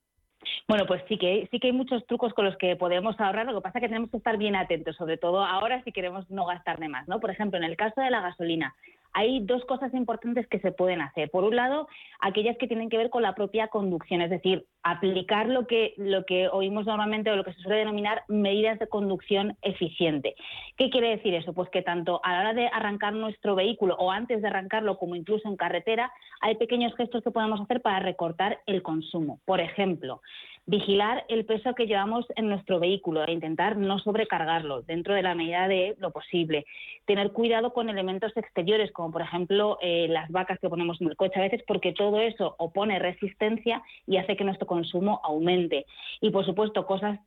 Bueno, 0.68 0.86
pues 0.86 1.03
sí 1.09 1.18
que, 1.18 1.49
sí 1.51 1.59
que 1.59 1.68
hay 1.68 1.72
muchos 1.72 2.07
trucos 2.07 2.32
con 2.34 2.45
los 2.45 2.57
que 2.57 2.76
podemos 2.76 3.18
ahorrar, 3.20 3.47
lo 3.47 3.55
que 3.55 3.62
pasa 3.62 3.78
es 3.78 3.82
que 3.82 3.88
tenemos 3.88 4.11
que 4.11 4.16
estar 4.16 4.36
bien 4.36 4.57
atentos, 4.57 4.97
sobre 4.97 5.16
todo 5.16 5.45
ahora 5.45 5.82
si 5.84 5.92
queremos 5.92 6.30
no 6.30 6.47
gastar 6.47 6.78
de 6.78 6.88
más, 6.88 7.09
¿no? 7.09 7.20
Por 7.20 7.30
ejemplo, 7.30 7.59
en 7.59 7.64
el 7.64 7.76
caso 7.76 8.01
de 8.01 8.11
la 8.11 8.20
gasolina, 8.20 8.74
hay 9.14 9.40
dos 9.40 9.64
cosas 9.64 9.94
importantes 9.94 10.46
que 10.48 10.58
se 10.58 10.72
pueden 10.72 11.00
hacer. 11.00 11.30
Por 11.30 11.44
un 11.44 11.54
lado, 11.56 11.88
aquellas 12.20 12.58
que 12.58 12.66
tienen 12.66 12.90
que 12.90 12.98
ver 12.98 13.10
con 13.10 13.22
la 13.22 13.34
propia 13.34 13.68
conducción, 13.68 14.20
es 14.20 14.30
decir, 14.30 14.66
aplicar 14.82 15.48
lo 15.48 15.66
que, 15.66 15.94
lo 15.96 16.26
que 16.26 16.48
oímos 16.48 16.84
normalmente 16.84 17.30
o 17.30 17.36
lo 17.36 17.44
que 17.44 17.54
se 17.54 17.60
suele 17.60 17.78
denominar 17.78 18.24
medidas 18.28 18.78
de 18.80 18.88
conducción 18.88 19.56
eficiente. 19.62 20.34
¿Qué 20.76 20.90
quiere 20.90 21.10
decir 21.10 21.32
eso? 21.32 21.54
Pues 21.54 21.70
que 21.70 21.82
tanto 21.82 22.20
a 22.24 22.32
la 22.32 22.40
hora 22.40 22.54
de 22.54 22.66
arrancar 22.66 23.14
nuestro 23.14 23.54
vehículo 23.54 23.94
o 23.98 24.10
antes 24.10 24.42
de 24.42 24.48
arrancarlo, 24.48 24.98
como 24.98 25.14
incluso 25.14 25.48
en 25.48 25.56
carretera, 25.56 26.12
hay 26.40 26.56
pequeños 26.56 26.94
gestos 26.96 27.22
que 27.22 27.30
podemos 27.30 27.60
hacer 27.60 27.80
para 27.80 28.00
recortar 28.00 28.60
el 28.66 28.82
consumo. 28.82 29.40
Por 29.44 29.60
ejemplo, 29.60 30.20
vigilar 30.66 31.24
el 31.28 31.44
peso 31.44 31.74
que 31.74 31.86
llevamos 31.86 32.26
en 32.36 32.48
nuestro 32.48 32.80
vehículo 32.80 33.24
e 33.24 33.32
intentar 33.32 33.76
no 33.76 33.98
sobrecargarlo 33.98 34.82
dentro 34.82 35.14
de 35.14 35.22
la 35.22 35.34
medida 35.34 35.68
de 35.68 35.94
lo 35.98 36.10
posible. 36.10 36.64
Tener 37.04 37.32
cuidado 37.32 37.74
con 37.74 37.90
elementos 37.90 38.34
exteriores, 38.36 38.90
como 38.92 39.12
por 39.12 39.22
ejemplo 39.22 39.78
eh, 39.82 40.06
las 40.08 40.30
vacas 40.30 40.58
que 40.58 40.70
ponemos 40.70 41.00
en 41.00 41.08
el 41.08 41.16
coche 41.16 41.38
a 41.38 41.42
veces, 41.42 41.62
porque 41.66 41.92
todo 41.92 42.20
eso 42.20 42.54
opone 42.58 42.98
resistencia 42.98 43.82
y 44.06 44.16
hace 44.16 44.36
que 44.36 44.44
nuestro 44.44 44.66
consumo 44.66 45.20
aumente. 45.22 45.84
Y 46.20 46.30
por 46.30 46.46
supuesto, 46.46 46.86
cosas 46.86 47.20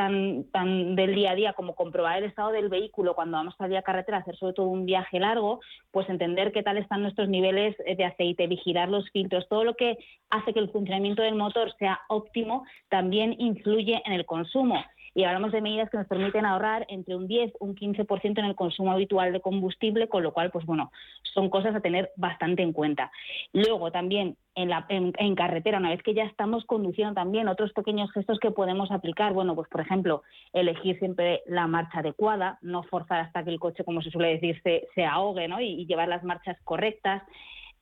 tan, 0.00 0.44
tan 0.44 0.96
del 0.96 1.14
día 1.14 1.32
a 1.32 1.34
día 1.34 1.52
como 1.52 1.74
comprobar 1.74 2.16
el 2.16 2.24
estado 2.24 2.52
del 2.52 2.70
vehículo 2.70 3.14
cuando 3.14 3.36
vamos 3.36 3.52
a 3.52 3.64
salir 3.64 3.76
a 3.76 3.82
carretera, 3.82 4.16
hacer 4.16 4.34
sobre 4.36 4.54
todo 4.54 4.68
un 4.68 4.86
viaje 4.86 5.20
largo, 5.20 5.60
pues 5.90 6.08
entender 6.08 6.52
qué 6.52 6.62
tal 6.62 6.78
están 6.78 7.02
nuestros 7.02 7.28
niveles 7.28 7.76
de 7.76 8.04
aceite, 8.06 8.46
vigilar 8.46 8.88
los 8.88 9.10
filtros, 9.10 9.46
todo 9.50 9.62
lo 9.62 9.74
que 9.74 9.98
hace 10.30 10.54
que 10.54 10.60
el 10.60 10.70
funcionamiento 10.70 11.20
del 11.20 11.34
motor 11.34 11.74
sea 11.78 12.00
óptimo 12.08 12.64
también 12.88 13.36
influye 13.38 14.00
en 14.06 14.14
el 14.14 14.24
consumo. 14.24 14.82
Y 15.14 15.24
hablamos 15.24 15.52
de 15.52 15.60
medidas 15.60 15.90
que 15.90 15.98
nos 15.98 16.06
permiten 16.06 16.46
ahorrar 16.46 16.86
entre 16.88 17.16
un 17.16 17.26
10 17.26 17.52
un 17.60 17.74
15% 17.74 18.38
en 18.38 18.44
el 18.44 18.54
consumo 18.54 18.92
habitual 18.92 19.32
de 19.32 19.40
combustible, 19.40 20.08
con 20.08 20.22
lo 20.22 20.32
cual, 20.32 20.50
pues 20.50 20.64
bueno, 20.66 20.92
son 21.34 21.50
cosas 21.50 21.74
a 21.74 21.80
tener 21.80 22.10
bastante 22.16 22.62
en 22.62 22.72
cuenta. 22.72 23.10
Luego 23.52 23.90
también 23.90 24.36
en, 24.54 24.68
la, 24.68 24.86
en, 24.88 25.34
carretera, 25.34 25.78
una 25.78 25.90
vez 25.90 26.02
que 26.02 26.14
ya 26.14 26.24
estamos 26.24 26.64
conduciendo 26.64 27.14
también, 27.14 27.48
otros 27.48 27.72
pequeños 27.72 28.12
gestos 28.12 28.38
que 28.38 28.50
podemos 28.50 28.90
aplicar, 28.90 29.32
bueno, 29.32 29.54
pues 29.54 29.68
por 29.68 29.80
ejemplo, 29.80 30.22
elegir 30.52 30.98
siempre 30.98 31.42
la 31.46 31.66
marcha 31.66 32.00
adecuada, 32.00 32.58
no 32.62 32.82
forzar 32.82 33.20
hasta 33.20 33.44
que 33.44 33.50
el 33.50 33.60
coche, 33.60 33.84
como 33.84 34.02
se 34.02 34.10
suele 34.10 34.38
decir, 34.38 34.60
se, 34.94 35.04
ahogue, 35.04 35.48
¿no? 35.48 35.60
y 35.60 35.86
llevar 35.86 36.08
las 36.08 36.24
marchas 36.24 36.58
correctas. 36.64 37.22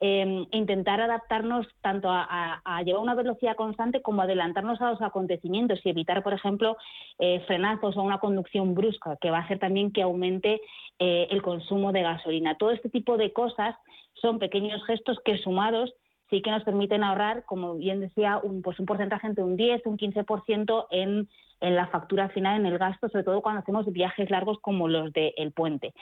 Em, 0.00 0.46
intentar 0.52 1.00
adaptarnos 1.00 1.66
tanto 1.80 2.08
a, 2.08 2.62
llevar 2.84 3.02
una 3.02 3.16
velocidad 3.16 3.56
constante 3.56 4.00
como 4.00 4.22
adelantarnos 4.22 4.80
a 4.80 4.92
los 4.92 5.02
acontecimientos 5.02 5.80
y 5.82 5.88
evitar, 5.88 6.22
por 6.22 6.34
ejemplo, 6.34 6.76
eh, 7.18 7.40
frenazos 7.48 7.96
o 7.96 8.02
una 8.02 8.18
conducción 8.18 8.74
brusca, 8.74 9.16
que 9.20 9.32
va 9.32 9.38
a 9.38 9.42
hacer 9.42 9.58
también 9.58 9.90
que 9.90 10.02
aumente 10.02 10.60
eh, 11.00 11.26
el 11.30 11.42
consumo 11.42 11.90
de 11.90 12.02
gasolina. 12.02 12.56
Todo 12.56 12.70
este 12.70 12.88
tipo 12.90 13.16
de 13.16 13.32
cosas 13.32 13.74
son 14.14 14.38
pequeños 14.38 14.84
gestos 14.84 15.18
que 15.24 15.38
sumados 15.38 15.92
sí 16.30 16.42
que 16.42 16.50
nos 16.50 16.64
permiten 16.64 17.02
ahorrar, 17.02 17.44
como 17.44 17.74
bien 17.74 18.00
decía, 18.00 18.38
un, 18.42 18.62
pues 18.62 18.78
un 18.78 18.86
porcentaje 18.86 19.26
entre 19.26 19.44
un 19.44 19.56
10, 19.56 19.86
un 19.86 19.96
15% 19.96 20.86
en, 20.90 21.28
la 21.60 21.88
factura 21.88 22.28
final, 22.28 22.60
en 22.60 22.66
el 22.66 22.78
gasto, 22.78 23.08
sobre 23.08 23.24
todo 23.24 23.42
cuando 23.42 23.60
hacemos 23.60 23.90
viajes 23.92 24.30
largos 24.30 24.58
como 24.60 24.86
los 24.86 25.12
del 25.12 25.52
puente. 25.52 25.92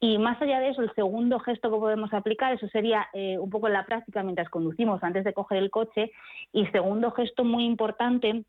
Y 0.00 0.18
más 0.18 0.40
allá 0.42 0.58
de 0.58 0.70
eso, 0.70 0.82
el 0.82 0.92
segundo 0.94 1.38
gesto 1.38 1.70
que 1.70 1.78
podemos 1.78 2.12
aplicar, 2.12 2.52
eso 2.52 2.66
sería 2.68 3.06
eh, 3.12 3.38
un 3.38 3.48
poco 3.48 3.68
en 3.68 3.74
la 3.74 3.86
práctica 3.86 4.24
mientras 4.24 4.50
conducimos 4.50 5.02
antes 5.04 5.22
de 5.22 5.32
coger 5.32 5.58
el 5.58 5.70
coche. 5.70 6.10
Y 6.52 6.66
segundo 6.66 7.12
gesto 7.12 7.44
muy 7.44 7.64
importante 7.64 8.44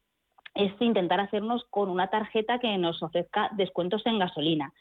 es 0.56 0.74
intentar 0.80 1.20
hacernos 1.20 1.64
con 1.70 1.90
una 1.90 2.10
tarjeta 2.10 2.60
que 2.60 2.78
nos 2.78 3.02
ofrezca 3.04 3.50
descuentos 3.56 4.04
en 4.06 4.18
gasolina. 4.18 4.74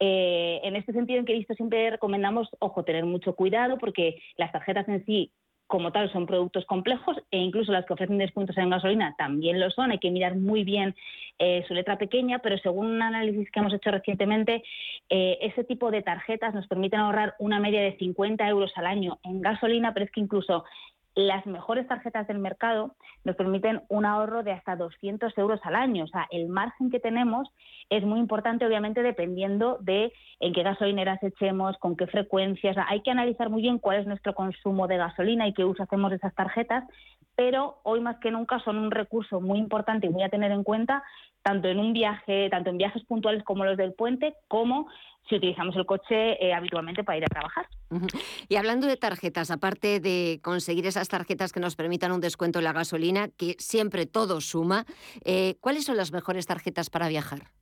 Eh, 0.00 0.60
en 0.62 0.76
este 0.76 0.92
sentido, 0.92 1.20
en 1.20 1.26
que 1.26 1.34
visto 1.34 1.54
siempre 1.54 1.90
recomendamos, 1.90 2.48
ojo, 2.58 2.84
tener 2.84 3.04
mucho 3.04 3.34
cuidado 3.34 3.76
porque 3.78 4.20
las 4.36 4.50
tarjetas 4.50 4.88
en 4.88 5.04
sí 5.04 5.30
como 5.68 5.92
tal 5.92 6.10
son 6.10 6.26
productos 6.26 6.64
complejos 6.64 7.18
e 7.30 7.38
incluso 7.38 7.70
las 7.72 7.84
que 7.84 7.92
ofrecen 7.92 8.18
descuentos 8.18 8.56
en 8.56 8.70
gasolina 8.70 9.14
también 9.16 9.60
lo 9.60 9.70
son. 9.70 9.92
Hay 9.92 9.98
que 9.98 10.10
mirar 10.10 10.34
muy 10.34 10.64
bien 10.64 10.96
eh, 11.38 11.62
su 11.68 11.74
letra 11.74 11.98
pequeña, 11.98 12.40
pero 12.40 12.58
según 12.58 12.86
un 12.86 13.02
análisis 13.02 13.50
que 13.50 13.60
hemos 13.60 13.74
hecho 13.74 13.90
recientemente, 13.90 14.64
eh, 15.10 15.38
ese 15.42 15.64
tipo 15.64 15.90
de 15.90 16.02
tarjetas 16.02 16.54
nos 16.54 16.66
permiten 16.66 17.00
ahorrar 17.00 17.34
una 17.38 17.60
media 17.60 17.82
de 17.82 17.96
50 17.98 18.48
euros 18.48 18.72
al 18.76 18.86
año 18.86 19.18
en 19.22 19.42
gasolina, 19.42 19.92
pero 19.92 20.06
es 20.06 20.10
que 20.10 20.20
incluso 20.20 20.64
las 21.18 21.44
mejores 21.46 21.88
tarjetas 21.88 22.28
del 22.28 22.38
mercado 22.38 22.94
nos 23.24 23.34
permiten 23.34 23.82
un 23.88 24.06
ahorro 24.06 24.44
de 24.44 24.52
hasta 24.52 24.76
200 24.76 25.36
euros 25.36 25.58
al 25.64 25.74
año. 25.74 26.04
O 26.04 26.06
sea, 26.06 26.28
el 26.30 26.48
margen 26.48 26.90
que 26.90 27.00
tenemos 27.00 27.48
es 27.90 28.04
muy 28.04 28.20
importante, 28.20 28.64
obviamente, 28.64 29.02
dependiendo 29.02 29.78
de 29.80 30.12
en 30.38 30.52
qué 30.52 30.62
gasolineras 30.62 31.20
echemos, 31.24 31.76
con 31.78 31.96
qué 31.96 32.06
frecuencias. 32.06 32.76
hay 32.86 33.02
que 33.02 33.10
analizar 33.10 33.50
muy 33.50 33.62
bien 33.62 33.80
cuál 33.80 33.98
es 33.98 34.06
nuestro 34.06 34.32
consumo 34.32 34.86
de 34.86 34.96
gasolina 34.96 35.48
y 35.48 35.54
qué 35.54 35.64
uso 35.64 35.82
hacemos 35.82 36.10
de 36.10 36.18
esas 36.18 36.36
tarjetas, 36.36 36.84
pero 37.38 37.78
hoy 37.84 38.00
más 38.00 38.16
que 38.18 38.32
nunca 38.32 38.58
son 38.64 38.78
un 38.78 38.90
recurso 38.90 39.40
muy 39.40 39.60
importante 39.60 40.08
y 40.08 40.10
muy 40.10 40.24
a 40.24 40.28
tener 40.28 40.50
en 40.50 40.64
cuenta 40.64 41.04
tanto 41.40 41.68
en 41.68 41.78
un 41.78 41.92
viaje, 41.92 42.50
tanto 42.50 42.70
en 42.70 42.78
viajes 42.78 43.04
puntuales 43.04 43.44
como 43.44 43.64
los 43.64 43.76
del 43.76 43.92
puente, 43.92 44.34
como 44.48 44.88
si 45.28 45.36
utilizamos 45.36 45.76
el 45.76 45.86
coche 45.86 46.44
eh, 46.44 46.52
habitualmente 46.52 47.04
para 47.04 47.18
ir 47.18 47.24
a 47.24 47.28
trabajar. 47.28 47.68
Y 48.48 48.56
hablando 48.56 48.88
de 48.88 48.96
tarjetas, 48.96 49.52
aparte 49.52 50.00
de 50.00 50.40
conseguir 50.42 50.84
esas 50.86 51.06
tarjetas 51.06 51.52
que 51.52 51.60
nos 51.60 51.76
permitan 51.76 52.10
un 52.10 52.20
descuento 52.20 52.58
en 52.58 52.64
la 52.64 52.72
gasolina, 52.72 53.28
que 53.28 53.54
siempre 53.60 54.06
todo 54.06 54.40
suma, 54.40 54.84
eh, 55.24 55.58
¿cuáles 55.60 55.84
son 55.84 55.96
las 55.96 56.10
mejores 56.10 56.44
tarjetas 56.44 56.90
para 56.90 57.06
viajar? 57.06 57.52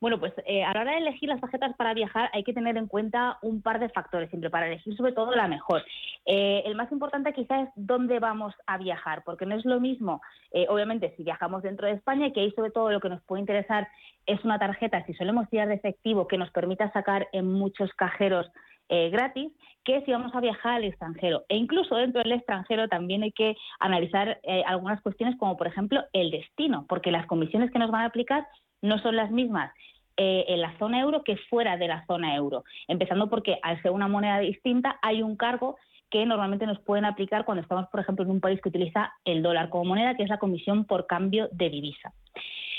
Bueno, 0.00 0.20
pues 0.20 0.32
eh, 0.46 0.62
a 0.62 0.72
la 0.74 0.82
hora 0.82 0.92
de 0.92 0.98
elegir 0.98 1.28
las 1.28 1.40
tarjetas 1.40 1.74
para 1.76 1.92
viajar 1.92 2.30
hay 2.32 2.44
que 2.44 2.52
tener 2.52 2.76
en 2.76 2.86
cuenta 2.86 3.38
un 3.42 3.62
par 3.62 3.80
de 3.80 3.88
factores 3.88 4.30
siempre 4.30 4.48
para 4.48 4.68
elegir 4.68 4.96
sobre 4.96 5.12
todo 5.12 5.34
la 5.34 5.48
mejor. 5.48 5.84
Eh, 6.24 6.62
el 6.66 6.76
más 6.76 6.92
importante 6.92 7.32
quizás 7.32 7.66
es 7.66 7.72
dónde 7.74 8.20
vamos 8.20 8.54
a 8.66 8.78
viajar, 8.78 9.22
porque 9.24 9.44
no 9.44 9.56
es 9.56 9.64
lo 9.64 9.80
mismo, 9.80 10.20
eh, 10.52 10.66
obviamente, 10.68 11.14
si 11.16 11.24
viajamos 11.24 11.62
dentro 11.62 11.88
de 11.88 11.94
España, 11.94 12.30
que 12.32 12.40
ahí 12.40 12.52
sobre 12.52 12.70
todo 12.70 12.92
lo 12.92 13.00
que 13.00 13.08
nos 13.08 13.22
puede 13.22 13.40
interesar 13.40 13.88
es 14.26 14.44
una 14.44 14.58
tarjeta, 14.58 15.04
si 15.04 15.14
solemos 15.14 15.48
tirar 15.48 15.66
de 15.66 15.74
efectivo, 15.74 16.28
que 16.28 16.38
nos 16.38 16.50
permita 16.50 16.92
sacar 16.92 17.26
en 17.32 17.52
muchos 17.52 17.92
cajeros 17.94 18.50
gratis 18.90 19.52
que 19.84 20.00
si 20.06 20.12
vamos 20.12 20.34
a 20.34 20.40
viajar 20.40 20.76
al 20.76 20.84
extranjero. 20.84 21.44
E 21.50 21.56
incluso 21.56 21.94
dentro 21.96 22.22
del 22.22 22.32
extranjero 22.32 22.88
también 22.88 23.22
hay 23.22 23.32
que 23.32 23.54
analizar 23.80 24.40
algunas 24.64 25.02
cuestiones 25.02 25.36
como, 25.36 25.58
por 25.58 25.66
ejemplo, 25.66 26.04
el 26.14 26.30
destino, 26.30 26.86
porque 26.88 27.10
las 27.10 27.26
comisiones 27.26 27.70
que 27.70 27.78
nos 27.78 27.90
van 27.90 28.02
a 28.02 28.06
aplicar 28.06 28.46
no 28.82 28.98
son 28.98 29.16
las 29.16 29.30
mismas 29.30 29.72
eh, 30.16 30.46
en 30.48 30.60
la 30.60 30.76
zona 30.78 31.00
euro 31.00 31.22
que 31.22 31.36
fuera 31.48 31.76
de 31.76 31.88
la 31.88 32.04
zona 32.06 32.34
euro. 32.34 32.64
Empezando 32.88 33.30
porque 33.30 33.58
al 33.62 33.80
ser 33.82 33.92
una 33.92 34.08
moneda 34.08 34.40
distinta 34.40 34.98
hay 35.02 35.22
un 35.22 35.36
cargo 35.36 35.76
que 36.10 36.24
normalmente 36.26 36.66
nos 36.66 36.80
pueden 36.80 37.04
aplicar 37.04 37.44
cuando 37.44 37.62
estamos, 37.62 37.86
por 37.88 38.00
ejemplo, 38.00 38.24
en 38.24 38.30
un 38.30 38.40
país 38.40 38.60
que 38.60 38.68
utiliza 38.68 39.12
el 39.24 39.42
dólar 39.42 39.68
como 39.68 39.84
moneda, 39.84 40.16
que 40.16 40.22
es 40.22 40.28
la 40.28 40.38
comisión 40.38 40.86
por 40.86 41.06
cambio 41.06 41.48
de 41.52 41.70
divisa. 41.70 42.12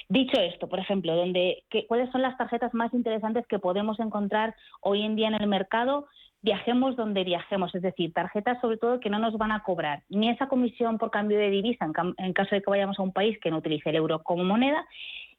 Dicho 0.09 0.39
esto, 0.41 0.67
por 0.67 0.79
ejemplo, 0.79 1.15
donde, 1.15 1.63
¿cuáles 1.87 2.11
son 2.11 2.23
las 2.23 2.35
tarjetas 2.37 2.73
más 2.73 2.93
interesantes 2.93 3.45
que 3.45 3.59
podemos 3.59 3.99
encontrar 3.99 4.55
hoy 4.81 5.03
en 5.03 5.15
día 5.15 5.27
en 5.27 5.35
el 5.35 5.47
mercado? 5.47 6.07
Viajemos 6.41 6.95
donde 6.95 7.23
viajemos, 7.23 7.75
es 7.75 7.83
decir, 7.83 8.11
tarjetas 8.11 8.59
sobre 8.59 8.77
todo 8.77 8.99
que 8.99 9.11
no 9.11 9.19
nos 9.19 9.37
van 9.37 9.51
a 9.51 9.61
cobrar 9.61 10.01
ni 10.09 10.29
esa 10.29 10.47
comisión 10.47 10.97
por 10.97 11.11
cambio 11.11 11.37
de 11.37 11.51
divisa 11.51 11.85
en 12.17 12.33
caso 12.33 12.55
de 12.55 12.61
que 12.61 12.69
vayamos 12.71 12.97
a 12.97 13.03
un 13.03 13.13
país 13.13 13.37
que 13.39 13.51
no 13.51 13.57
utilice 13.57 13.91
el 13.91 13.97
euro 13.97 14.23
como 14.23 14.43
moneda, 14.43 14.83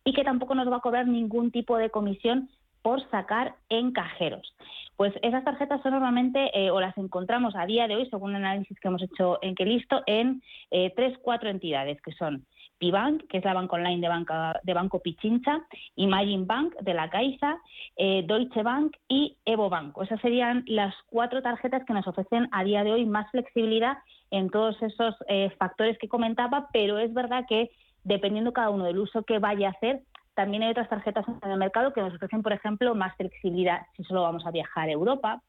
y 0.04 0.12
que 0.12 0.24
tampoco 0.24 0.54
nos 0.54 0.70
va 0.70 0.76
a 0.76 0.80
cobrar 0.80 1.06
ningún 1.06 1.50
tipo 1.50 1.76
de 1.76 1.90
comisión 1.90 2.48
por 2.82 3.08
sacar 3.10 3.54
en 3.68 3.92
cajeros. 3.92 4.54
Pues 4.96 5.14
esas 5.22 5.44
tarjetas 5.44 5.82
son 5.82 5.92
normalmente, 5.92 6.50
eh, 6.54 6.70
o 6.70 6.80
las 6.80 6.96
encontramos 6.98 7.54
a 7.56 7.66
día 7.66 7.88
de 7.88 7.96
hoy, 7.96 8.08
según 8.10 8.30
el 8.30 8.44
análisis 8.44 8.78
que 8.78 8.88
hemos 8.88 9.02
hecho 9.02 9.38
en 9.42 9.54
que 9.54 9.64
listo, 9.64 10.02
en 10.06 10.42
eh, 10.70 10.92
tres, 10.94 11.16
cuatro 11.22 11.48
entidades, 11.48 12.00
que 12.02 12.12
son 12.12 12.44
Pibank, 12.78 13.26
que 13.28 13.38
es 13.38 13.44
la 13.44 13.54
banca 13.54 13.76
online 13.76 14.06
de, 14.06 14.24
de 14.62 14.74
Banco 14.74 15.00
Pichincha, 15.00 15.62
Imagine 15.96 16.44
Bank, 16.44 16.74
de 16.80 16.94
la 16.94 17.08
Caixa, 17.10 17.58
eh, 17.96 18.24
Deutsche 18.26 18.62
Bank 18.62 18.96
y 19.08 19.36
Evo 19.44 19.68
Banco. 19.68 20.02
Esas 20.02 20.20
serían 20.20 20.64
las 20.66 20.94
cuatro 21.06 21.42
tarjetas 21.42 21.84
que 21.84 21.92
nos 21.92 22.06
ofrecen 22.06 22.48
a 22.52 22.64
día 22.64 22.84
de 22.84 22.92
hoy 22.92 23.04
más 23.04 23.30
flexibilidad 23.30 23.98
en 24.30 24.48
todos 24.48 24.80
esos 24.80 25.16
factores 25.58 25.98
que 25.98 26.08
comentaba, 26.08 26.68
pero 26.72 26.98
es 26.98 27.12
verdad 27.12 27.44
que 27.48 27.70
dependiendo 28.04 28.52
cada 28.52 28.70
uno 28.70 28.84
del 28.84 28.98
uso 28.98 29.22
que 29.22 29.38
vaya 29.38 29.68
a 29.68 29.72
hacer, 29.72 30.02
también 30.34 30.62
hay 30.62 30.70
otras 30.70 30.88
tarjetas 30.88 31.26
en 31.42 31.50
el 31.50 31.58
mercado 31.58 31.92
que 31.92 32.00
nos 32.00 32.14
ofrecen, 32.14 32.42
por 32.42 32.52
ejemplo, 32.52 32.94
más 32.94 33.14
flexibilidad 33.16 33.82
si 33.96 34.04
solo 34.04 34.22
vamos 34.22 34.46
a 34.46 34.50
viajar 34.50 34.88
a 34.88 34.92
Europa 34.92 35.42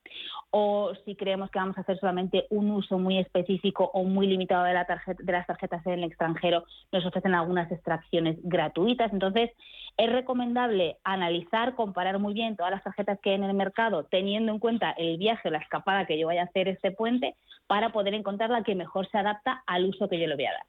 o 0.49 0.91
si 1.05 1.15
creemos 1.15 1.49
que 1.49 1.59
vamos 1.59 1.77
a 1.77 1.81
hacer 1.81 1.97
solamente 1.97 2.45
un 2.49 2.71
uso 2.71 2.99
muy 2.99 3.17
específico 3.17 3.89
o 3.93 4.03
muy 4.03 4.27
limitado 4.27 4.65
de, 4.65 4.73
la 4.73 4.85
tarjeta, 4.85 5.23
de 5.23 5.31
las 5.31 5.47
tarjetas 5.47 5.85
en 5.85 5.93
el 5.93 6.03
extranjero, 6.03 6.65
nos 6.91 7.05
ofrecen 7.05 7.35
algunas 7.35 7.71
extracciones 7.71 8.37
gratuitas. 8.43 9.13
Entonces, 9.13 9.51
es 9.95 10.11
recomendable 10.11 10.97
analizar, 11.05 11.75
comparar 11.75 12.19
muy 12.19 12.33
bien 12.33 12.57
todas 12.57 12.71
las 12.71 12.83
tarjetas 12.83 13.17
que 13.21 13.29
hay 13.29 13.35
en 13.37 13.43
el 13.43 13.53
mercado, 13.53 14.03
teniendo 14.03 14.51
en 14.51 14.59
cuenta 14.59 14.91
el 14.91 15.17
viaje, 15.17 15.51
la 15.51 15.59
escapada 15.59 16.05
que 16.05 16.19
yo 16.19 16.27
vaya 16.27 16.41
a 16.41 16.45
hacer 16.45 16.67
este 16.67 16.91
puente, 16.91 17.35
para 17.67 17.93
poder 17.93 18.13
encontrar 18.13 18.49
la 18.49 18.63
que 18.63 18.75
mejor 18.75 19.07
se 19.09 19.17
adapta 19.17 19.63
al 19.67 19.85
uso 19.85 20.09
que 20.09 20.19
yo 20.19 20.27
le 20.27 20.35
voy 20.35 20.45
a 20.45 20.51
dar. 20.51 20.65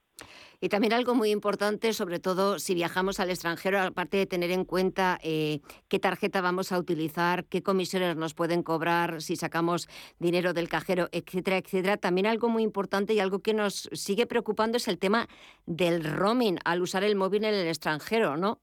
Y 0.60 0.68
también 0.68 0.92
algo 0.92 1.14
muy 1.14 1.30
importante, 1.30 1.92
sobre 1.92 2.20
todo 2.20 2.58
si 2.58 2.74
viajamos 2.74 3.20
al 3.20 3.30
extranjero, 3.30 3.80
aparte 3.80 4.16
de 4.16 4.26
tener 4.26 4.50
en 4.50 4.64
cuenta 4.64 5.18
eh, 5.22 5.60
qué 5.88 5.98
tarjeta 5.98 6.40
vamos 6.40 6.72
a 6.72 6.78
utilizar, 6.78 7.44
qué 7.46 7.62
comisiones 7.62 8.16
nos 8.16 8.34
pueden 8.34 8.62
cobrar 8.62 9.22
si 9.22 9.36
sacamos 9.36 9.88
dinero 10.18 10.52
del 10.52 10.68
cajero, 10.68 11.08
etcétera, 11.12 11.56
etcétera. 11.56 11.96
También 11.96 12.26
algo 12.26 12.48
muy 12.48 12.62
importante 12.62 13.14
y 13.14 13.20
algo 13.20 13.40
que 13.40 13.54
nos 13.54 13.88
sigue 13.92 14.26
preocupando 14.26 14.76
es 14.76 14.88
el 14.88 14.98
tema 14.98 15.26
del 15.66 16.04
roaming 16.04 16.58
al 16.64 16.82
usar 16.82 17.04
el 17.04 17.16
móvil 17.16 17.44
en 17.44 17.54
el 17.54 17.66
extranjero, 17.66 18.36
¿no? 18.36 18.60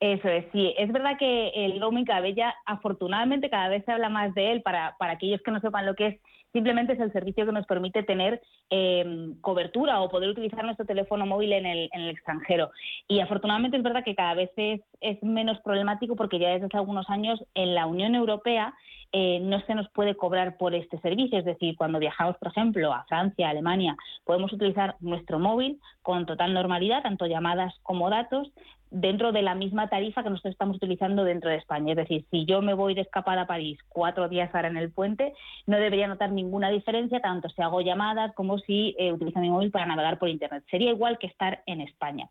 Eso 0.00 0.28
es, 0.28 0.44
sí. 0.52 0.74
Es 0.76 0.92
verdad 0.92 1.16
que 1.18 1.48
el 1.54 1.80
roaming 1.80 2.04
ya, 2.36 2.54
afortunadamente, 2.66 3.48
cada 3.48 3.68
vez 3.68 3.84
se 3.84 3.92
habla 3.92 4.08
más 4.08 4.34
de 4.34 4.52
él 4.52 4.62
para, 4.62 4.96
para 4.98 5.14
aquellos 5.14 5.40
que 5.42 5.50
no 5.50 5.60
sepan 5.60 5.86
lo 5.86 5.94
que 5.94 6.06
es 6.08 6.20
simplemente 6.54 6.92
es 6.92 7.00
el 7.00 7.12
servicio 7.12 7.44
que 7.44 7.52
nos 7.52 7.66
permite 7.66 8.04
tener 8.04 8.40
em, 8.70 9.34
cobertura 9.40 10.00
o 10.00 10.08
poder 10.08 10.30
utilizar 10.30 10.64
nuestro 10.64 10.86
teléfono 10.86 11.26
móvil 11.26 11.52
en 11.52 11.66
el, 11.66 11.90
extranjero. 12.08 12.70
Y 13.08 13.20
afortunadamente 13.20 13.76
es 13.76 13.82
verdad 13.82 14.04
que 14.04 14.14
cada 14.14 14.34
vez 14.34 14.50
es, 14.56 14.80
menos 15.22 15.60
problemático 15.60 16.14
porque 16.14 16.38
ya 16.38 16.50
desde 16.50 16.66
hace 16.66 16.76
algunos 16.76 17.10
años 17.10 17.44
en 17.54 17.74
la 17.74 17.86
Unión 17.86 18.14
Europea 18.14 18.72
eh, 19.12 19.40
no 19.40 19.60
se 19.62 19.74
nos 19.74 19.88
puede 19.90 20.16
cobrar 20.16 20.56
por 20.56 20.74
este 20.74 20.98
servicio. 21.00 21.38
Es 21.38 21.44
decir, 21.44 21.76
cuando 21.76 21.98
viajamos, 21.98 22.36
por 22.36 22.48
ejemplo, 22.48 22.92
a 22.92 23.04
Francia, 23.04 23.48
Alemania, 23.48 23.96
podemos 24.24 24.52
utilizar 24.52 24.94
nuestro 25.00 25.40
móvil 25.40 25.80
con 26.02 26.24
total 26.24 26.54
normalidad, 26.54 27.02
tanto 27.02 27.26
llamadas 27.26 27.74
como 27.82 28.10
datos, 28.10 28.52
dentro 28.94 29.32
de 29.32 29.42
la 29.42 29.56
misma 29.56 29.88
tarifa 29.88 30.22
que 30.22 30.30
nosotros 30.30 30.52
estamos 30.52 30.76
utilizando 30.76 31.24
dentro 31.24 31.50
de 31.50 31.56
España. 31.56 31.92
Es 31.92 31.96
decir, 31.96 32.24
si 32.30 32.44
yo 32.44 32.62
me 32.62 32.74
voy 32.74 32.94
de 32.94 33.00
escapada 33.00 33.42
a 33.42 33.46
París 33.46 33.78
cuatro 33.88 34.28
días 34.28 34.54
ahora 34.54 34.68
en 34.68 34.76
el 34.76 34.92
puente, 34.92 35.34
no 35.66 35.78
debería 35.78 36.06
notar 36.06 36.30
ninguna 36.30 36.70
diferencia, 36.70 37.20
tanto 37.20 37.48
si 37.48 37.60
hago 37.60 37.80
llamadas 37.80 38.32
como 38.34 38.58
si 38.58 38.94
eh, 38.96 39.12
utilizo 39.12 39.40
mi 39.40 39.50
móvil 39.50 39.72
para 39.72 39.86
navegar 39.86 40.18
por 40.18 40.28
Internet. 40.28 40.62
Sería 40.70 40.90
igual 40.90 41.18
que 41.18 41.26
estar 41.26 41.62
en 41.66 41.80
España. 41.80 42.28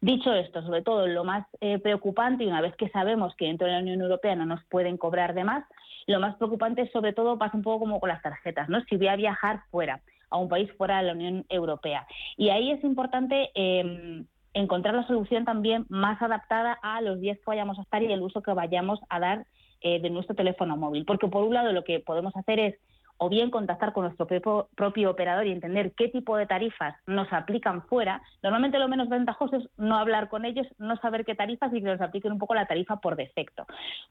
Dicho 0.00 0.32
esto, 0.32 0.62
sobre 0.62 0.80
todo 0.80 1.06
lo 1.06 1.22
más 1.24 1.46
eh, 1.60 1.78
preocupante, 1.78 2.44
y 2.44 2.46
una 2.46 2.62
vez 2.62 2.74
que 2.76 2.88
sabemos 2.88 3.36
que 3.36 3.46
dentro 3.46 3.66
de 3.66 3.74
la 3.74 3.80
Unión 3.80 4.00
Europea 4.00 4.34
no 4.34 4.46
nos 4.46 4.64
pueden 4.64 4.96
cobrar 4.96 5.34
de 5.34 5.44
más, 5.44 5.64
lo 6.06 6.18
más 6.18 6.36
preocupante 6.36 6.88
sobre 6.92 7.12
todo 7.12 7.36
pasa 7.36 7.58
un 7.58 7.62
poco 7.62 7.80
como 7.80 8.00
con 8.00 8.08
las 8.08 8.22
tarjetas, 8.22 8.70
¿no? 8.70 8.80
Si 8.84 8.96
voy 8.96 9.08
a 9.08 9.16
viajar 9.16 9.60
fuera, 9.70 10.00
a 10.30 10.38
un 10.38 10.48
país 10.48 10.72
fuera 10.78 10.98
de 10.98 11.08
la 11.08 11.12
Unión 11.12 11.44
Europea. 11.50 12.06
Y 12.38 12.48
ahí 12.48 12.70
es 12.70 12.82
importante 12.84 13.50
eh, 13.54 14.24
encontrar 14.56 14.94
la 14.94 15.06
solución 15.06 15.44
también 15.44 15.84
más 15.90 16.20
adaptada 16.22 16.78
a 16.82 17.02
los 17.02 17.20
días 17.20 17.36
que 17.36 17.44
vayamos 17.46 17.78
a 17.78 17.82
estar 17.82 18.02
y 18.02 18.10
el 18.10 18.22
uso 18.22 18.42
que 18.42 18.52
vayamos 18.52 18.98
a 19.10 19.20
dar 19.20 19.46
eh, 19.82 20.00
de 20.00 20.08
nuestro 20.08 20.34
teléfono 20.34 20.78
móvil. 20.78 21.04
Porque 21.04 21.28
por 21.28 21.44
un 21.44 21.52
lado 21.52 21.72
lo 21.72 21.84
que 21.84 22.00
podemos 22.00 22.34
hacer 22.36 22.58
es 22.58 22.74
o 23.18 23.28
bien 23.28 23.50
contactar 23.50 23.92
con 23.92 24.04
nuestro 24.04 24.26
propio, 24.26 25.10
operador 25.10 25.46
y 25.46 25.52
entender 25.52 25.92
qué 25.96 26.08
tipo 26.08 26.36
de 26.36 26.46
tarifas 26.46 26.94
nos 27.06 27.32
aplican 27.32 27.82
fuera. 27.82 28.22
Normalmente 28.42 28.78
lo 28.78 28.88
menos 28.88 29.08
ventajoso 29.08 29.56
es 29.56 29.68
no 29.76 29.96
hablar 29.96 30.28
con 30.28 30.44
ellos, 30.44 30.66
no 30.78 30.96
saber 30.98 31.24
qué 31.24 31.34
tarifas 31.34 31.72
y 31.72 31.80
que 31.80 31.86
nos 31.86 32.00
apliquen 32.00 32.32
un 32.32 32.38
poco 32.38 32.54
la 32.54 32.66
tarifa 32.66 32.96
por 32.96 33.16
defecto. 33.16 33.66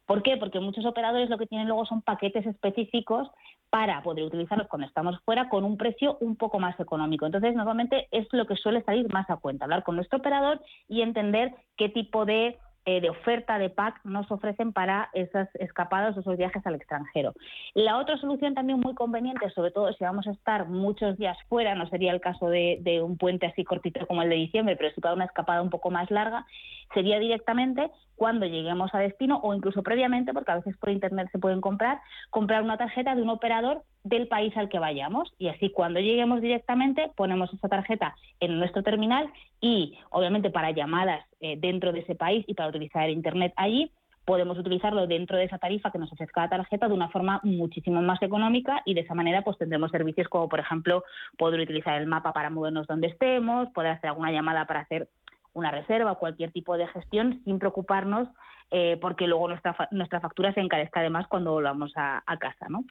¿Por 0.06 0.24
qué? 0.24 0.38
Porque 0.38 0.60
muchos 0.60 0.86
operadores 0.86 1.30
lo 1.30 1.38
que 1.38 1.48
tienen 1.48 1.68
luego 1.68 1.86
son 1.86 2.02
paquetes 2.02 2.46
específicos 2.46 3.30
para 3.70 4.02
poder 4.02 4.24
utilizarlos 4.24 4.68
cuando 4.68 4.88
estamos 4.88 5.20
fuera 5.26 5.50
con 5.50 5.64
un 5.64 5.78
precio 5.78 6.18
un 6.22 6.36
poco 6.36 6.60
más 6.60 6.80
económico. 6.80 7.26
Entonces, 7.26 7.56
normalmente 7.56 8.08
es 8.12 8.28
lo 8.32 8.46
que 8.46 8.56
suele 8.56 8.84
salir 8.84 9.12
más 9.12 9.30
a 9.30 9.38
cuenta, 9.38 9.66
hablar 9.66 9.84
con 9.84 9.96
nuestro 9.96 10.20
operador 10.20 10.62
y 10.88 11.02
entender 11.02 11.54
qué 11.76 11.90
tipo 11.90 12.26
de 12.26 12.58
eh, 12.86 13.02
de 13.02 13.10
oferta 13.10 13.58
de 13.58 13.70
pack 13.70 14.00
nos 14.04 14.30
ofrecen 14.32 14.72
para 14.72 15.10
esas 15.14 15.50
escapadas 15.56 16.16
o 16.16 16.20
esos 16.20 16.38
viajes 16.38 16.66
al 16.68 16.76
extranjero. 16.76 17.34
La 17.74 17.98
otra 17.98 18.18
solución 18.18 18.54
también 18.54 18.80
muy 18.80 18.94
conveniente, 18.94 19.50
sobre 19.52 19.72
todo 19.72 19.92
si 19.94 20.04
vamos 20.04 20.28
a 20.28 20.32
estar 20.32 20.68
muchos 20.68 21.18
días 21.18 21.38
fuera, 21.50 21.74
no 21.74 21.88
sería 21.90 22.12
el 22.12 22.22
caso 22.22 22.48
de, 22.48 23.02
un 23.04 23.18
puente 23.18 23.48
así 23.48 23.64
cortito 23.64 24.06
como 24.06 24.22
el 24.22 24.30
de 24.30 24.36
diciembre, 24.36 24.76
pero 24.76 24.94
si 24.94 25.02
para 25.02 25.16
una 25.16 25.26
escapada 25.26 25.62
un 25.62 25.72
poco 25.72 25.90
más 25.90 26.12
larga, 26.12 26.46
sería 26.94 27.20
directamente 27.20 27.90
cuando 28.16 28.46
lleguemos 28.46 28.94
a 28.94 29.00
destino 29.00 29.40
o 29.44 29.54
incluso 29.54 29.82
previamente, 29.82 30.34
porque 30.34 30.52
a 30.52 30.58
veces 30.58 30.78
por 30.78 30.90
internet 30.90 31.28
se 31.32 31.40
pueden 31.40 31.62
comprar, 31.62 32.00
comprar 32.30 32.62
una 32.62 32.78
tarjeta 32.78 33.16
de 33.16 33.22
un 33.22 33.30
operador 33.30 33.84
del 34.06 34.28
país 34.28 34.56
al 34.56 34.70
que 34.70 34.80
vayamos. 34.80 35.34
Y 35.38 35.50
así 35.50 35.72
cuando 35.72 36.00
lleguemos 36.00 36.40
directamente 36.40 37.12
ponemos 37.16 37.54
esa 37.54 37.68
tarjeta 37.68 38.16
en 38.40 38.58
nuestro 38.58 38.84
terminal 38.84 39.30
y 39.60 39.98
obviamente 40.12 40.52
para 40.52 40.72
llamadas 40.72 41.26
eh, 41.42 41.58
dentro 41.60 41.92
de 41.92 42.00
ese 42.00 42.16
país 42.16 42.46
y 42.48 42.54
para 42.54 42.70
utilizar 42.70 43.04
el 43.04 43.16
internet 43.16 43.54
allí 43.58 43.92
podemos 44.26 44.58
utilizarlo 44.58 45.08
dentro 45.08 45.38
de 45.38 45.46
esa 45.46 45.60
tarifa 45.60 45.92
que 45.92 46.00
nos 46.00 46.12
ofrezca 46.12 46.42
la 46.42 46.50
tarjeta 46.50 46.88
de 46.88 46.94
una 46.94 47.10
forma 47.10 47.40
muchísimo 47.44 48.02
más 48.02 48.22
económica 48.22 48.82
y 48.86 48.94
de 48.94 49.02
esa 49.02 49.14
manera 49.14 49.44
pues 49.44 49.58
tendremos 49.58 49.92
servicios 49.92 50.28
como 50.28 50.50
por 50.50 50.60
ejemplo 50.60 51.04
poder 51.38 51.60
utilizar 51.60 52.00
el 52.00 52.08
mapa 52.08 52.34
para 52.34 52.50
movernos 52.50 52.88
donde 52.88 53.08
estemos, 53.08 53.70
poder 53.70 53.92
hacer 53.92 54.10
alguna 54.10 54.32
llamada 54.32 54.66
para 54.66 54.82
hacer 54.82 55.10
una 55.54 55.72
reserva 55.72 56.16
cualquier 56.16 56.52
tipo 56.52 56.76
de 56.78 56.88
gestión 56.88 57.42
sin 57.46 57.60
preocuparnos 57.60 58.28
eh, 58.72 58.98
porque 59.00 59.28
luego 59.28 59.48
nuestra, 59.48 59.76
nuestra 59.92 60.20
factura 60.20 60.54
se 60.54 60.60
encarezca 60.60 61.00
además 61.00 61.28
cuando 61.28 61.52
volvamos 61.52 61.92
a, 61.96 62.24
casa. 62.40 62.68
¿no? 62.68 62.84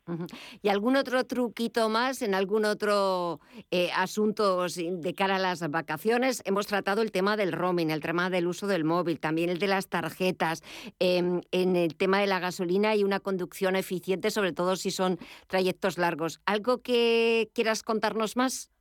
¿Y 0.62 0.68
algún 0.68 0.96
otro 0.96 1.24
truquito 1.24 1.88
más 1.88 2.22
en 2.22 2.34
algún 2.34 2.64
otro 2.64 3.40
eh, 3.70 3.90
asunto 3.94 4.66
de 4.66 5.14
cara 5.14 5.36
a 5.36 5.38
las 5.38 5.68
vacaciones? 5.70 6.42
Hemos 6.46 6.66
tratado 6.66 7.02
el 7.02 7.12
tema 7.12 7.36
del 7.36 7.52
roaming, 7.52 7.90
el 7.90 8.00
tema 8.00 8.30
del 8.30 8.46
uso 8.46 8.66
del 8.66 8.84
móvil, 8.84 9.20
también 9.20 9.50
el 9.50 9.58
de 9.58 9.66
las 9.66 9.88
tarjetas, 9.88 10.62
em, 10.98 11.40
en 11.50 11.76
el 11.76 11.96
tema 11.96 12.20
de 12.20 12.26
la 12.26 12.38
gasolina 12.38 12.94
y 12.94 13.04
una 13.04 13.20
conducción 13.20 13.76
eficiente, 13.76 14.30
sobre 14.30 14.52
todo 14.52 14.76
si 14.76 14.90
son 14.90 15.18
trayectos 15.46 15.98
largos. 15.98 16.40
¿Algo 16.46 16.82
que 16.82 17.50
quieras 17.54 17.82
contarnos 17.82 18.36
más? 18.36 18.73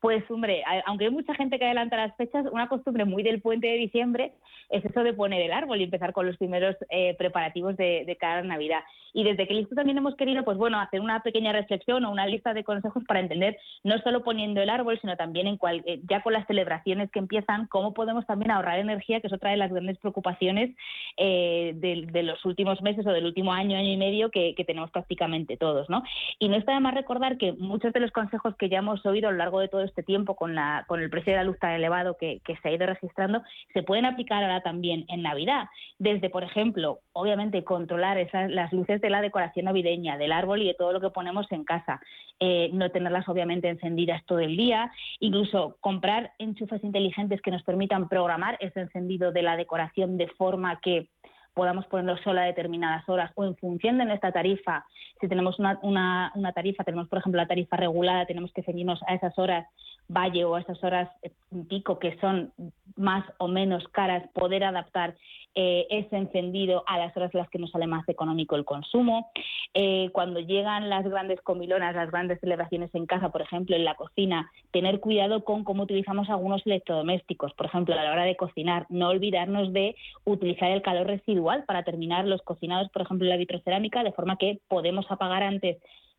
Pues 0.00 0.28
hombre, 0.30 0.62
aunque 0.86 1.06
hay 1.06 1.10
mucha 1.10 1.34
gente 1.34 1.58
que 1.58 1.64
adelanta 1.64 1.96
las 1.96 2.16
fechas, 2.16 2.46
una 2.52 2.68
costumbre 2.68 3.04
muy 3.04 3.22
del 3.22 3.40
puente 3.40 3.66
de 3.66 3.76
diciembre 3.76 4.32
es 4.70 4.84
eso 4.84 5.02
de 5.02 5.12
poner 5.12 5.42
el 5.42 5.52
árbol 5.52 5.80
y 5.80 5.84
empezar 5.84 6.12
con 6.12 6.26
los 6.26 6.36
primeros 6.36 6.76
eh, 6.90 7.14
preparativos 7.16 7.76
de, 7.76 8.04
de, 8.06 8.16
cara 8.16 8.38
a 8.38 8.42
Navidad. 8.42 8.80
Y 9.12 9.22
desde 9.22 9.46
que 9.46 9.54
listo 9.54 9.74
también 9.74 9.98
hemos 9.98 10.16
querido, 10.16 10.44
pues 10.44 10.58
bueno, 10.58 10.80
hacer 10.80 11.00
una 11.00 11.20
pequeña 11.20 11.52
reflexión 11.52 12.04
o 12.04 12.10
una 12.10 12.26
lista 12.26 12.52
de 12.52 12.64
consejos 12.64 13.04
para 13.06 13.20
entender 13.20 13.56
no 13.84 13.96
solo 13.98 14.24
poniendo 14.24 14.60
el 14.60 14.70
árbol, 14.70 14.98
sino 15.00 15.16
también 15.16 15.46
en 15.46 15.56
cual, 15.56 15.82
eh, 15.86 16.00
ya 16.08 16.22
con 16.22 16.32
las 16.32 16.46
celebraciones 16.46 17.10
que 17.10 17.20
empiezan, 17.20 17.66
cómo 17.68 17.94
podemos 17.94 18.26
también 18.26 18.50
ahorrar 18.50 18.78
energía, 18.78 19.20
que 19.20 19.28
es 19.28 19.32
otra 19.32 19.50
de 19.50 19.56
las 19.56 19.70
grandes 19.70 19.98
preocupaciones 19.98 20.74
eh, 21.16 21.72
de, 21.76 22.22
los 22.24 22.44
últimos 22.44 22.82
meses 22.82 23.06
o 23.06 23.12
del 23.12 23.26
último 23.26 23.52
año, 23.52 23.76
año 23.76 23.92
y 23.92 23.96
medio 23.96 24.30
que, 24.30 24.54
tenemos 24.66 24.90
prácticamente 24.90 25.58
todos, 25.58 25.90
¿no? 25.90 26.02
Y 26.38 26.48
no 26.48 26.56
está 26.56 26.72
de 26.72 26.80
más 26.80 26.94
recordar 26.94 27.36
que 27.36 27.52
muchos 27.52 27.92
de 27.92 28.00
los 28.00 28.10
consejos 28.12 28.56
que 28.56 28.70
ya 28.70 28.78
hemos 28.78 29.04
oído 29.04 29.28
a 29.28 29.32
lo 29.32 29.36
largo 29.36 29.60
de 29.60 29.63
todo 29.68 29.82
este 29.82 30.02
tiempo 30.02 30.36
con, 30.36 30.54
la, 30.54 30.84
con 30.88 31.00
el 31.00 31.10
precio 31.10 31.32
de 31.32 31.38
la 31.38 31.44
luz 31.44 31.58
tan 31.58 31.72
elevado 31.72 32.16
que, 32.16 32.40
que 32.44 32.56
se 32.56 32.68
ha 32.68 32.72
ido 32.72 32.86
registrando, 32.86 33.42
se 33.72 33.82
pueden 33.82 34.04
aplicar 34.04 34.42
ahora 34.42 34.62
también 34.62 35.04
en 35.08 35.22
Navidad. 35.22 35.68
Desde, 35.98 36.30
por 36.30 36.44
ejemplo, 36.44 37.00
obviamente 37.12 37.64
controlar 37.64 38.18
esas, 38.18 38.50
las 38.50 38.72
luces 38.72 39.00
de 39.00 39.10
la 39.10 39.22
decoración 39.22 39.66
navideña, 39.66 40.18
del 40.18 40.32
árbol 40.32 40.62
y 40.62 40.66
de 40.66 40.74
todo 40.74 40.92
lo 40.92 41.00
que 41.00 41.10
ponemos 41.10 41.50
en 41.52 41.64
casa. 41.64 42.00
Eh, 42.40 42.70
no 42.72 42.90
tenerlas 42.90 43.28
obviamente 43.28 43.68
encendidas 43.68 44.24
todo 44.26 44.40
el 44.40 44.56
día, 44.56 44.90
incluso 45.20 45.76
comprar 45.80 46.32
enchufes 46.38 46.82
inteligentes 46.82 47.40
que 47.40 47.50
nos 47.50 47.62
permitan 47.62 48.08
programar 48.08 48.56
ese 48.60 48.80
encendido 48.80 49.32
de 49.32 49.42
la 49.42 49.56
decoración 49.56 50.16
de 50.16 50.26
forma 50.28 50.80
que 50.80 51.08
podamos 51.54 51.86
ponerlo 51.86 52.16
solo 52.22 52.40
a 52.40 52.44
determinadas 52.44 53.08
horas 53.08 53.30
o 53.36 53.44
en 53.44 53.56
función 53.56 53.96
de 53.98 54.04
nuestra 54.04 54.32
tarifa. 54.32 54.84
Si 55.20 55.28
tenemos 55.28 55.58
una, 55.58 55.78
una, 55.82 56.32
una 56.34 56.52
tarifa, 56.52 56.84
tenemos 56.84 57.08
por 57.08 57.20
ejemplo 57.20 57.40
la 57.40 57.46
tarifa 57.46 57.76
regulada, 57.76 58.26
tenemos 58.26 58.52
que 58.52 58.62
ceñirnos 58.62 59.00
a 59.06 59.14
esas 59.14 59.38
horas 59.38 59.66
valle 60.08 60.44
o 60.44 60.54
a 60.54 60.60
esas 60.60 60.82
horas 60.84 61.10
eh, 61.22 61.30
pico 61.68 61.98
que 61.98 62.18
son 62.20 62.52
más 62.96 63.24
o 63.38 63.48
menos 63.48 63.86
caras, 63.88 64.28
poder 64.34 64.64
adaptar 64.64 65.16
eh, 65.56 65.86
ese 65.88 66.16
encendido 66.16 66.82
a 66.88 66.98
las 66.98 67.16
horas 67.16 67.32
en 67.32 67.38
las 67.38 67.48
que 67.48 67.60
nos 67.60 67.70
sale 67.70 67.86
más 67.86 68.08
económico 68.08 68.56
el 68.56 68.64
consumo. 68.64 69.30
Eh, 69.72 70.10
cuando 70.12 70.40
llegan 70.40 70.90
las 70.90 71.04
grandes 71.04 71.40
comilonas, 71.42 71.94
las 71.94 72.10
grandes 72.10 72.40
celebraciones 72.40 72.92
en 72.92 73.06
casa, 73.06 73.30
por 73.30 73.42
ejemplo, 73.42 73.76
en 73.76 73.84
la 73.84 73.94
cocina, 73.94 74.50
tener 74.72 74.98
cuidado 74.98 75.44
con 75.44 75.62
cómo 75.62 75.84
utilizamos 75.84 76.28
algunos 76.28 76.66
electrodomésticos. 76.66 77.54
Por 77.54 77.66
ejemplo, 77.66 77.94
a 77.94 78.02
la 78.02 78.10
hora 78.10 78.24
de 78.24 78.36
cocinar, 78.36 78.86
no 78.88 79.08
olvidarnos 79.08 79.72
de 79.72 79.94
utilizar 80.24 80.72
el 80.72 80.82
calor 80.82 81.06
residual 81.06 81.64
para 81.64 81.84
terminar 81.84 82.24
los 82.24 82.42
cocinados, 82.42 82.90
por 82.90 83.02
ejemplo, 83.02 83.28
la 83.28 83.36
vitrocerámica, 83.36 84.02
de 84.02 84.12
forma 84.12 84.36
que 84.36 84.58
podemos 84.66 85.06
apagar 85.08 85.44
antes 85.44 85.78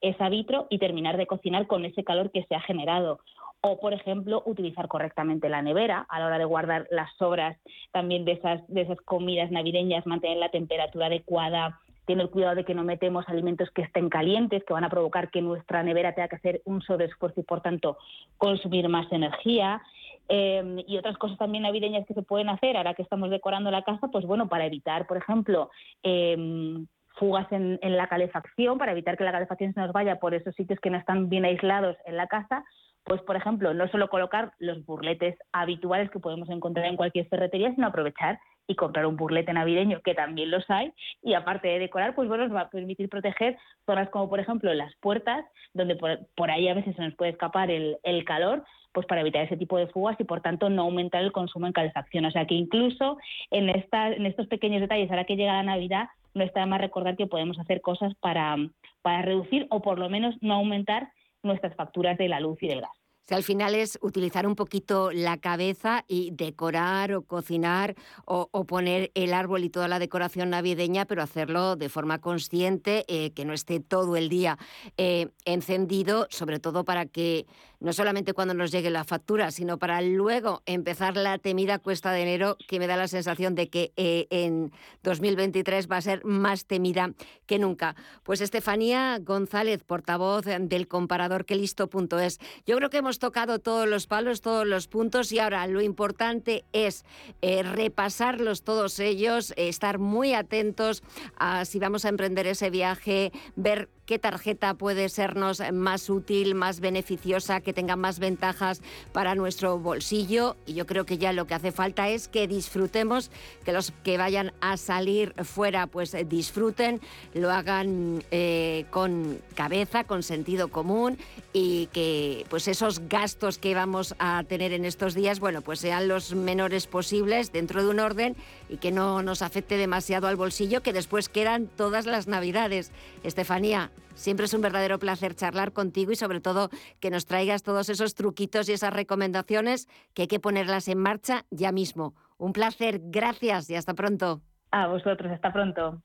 esa 0.09 0.29
vitro 0.29 0.67
y 0.69 0.77
terminar 0.77 1.17
de 1.17 1.27
cocinar 1.27 1.67
con 1.67 1.85
ese 1.85 2.03
calor 2.03 2.31
que 2.31 2.43
se 2.45 2.55
ha 2.55 2.61
generado 2.61 3.19
o, 3.61 3.79
por 3.79 3.93
ejemplo, 3.93 4.43
utilizar 4.45 4.87
correctamente 4.87 5.49
la 5.49 5.63
nevera 5.63 6.05
a 6.09 6.19
la 6.19 6.27
hora 6.27 6.37
de 6.37 6.45
guardar 6.45 6.87
las 6.91 7.11
sobras 7.17 7.57
también 7.91 8.23
de 8.23 8.33
esas, 8.33 8.61
de 8.67 8.81
esas 8.81 9.01
comidas 9.01 9.49
navideñas, 9.49 10.05
mantener 10.05 10.37
la 10.37 10.49
temperatura 10.49 11.07
adecuada, 11.07 11.79
tener 12.05 12.29
cuidado 12.29 12.55
de 12.55 12.63
que 12.63 12.75
no 12.75 12.83
metemos 12.83 13.27
alimentos 13.27 13.71
que 13.71 13.81
estén 13.81 14.09
calientes, 14.09 14.63
que 14.63 14.73
van 14.73 14.83
a 14.83 14.89
provocar 14.89 15.31
que 15.31 15.41
nuestra 15.41 15.81
nevera 15.81 16.13
tenga 16.13 16.27
que 16.27 16.35
hacer 16.35 16.61
un 16.65 16.83
sobreesfuerzo 16.83 17.39
y, 17.39 17.43
por 17.43 17.61
tanto, 17.61 17.97
consumir 18.37 18.87
más 18.87 19.11
energía. 19.11 19.81
Em, 20.27 20.83
y 20.87 20.97
otras 20.97 21.17
cosas 21.17 21.39
también 21.39 21.63
navideñas 21.63 22.05
que 22.05 22.13
se 22.13 22.21
pueden 22.21 22.49
hacer 22.49 22.77
ahora 22.77 22.93
que 22.93 23.01
estamos 23.01 23.31
decorando 23.31 23.71
la 23.71 23.81
casa, 23.81 24.09
pues 24.11 24.25
bueno, 24.25 24.47
para 24.47 24.67
evitar, 24.67 25.07
por 25.07 25.17
ejemplo, 25.17 25.71
em, 26.03 26.85
fugas 27.17 27.51
en, 27.51 27.79
la 27.81 28.07
calefacción, 28.07 28.77
para 28.77 28.91
evitar 28.91 29.17
que 29.17 29.23
la 29.23 29.31
calefacción 29.31 29.73
se 29.73 29.79
nos 29.79 29.91
vaya 29.91 30.19
por 30.19 30.33
esos 30.33 30.55
sitios 30.55 30.79
que 30.79 30.89
no 30.89 30.97
están 30.97 31.29
bien 31.29 31.45
aislados 31.45 31.97
en 32.05 32.17
la 32.17 32.27
casa, 32.27 32.63
pues 33.03 33.21
por 33.21 33.35
ejemplo, 33.35 33.73
no 33.73 33.87
solo 33.89 34.09
colocar 34.09 34.53
los 34.59 34.83
burletes 34.85 35.37
habituales 35.51 36.09
que 36.09 36.19
podemos 36.19 36.49
encontrar 36.49 36.87
en 36.87 36.97
cualquier 36.97 37.27
ferretería, 37.27 37.73
sino 37.73 37.87
aprovechar 37.87 38.39
y 38.67 38.75
comprar 38.75 39.05
un 39.05 39.15
burlete 39.15 39.53
navideño, 39.53 40.01
que 40.01 40.15
también 40.15 40.49
los 40.49 40.67
hay, 40.69 40.91
y 41.21 41.35
aparte 41.35 41.67
de 41.67 41.79
decorar, 41.79 42.15
pues 42.15 42.27
bueno, 42.27 42.47
nos 42.47 42.55
va 42.55 42.61
a 42.61 42.69
permitir 42.69 43.09
proteger 43.09 43.57
zonas 43.85 44.09
como 44.09 44.27
por 44.27 44.39
ejemplo 44.39 44.73
las 44.73 44.95
puertas, 44.95 45.45
donde 45.73 45.95
por, 45.95 46.51
ahí 46.51 46.67
a 46.67 46.73
veces 46.73 46.95
se 46.95 47.01
nos 47.01 47.15
puede 47.15 47.31
escapar 47.31 47.69
el, 47.69 47.97
el 48.01 48.25
calor, 48.25 48.63
pues 48.95 49.05
para 49.05 49.21
evitar 49.21 49.43
ese 49.43 49.57
tipo 49.57 49.77
de 49.77 49.87
fugas 49.87 50.19
y 50.19 50.23
por 50.23 50.41
tanto 50.41 50.69
no 50.69 50.83
aumentar 50.83 51.21
el 51.21 51.33
consumo 51.33 51.67
en 51.67 51.73
calefacción. 51.73 52.25
O 52.25 52.31
sea 52.31 52.47
que 52.47 52.55
incluso 52.55 53.17
en, 53.51 53.69
esta, 53.69 54.07
en 54.07 54.25
estos 54.25 54.47
pequeños 54.47 54.81
detalles, 54.81 55.11
ahora 55.11 55.25
que 55.25 55.35
llega 55.35 55.53
la 55.53 55.63
Navidad, 55.63 56.07
no 56.35 56.43
está 56.43 56.59
de 56.59 56.65
más 56.67 56.81
recordar 56.81 57.15
que 57.15 57.25
podemos 57.25 57.57
hacer 57.57 57.81
cosas 57.81 58.13
para, 58.19 58.55
para 59.01 59.23
reducir 59.23 59.65
o 59.71 59.81
por 59.81 59.97
lo 59.97 60.09
menos 60.09 60.35
no 60.41 60.53
aumentar 60.53 61.11
nuestras 61.41 61.75
facturas 61.75 62.17
de 62.17 62.27
la 62.27 62.39
luz 62.39 62.61
y 62.61 62.67
del 62.67 62.81
gas. 62.81 62.91
Si 63.27 63.33
al 63.33 63.41
final 63.41 63.73
es 63.73 63.97
utilizar 64.03 64.45
un 64.45 64.55
poquito 64.55 65.11
la 65.11 65.37
cabeza 65.37 66.05
y 66.07 66.29
decorar 66.31 67.11
o 67.13 67.23
cocinar 67.23 67.95
o, 68.25 68.47
poner 68.67 69.09
el 69.15 69.33
árbol 69.33 69.63
y 69.63 69.71
toda 69.71 69.87
la 69.87 69.97
decoración 69.97 70.51
navideña, 70.51 71.05
pero 71.05 71.23
hacerlo 71.23 71.75
de 71.75 71.89
forma 71.89 72.19
consciente, 72.19 73.03
eh, 73.07 73.31
que 73.31 73.43
no 73.43 73.53
esté 73.53 73.79
todo 73.79 74.15
el 74.15 74.29
día 74.29 74.59
eh, 74.97 75.29
encendido, 75.45 76.27
sobre 76.29 76.59
todo 76.59 76.85
para 76.85 77.07
que 77.07 77.47
no 77.79 77.93
solamente 77.93 78.33
cuando 78.33 78.53
nos 78.53 78.71
llegue 78.71 78.89
la 78.89 79.03
factura, 79.03 79.51
sino 79.51 79.77
para 79.77 80.01
luego 80.01 80.61
empezar 80.65 81.17
la 81.17 81.37
temida 81.37 81.79
cuesta 81.79 82.11
de 82.11 82.21
enero, 82.21 82.57
que 82.67 82.79
me 82.79 82.87
da 82.87 82.97
la 82.97 83.07
sensación 83.07 83.55
de 83.55 83.69
que 83.69 83.91
eh, 83.95 84.27
en 84.29 84.71
2023 85.03 85.89
va 85.89 85.97
a 85.97 86.01
ser 86.01 86.23
más 86.25 86.65
temida 86.65 87.11
que 87.45 87.59
nunca. 87.59 87.95
Pues 88.23 88.41
Estefanía 88.41 89.19
González, 89.21 89.83
portavoz 89.83 90.45
del 90.45 90.87
comparador 90.87 91.45
que 91.45 91.55
listo.es. 91.55 92.39
Yo 92.65 92.77
creo 92.77 92.89
que 92.89 92.97
hemos 92.97 93.19
tocado 93.19 93.59
todos 93.59 93.87
los 93.87 94.07
palos, 94.07 94.41
todos 94.41 94.65
los 94.65 94.87
puntos 94.87 95.31
y 95.31 95.39
ahora 95.39 95.67
lo 95.67 95.81
importante 95.81 96.65
es 96.73 97.05
eh, 97.41 97.63
repasarlos 97.63 98.63
todos 98.63 98.99
ellos, 98.99 99.53
estar 99.57 99.99
muy 99.99 100.33
atentos 100.33 101.03
a 101.37 101.65
si 101.65 101.79
vamos 101.79 102.05
a 102.05 102.09
emprender 102.09 102.47
ese 102.47 102.69
viaje, 102.69 103.31
ver 103.55 103.89
qué 104.05 104.19
tarjeta 104.19 104.73
puede 104.75 105.09
sernos 105.09 105.61
más 105.73 106.09
útil, 106.09 106.55
más 106.55 106.79
beneficiosa, 106.79 107.61
que 107.61 107.73
tenga 107.73 107.95
más 107.95 108.19
ventajas 108.19 108.81
para 109.11 109.35
nuestro 109.35 109.79
bolsillo. 109.79 110.55
Y 110.65 110.73
yo 110.73 110.85
creo 110.85 111.05
que 111.05 111.17
ya 111.17 111.33
lo 111.33 111.47
que 111.47 111.55
hace 111.55 111.71
falta 111.71 112.09
es 112.09 112.27
que 112.27 112.47
disfrutemos, 112.47 113.31
que 113.63 113.73
los 113.73 113.91
que 114.03 114.17
vayan 114.17 114.53
a 114.61 114.77
salir 114.77 115.33
fuera 115.43 115.87
pues 115.87 116.15
disfruten, 116.27 117.01
lo 117.33 117.51
hagan 117.51 118.23
eh, 118.31 118.85
con 118.91 119.39
cabeza, 119.55 120.03
con 120.03 120.23
sentido 120.23 120.69
común 120.69 121.17
y 121.53 121.87
que 121.87 122.45
pues 122.49 122.67
esos 122.67 123.07
gastos 123.07 123.57
que 123.57 123.73
vamos 123.73 124.15
a 124.19 124.43
tener 124.47 124.73
en 124.73 124.85
estos 124.85 125.13
días, 125.13 125.39
bueno, 125.39 125.61
pues 125.61 125.79
sean 125.79 126.07
los 126.07 126.35
menores 126.35 126.87
posibles 126.87 127.51
dentro 127.51 127.83
de 127.83 127.89
un 127.89 127.99
orden 127.99 128.35
y 128.69 128.77
que 128.77 128.91
no 128.91 129.23
nos 129.23 129.41
afecte 129.41 129.77
demasiado 129.77 130.27
al 130.27 130.35
bolsillo, 130.35 130.81
que 130.81 130.93
después 130.93 131.29
quedan 131.29 131.67
todas 131.67 132.05
las 132.05 132.27
navidades. 132.27 132.91
Estefanía, 133.23 133.91
Siempre 134.15 134.45
es 134.45 134.53
un 134.53 134.61
verdadero 134.61 134.97
placer 134.97 135.35
charlar 135.35 135.73
contigo 135.73 136.11
y 136.11 136.15
sobre 136.15 136.39
todo 136.39 136.69
que 136.99 137.11
nos 137.11 137.25
traigas 137.25 137.63
todos 137.63 137.89
esos 137.89 138.15
truquitos 138.15 138.69
y 138.69 138.73
esas 138.73 138.93
recomendaciones 138.93 139.87
que 140.13 140.23
hay 140.23 140.27
que 140.27 140.39
ponerlas 140.39 140.87
en 140.87 140.99
marcha 140.99 141.45
ya 141.51 141.71
mismo. 141.71 142.15
Un 142.37 142.53
placer, 142.53 143.01
gracias 143.03 143.69
y 143.69 143.75
hasta 143.75 143.93
pronto. 143.93 144.41
A 144.71 144.87
vosotros, 144.87 145.31
hasta 145.31 145.51
pronto. 145.51 146.01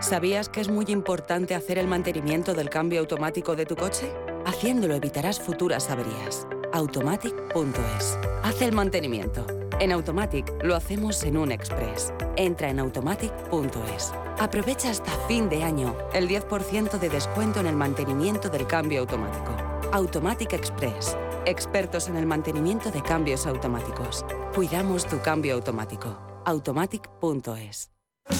¿Sabías 0.00 0.48
que 0.48 0.60
es 0.60 0.68
muy 0.68 0.86
importante 0.88 1.54
hacer 1.54 1.78
el 1.78 1.86
mantenimiento 1.86 2.54
del 2.54 2.68
cambio 2.68 3.00
automático 3.00 3.54
de 3.54 3.66
tu 3.66 3.76
coche? 3.76 4.12
Haciéndolo 4.44 4.94
evitarás 4.94 5.40
futuras 5.40 5.88
averías 5.90 6.46
automatic.es. 6.72 8.18
Haz 8.42 8.62
el 8.62 8.72
mantenimiento. 8.72 9.46
En 9.78 9.92
Automatic 9.92 10.52
lo 10.62 10.74
hacemos 10.74 11.22
en 11.24 11.36
un 11.36 11.52
express. 11.52 12.12
Entra 12.36 12.70
en 12.70 12.78
automatic.es. 12.80 14.12
Aprovecha 14.38 14.90
hasta 14.90 15.10
fin 15.28 15.48
de 15.48 15.62
año 15.62 15.96
el 16.12 16.28
10% 16.28 16.98
de 16.98 17.08
descuento 17.08 17.60
en 17.60 17.66
el 17.66 17.76
mantenimiento 17.76 18.48
del 18.48 18.66
cambio 18.66 19.00
automático. 19.00 19.56
Automatic 19.92 20.52
Express. 20.54 21.16
Expertos 21.44 22.08
en 22.08 22.16
el 22.16 22.26
mantenimiento 22.26 22.90
de 22.90 23.02
cambios 23.02 23.46
automáticos. 23.46 24.24
Cuidamos 24.54 25.06
tu 25.06 25.20
cambio 25.20 25.54
automático. 25.54 26.16
Automatic.es. 26.44 27.91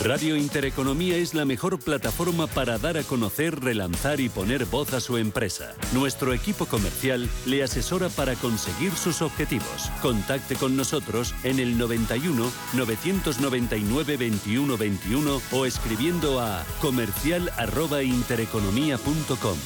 Radio 0.03 0.37
Intereconomía 0.37 1.17
es 1.17 1.35
la 1.35 1.45
mejor 1.45 1.79
plataforma 1.79 2.47
para 2.47 2.79
dar 2.79 2.97
a 2.97 3.03
conocer, 3.03 3.61
relanzar 3.61 4.21
y 4.21 4.29
poner 4.29 4.65
voz 4.65 4.93
a 4.95 5.01
su 5.01 5.17
empresa. 5.17 5.75
Nuestro 5.93 6.33
equipo 6.33 6.67
comercial 6.67 7.29
le 7.47 7.63
asesora 7.63 8.09
para 8.09 8.35
conseguir 8.35 8.93
sus 8.93 9.23
objetivos. 9.23 9.91
Contacte 10.01 10.57
con 10.57 10.77
nosotros 10.77 11.35
en 11.45 11.59
el 11.59 11.79
91 11.79 12.51
999 12.75 14.17
21 14.17 14.77
21 14.77 15.43
o 15.53 15.67
escribiendo 15.67 16.41
a 16.41 16.65
comercial@intereconomía.com. 16.81 19.59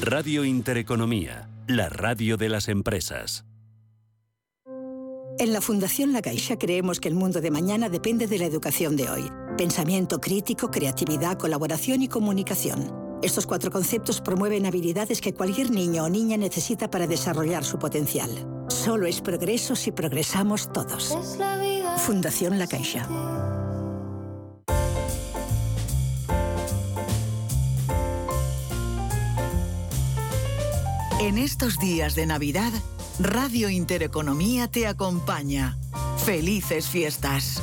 Radio 0.00 0.44
Intereconomía, 0.44 1.48
la 1.66 1.88
radio 1.88 2.36
de 2.36 2.48
las 2.48 2.68
empresas. 2.68 3.44
En 5.38 5.52
la 5.52 5.60
Fundación 5.60 6.12
La 6.12 6.22
Caixa 6.22 6.58
creemos 6.58 7.00
que 7.00 7.08
el 7.08 7.14
mundo 7.14 7.40
de 7.40 7.50
mañana 7.50 7.88
depende 7.88 8.26
de 8.26 8.38
la 8.38 8.44
educación 8.44 8.96
de 8.96 9.10
hoy. 9.10 9.30
Pensamiento 9.56 10.18
crítico, 10.18 10.70
creatividad, 10.70 11.36
colaboración 11.38 12.02
y 12.02 12.08
comunicación. 12.08 13.18
Estos 13.22 13.46
cuatro 13.46 13.70
conceptos 13.70 14.20
promueven 14.20 14.66
habilidades 14.66 15.20
que 15.20 15.34
cualquier 15.34 15.70
niño 15.70 16.04
o 16.04 16.08
niña 16.08 16.36
necesita 16.36 16.90
para 16.90 17.06
desarrollar 17.06 17.62
su 17.62 17.78
potencial. 17.78 18.30
Solo 18.68 19.06
es 19.06 19.20
progreso 19.20 19.76
si 19.76 19.92
progresamos 19.92 20.72
todos. 20.72 21.16
Fundación 21.98 22.58
La 22.58 22.66
Caixa. 22.66 23.06
En 31.20 31.38
estos 31.38 31.78
días 31.78 32.14
de 32.16 32.26
Navidad, 32.26 32.72
Radio 33.20 33.68
Intereconomía 33.68 34.66
te 34.66 34.88
acompaña. 34.88 35.76
Felices 36.24 36.88
fiestas. 36.88 37.62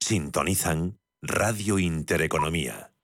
Sintonizan 0.00 0.98
Radio 1.22 1.78
Intereconomía. 1.78 2.95